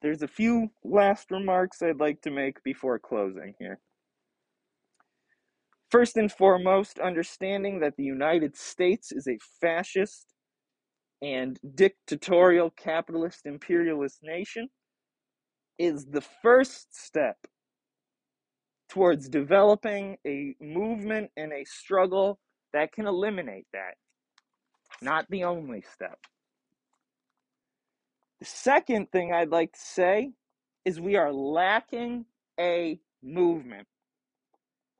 There's 0.00 0.22
a 0.22 0.28
few 0.28 0.70
last 0.82 1.30
remarks 1.30 1.80
I'd 1.80 2.00
like 2.00 2.22
to 2.22 2.30
make 2.30 2.62
before 2.64 2.98
closing 2.98 3.54
here. 3.60 3.78
First 5.92 6.16
and 6.16 6.32
foremost, 6.32 6.98
understanding 6.98 7.80
that 7.80 7.98
the 7.98 8.02
United 8.02 8.56
States 8.56 9.12
is 9.12 9.28
a 9.28 9.36
fascist 9.60 10.24
and 11.20 11.60
dictatorial 11.74 12.70
capitalist 12.70 13.42
imperialist 13.44 14.20
nation 14.22 14.70
is 15.78 16.06
the 16.06 16.22
first 16.22 16.98
step 16.98 17.36
towards 18.88 19.28
developing 19.28 20.16
a 20.26 20.54
movement 20.62 21.30
and 21.36 21.52
a 21.52 21.62
struggle 21.66 22.38
that 22.72 22.92
can 22.92 23.06
eliminate 23.06 23.66
that. 23.74 23.96
Not 25.02 25.26
the 25.28 25.44
only 25.44 25.84
step. 25.92 26.18
The 28.40 28.46
second 28.46 29.12
thing 29.12 29.34
I'd 29.34 29.50
like 29.50 29.74
to 29.74 29.78
say 29.78 30.32
is 30.86 30.98
we 30.98 31.16
are 31.16 31.30
lacking 31.34 32.24
a 32.58 32.98
movement. 33.22 33.86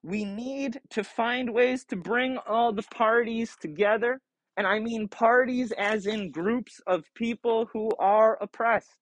We 0.03 0.25
need 0.25 0.81
to 0.91 1.05
find 1.05 1.53
ways 1.55 1.85
to 1.87 1.97
bring 1.97 2.39
all 2.39 2.73
the 2.73 2.83
parties 2.83 3.57
together. 3.61 4.21
And 4.57 4.67
I 4.67 4.81
mean 4.81 5.09
parties 5.09 5.73
as 5.79 6.07
in 6.07 6.31
groups 6.31 6.81
of 6.87 7.05
people 7.15 7.71
who 7.73 7.91
are 7.99 8.37
oppressed, 8.43 8.99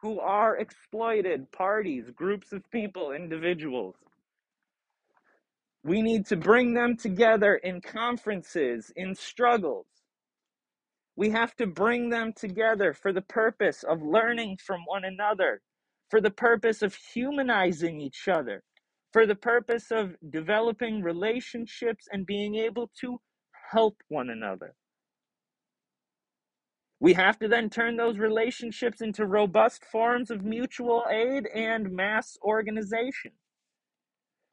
who 0.00 0.18
are 0.18 0.56
exploited, 0.56 1.50
parties, 1.52 2.10
groups 2.10 2.52
of 2.52 2.68
people, 2.70 3.12
individuals. 3.12 3.94
We 5.84 6.02
need 6.02 6.26
to 6.26 6.36
bring 6.36 6.74
them 6.74 6.96
together 6.96 7.56
in 7.56 7.80
conferences, 7.80 8.92
in 8.96 9.14
struggles. 9.14 9.86
We 11.16 11.30
have 11.30 11.54
to 11.56 11.66
bring 11.66 12.08
them 12.08 12.32
together 12.32 12.94
for 12.94 13.12
the 13.12 13.22
purpose 13.22 13.82
of 13.82 14.02
learning 14.02 14.58
from 14.64 14.80
one 14.86 15.04
another, 15.04 15.60
for 16.08 16.20
the 16.20 16.30
purpose 16.30 16.82
of 16.82 16.94
humanizing 16.94 18.00
each 18.00 18.28
other, 18.28 18.62
for 19.12 19.26
the 19.26 19.34
purpose 19.34 19.90
of 19.90 20.16
developing 20.30 21.02
relationships 21.02 22.06
and 22.12 22.26
being 22.26 22.56
able 22.56 22.90
to 23.00 23.20
help 23.72 23.96
one 24.08 24.30
another. 24.30 24.74
We 27.00 27.14
have 27.14 27.38
to 27.40 27.48
then 27.48 27.68
turn 27.68 27.96
those 27.96 28.18
relationships 28.18 29.00
into 29.00 29.26
robust 29.26 29.84
forms 29.84 30.30
of 30.30 30.44
mutual 30.44 31.04
aid 31.10 31.46
and 31.54 31.90
mass 31.92 32.38
organization. 32.42 33.32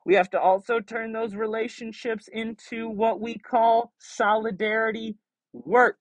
We 0.05 0.15
have 0.15 0.31
to 0.31 0.41
also 0.41 0.79
turn 0.79 1.11
those 1.11 1.35
relationships 1.35 2.27
into 2.31 2.89
what 2.89 3.21
we 3.21 3.37
call 3.37 3.93
solidarity 3.99 5.17
work. 5.53 5.99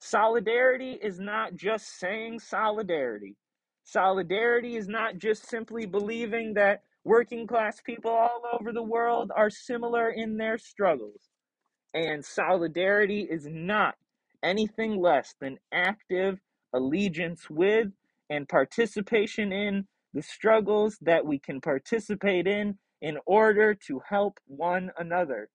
Solidarity 0.00 0.98
is 1.02 1.20
not 1.20 1.56
just 1.56 1.98
saying 1.98 2.40
solidarity. 2.40 3.36
Solidarity 3.84 4.76
is 4.76 4.88
not 4.88 5.18
just 5.18 5.48
simply 5.48 5.86
believing 5.86 6.54
that 6.54 6.82
working 7.06 7.46
class 7.46 7.80
people 7.80 8.10
all 8.10 8.42
over 8.52 8.72
the 8.72 8.82
world 8.82 9.30
are 9.34 9.48
similar 9.48 10.10
in 10.10 10.36
their 10.36 10.58
struggles. 10.58 11.20
And 11.94 12.24
solidarity 12.24 13.20
is 13.30 13.46
not 13.48 13.94
anything 14.42 15.00
less 15.00 15.32
than 15.40 15.58
active 15.72 16.40
allegiance 16.74 17.48
with 17.48 17.86
and 18.28 18.48
participation 18.48 19.52
in 19.52 19.86
the 20.14 20.22
struggles 20.22 20.98
that 21.00 21.24
we 21.24 21.38
can 21.38 21.60
participate 21.60 22.48
in 22.48 22.76
in 23.00 23.18
order 23.24 23.72
to 23.72 24.02
help 24.08 24.40
one 24.46 24.90
another. 24.98 25.48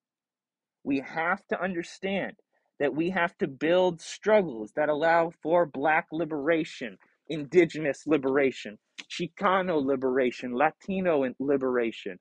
We 0.86 1.02
have 1.02 1.46
to 1.48 1.62
understand 1.62 2.38
that 2.80 2.96
we 2.96 3.10
have 3.10 3.38
to 3.40 3.48
build 3.48 4.00
struggles 4.00 4.72
that 4.78 4.88
allow 4.88 5.34
for 5.44 5.66
black 5.66 6.08
liberation, 6.14 6.98
indigenous 7.32 8.08
liberation, 8.08 8.80
Chicano 9.12 9.84
liberation, 9.86 10.54
Latino 10.54 11.26
liberation, 11.40 12.20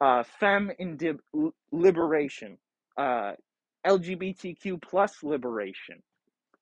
uh, 0.00 0.24
femme 0.40 0.72
indi- 0.78 1.18
liberation, 1.72 2.58
uh, 2.98 3.32
LGBTQ 3.86 4.82
plus 4.82 5.22
liberation. 5.24 6.02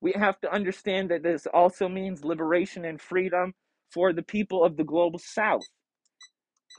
We 0.00 0.12
have 0.12 0.40
to 0.42 0.52
understand 0.52 1.10
that 1.10 1.24
this 1.24 1.46
also 1.52 1.88
means 1.88 2.24
liberation 2.24 2.84
and 2.86 3.00
freedom 3.00 3.54
for 3.92 4.12
the 4.12 4.22
people 4.22 4.64
of 4.64 4.76
the 4.76 4.84
global 4.84 5.20
south. 5.20 5.62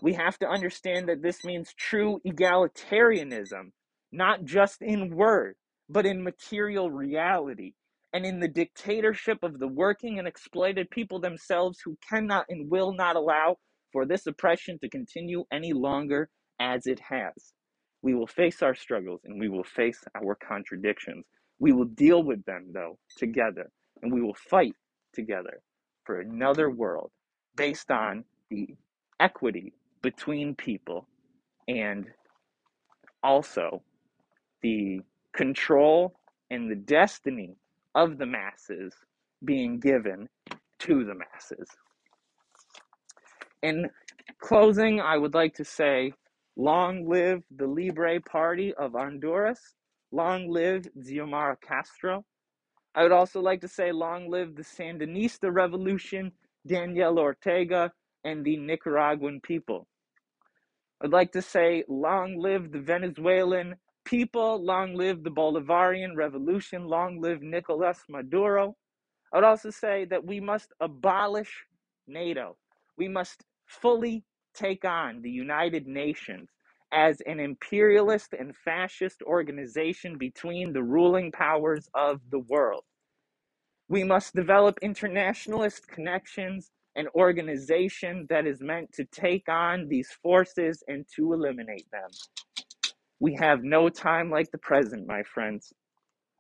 We 0.01 0.13
have 0.13 0.39
to 0.39 0.49
understand 0.49 1.09
that 1.09 1.23
this 1.23 1.43
means 1.45 1.73
true 1.77 2.21
egalitarianism, 2.27 3.71
not 4.11 4.45
just 4.45 4.81
in 4.81 5.15
word, 5.15 5.55
but 5.89 6.05
in 6.05 6.23
material 6.23 6.91
reality 6.91 7.73
and 8.13 8.25
in 8.25 8.39
the 8.39 8.47
dictatorship 8.47 9.43
of 9.43 9.59
the 9.59 9.67
working 9.67 10.19
and 10.19 10.27
exploited 10.27 10.89
people 10.91 11.19
themselves 11.19 11.79
who 11.83 11.97
cannot 12.07 12.45
and 12.49 12.69
will 12.69 12.93
not 12.93 13.15
allow 13.15 13.57
for 13.91 14.05
this 14.05 14.27
oppression 14.27 14.77
to 14.79 14.89
continue 14.89 15.43
any 15.51 15.73
longer 15.73 16.29
as 16.59 16.85
it 16.85 16.99
has. 16.99 17.53
We 18.03 18.13
will 18.13 18.27
face 18.27 18.61
our 18.61 18.75
struggles 18.75 19.21
and 19.25 19.39
we 19.39 19.49
will 19.49 19.63
face 19.63 20.03
our 20.15 20.35
contradictions. 20.35 21.25
We 21.59 21.71
will 21.71 21.85
deal 21.85 22.23
with 22.23 22.43
them, 22.45 22.67
though, 22.73 22.99
together, 23.17 23.71
and 24.01 24.13
we 24.13 24.21
will 24.21 24.35
fight 24.49 24.75
together 25.13 25.61
for 26.03 26.19
another 26.19 26.69
world 26.69 27.11
based 27.55 27.89
on 27.89 28.25
the 28.49 28.67
equity 29.19 29.73
between 30.01 30.53
people 30.55 31.07
and 31.67 32.07
also 33.23 33.81
the 34.61 34.99
control 35.33 36.13
and 36.51 36.69
the 36.69 36.75
destiny 36.75 37.55
of 37.95 38.17
the 38.17 38.25
masses 38.25 38.93
being 39.43 39.79
given 39.79 40.29
to 40.79 41.05
the 41.05 41.15
masses. 41.15 41.69
In 43.61 43.89
closing, 44.39 44.99
I 44.99 45.17
would 45.17 45.33
like 45.33 45.55
to 45.55 45.65
say 45.65 46.13
long 46.55 47.07
live 47.07 47.43
the 47.55 47.67
Libre 47.67 48.19
Party 48.21 48.73
of 48.73 48.93
Honduras, 48.93 49.75
long 50.11 50.49
live 50.49 50.87
Xiomara 50.99 51.57
Castro. 51.61 52.25
I 52.95 53.03
would 53.03 53.11
also 53.11 53.41
like 53.41 53.61
to 53.61 53.67
say 53.67 53.91
long 53.91 54.29
live 54.29 54.55
the 54.55 54.63
Sandinista 54.63 55.51
Revolution, 55.51 56.31
Daniel 56.67 57.17
Ortega, 57.19 57.91
and 58.23 58.45
the 58.45 58.57
Nicaraguan 58.57 59.41
people. 59.41 59.87
I'd 61.01 61.11
like 61.11 61.31
to 61.33 61.41
say 61.41 61.83
long 61.87 62.37
live 62.37 62.71
the 62.71 62.79
Venezuelan 62.79 63.75
people, 64.05 64.63
long 64.63 64.95
live 64.95 65.23
the 65.23 65.31
Bolivarian 65.31 66.15
Revolution, 66.15 66.85
long 66.87 67.21
live 67.21 67.41
Nicolas 67.41 67.99
Maduro. 68.09 68.75
I 69.33 69.37
would 69.37 69.45
also 69.45 69.69
say 69.71 70.05
that 70.05 70.25
we 70.25 70.39
must 70.39 70.69
abolish 70.79 71.65
NATO. 72.07 72.57
We 72.97 73.07
must 73.07 73.43
fully 73.67 74.23
take 74.53 74.85
on 74.85 75.21
the 75.21 75.31
United 75.31 75.87
Nations 75.87 76.49
as 76.93 77.21
an 77.25 77.39
imperialist 77.39 78.33
and 78.37 78.55
fascist 78.55 79.23
organization 79.23 80.17
between 80.17 80.73
the 80.73 80.83
ruling 80.83 81.31
powers 81.31 81.89
of 81.95 82.21
the 82.29 82.39
world. 82.39 82.83
We 83.89 84.03
must 84.03 84.35
develop 84.35 84.79
internationalist 84.81 85.87
connections, 85.87 86.71
an 86.95 87.07
organization 87.15 88.27
that 88.29 88.45
is 88.47 88.61
meant 88.61 88.91
to 88.93 89.05
take 89.05 89.49
on 89.49 89.87
these 89.87 90.09
forces 90.21 90.83
and 90.87 91.05
to 91.15 91.33
eliminate 91.33 91.87
them. 91.91 92.09
We 93.23 93.35
have 93.35 93.63
no 93.63 93.87
time 93.87 94.29
like 94.29 94.51
the 94.51 94.57
present, 94.57 95.07
my 95.07 95.23
friends. 95.23 95.71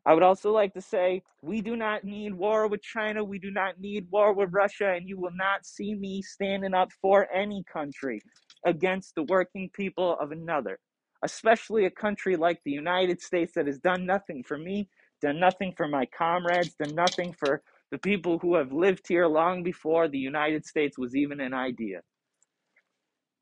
I 0.05 0.13
would 0.13 0.21
also 0.21 0.51
like 0.51 0.73
to 0.73 0.81
say 0.81 1.23
we 1.41 1.61
do 1.61 1.77
not 1.77 2.03
need 2.03 2.33
war 2.33 2.67
with 2.67 2.81
China. 2.81 3.23
We 3.23 3.39
do 3.39 3.51
not 3.51 3.79
need 3.79 4.07
war 4.11 4.33
with 4.33 4.49
Russia. 4.51 4.89
And 4.91 5.07
you 5.07 5.17
will 5.17 5.31
not 5.33 5.65
see 5.65 5.95
me 5.95 6.21
standing 6.21 6.73
up 6.73 6.89
for 7.01 7.33
any 7.33 7.63
country 7.71 8.21
against 8.65 9.15
the 9.15 9.23
working 9.23 9.69
people 9.73 10.17
of 10.19 10.33
another, 10.33 10.77
especially 11.23 11.85
a 11.85 11.89
country 11.89 12.35
like 12.35 12.59
the 12.65 12.71
United 12.71 13.21
States 13.21 13.53
that 13.55 13.67
has 13.67 13.79
done 13.79 14.05
nothing 14.05 14.43
for 14.43 14.57
me, 14.57 14.89
done 15.21 15.39
nothing 15.39 15.73
for 15.77 15.87
my 15.87 16.05
comrades, 16.07 16.75
done 16.75 16.95
nothing 16.95 17.31
for 17.31 17.61
the 17.91 17.97
people 17.97 18.39
who 18.39 18.55
have 18.55 18.73
lived 18.73 19.07
here 19.07 19.27
long 19.27 19.63
before 19.63 20.09
the 20.09 20.19
United 20.19 20.65
States 20.65 20.97
was 20.97 21.15
even 21.15 21.39
an 21.39 21.53
idea. 21.53 22.01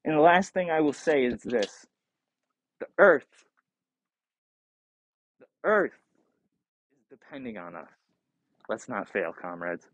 And 0.05 0.15
the 0.15 0.21
last 0.21 0.53
thing 0.53 0.69
I 0.69 0.81
will 0.81 0.93
say 0.93 1.25
is 1.25 1.41
this 1.41 1.87
the 2.81 2.87
earth, 2.97 3.25
the 5.39 5.45
earth 5.63 5.93
is 6.91 7.05
depending 7.09 7.57
on 7.57 7.75
us. 7.75 7.87
Let's 8.67 8.89
not 8.89 9.07
fail, 9.07 9.33
comrades. 9.39 9.85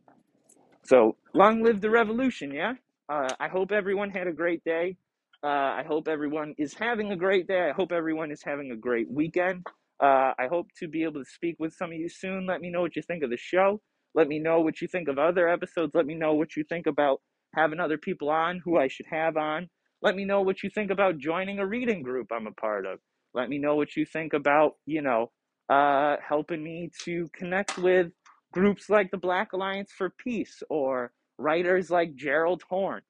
So, 0.84 1.18
long 1.34 1.64
live 1.64 1.82
the 1.82 1.90
revolution, 1.90 2.52
yeah? 2.52 2.74
Uh, 3.10 3.28
I 3.40 3.50
hope 3.50 3.72
everyone 3.72 4.10
had 4.10 4.28
a 4.28 4.32
great 4.32 4.64
day. 4.64 4.96
Uh, 5.44 5.48
I 5.48 5.84
hope 5.86 6.08
everyone 6.08 6.56
is 6.58 6.74
having 6.74 7.12
a 7.12 7.16
great 7.16 7.48
day. 7.48 7.70
I 7.70 7.74
hope 7.74 7.92
everyone 7.92 8.32
is 8.32 8.42
having 8.42 8.72
a 8.72 8.76
great 8.76 9.12
weekend. 9.12 9.66
Uh, 10.02 10.32
I 10.40 10.48
hope 10.50 10.68
to 10.80 10.88
be 10.88 11.04
able 11.04 11.24
to 11.24 11.30
speak 11.30 11.58
with 11.60 11.74
some 11.74 11.92
of 11.92 11.98
you 11.98 12.10
soon. 12.10 12.46
Let 12.48 12.62
me 12.62 12.70
know 12.70 12.82
what 12.82 12.96
you 12.96 13.02
think 13.02 13.24
of 13.24 13.30
the 13.30 13.38
show. 13.38 13.82
Let 14.16 14.28
me 14.30 14.40
know 14.40 14.62
what 14.62 14.82
you 14.82 14.88
think 14.88 15.10
of 15.10 15.20
other 15.20 15.50
episodes. 15.50 15.92
Let 15.94 16.06
me 16.06 16.16
know 16.16 16.34
what 16.34 16.56
you 16.56 16.64
think 16.64 16.88
about 16.88 17.22
having 17.54 17.80
other 17.80 17.98
people 17.98 18.30
on 18.30 18.62
who 18.64 18.78
I 18.78 18.88
should 18.88 19.08
have 19.08 19.36
on. 19.36 19.70
Let 20.02 20.16
me 20.16 20.26
know 20.26 20.42
what 20.42 20.64
you 20.64 20.70
think 20.70 20.92
about 20.92 21.18
joining 21.18 21.60
a 21.60 21.66
reading 21.66 22.04
group 22.04 22.28
I'm 22.32 22.48
a 22.48 22.52
part 22.52 22.86
of. 22.86 23.00
Let 23.34 23.50
me 23.50 23.58
know 23.58 23.76
what 23.76 23.96
you 23.96 24.06
think 24.06 24.34
about, 24.34 24.74
you 24.86 25.02
know, 25.02 25.32
uh, 25.70 26.18
helping 26.28 26.64
me 26.64 26.92
to 27.04 27.28
connect 27.34 27.78
with 27.78 28.12
groups 28.54 28.90
like 28.90 29.12
the 29.12 29.18
Black 29.18 29.54
Alliance 29.54 29.92
for 29.92 30.12
Peace 30.24 30.62
or 30.70 31.12
writers 31.38 31.90
like 31.90 32.16
Gerald 32.16 32.64
Horne. 32.70 33.02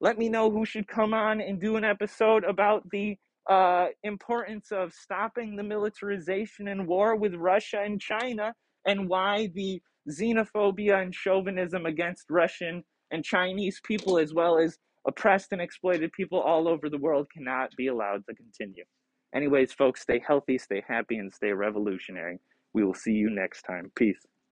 Let 0.00 0.18
me 0.18 0.28
know 0.28 0.50
who 0.50 0.64
should 0.64 0.88
come 0.88 1.14
on 1.14 1.40
and 1.40 1.60
do 1.60 1.76
an 1.76 1.84
episode 1.84 2.44
about 2.44 2.88
the 2.90 3.16
uh, 3.48 3.88
importance 4.02 4.72
of 4.72 4.92
stopping 4.92 5.56
the 5.56 5.62
militarization 5.62 6.68
and 6.68 6.86
war 6.86 7.16
with 7.16 7.34
Russia 7.34 7.80
and 7.82 8.00
China 8.00 8.54
and 8.86 9.08
why 9.08 9.48
the 9.54 9.80
xenophobia 10.10 11.02
and 11.02 11.14
chauvinism 11.14 11.86
against 11.86 12.26
Russian 12.30 12.84
and 13.10 13.24
Chinese 13.24 13.80
people, 13.84 14.18
as 14.18 14.34
well 14.34 14.58
as 14.58 14.76
oppressed 15.06 15.52
and 15.52 15.60
exploited 15.60 16.12
people 16.12 16.40
all 16.40 16.68
over 16.68 16.88
the 16.88 16.98
world, 16.98 17.28
cannot 17.32 17.70
be 17.76 17.86
allowed 17.88 18.24
to 18.26 18.34
continue. 18.34 18.84
Anyways, 19.34 19.72
folks, 19.72 20.02
stay 20.02 20.22
healthy, 20.26 20.58
stay 20.58 20.82
happy, 20.86 21.18
and 21.18 21.32
stay 21.32 21.52
revolutionary. 21.52 22.38
We 22.72 22.84
will 22.84 22.94
see 22.94 23.12
you 23.12 23.30
next 23.30 23.62
time. 23.62 23.90
Peace. 23.94 24.20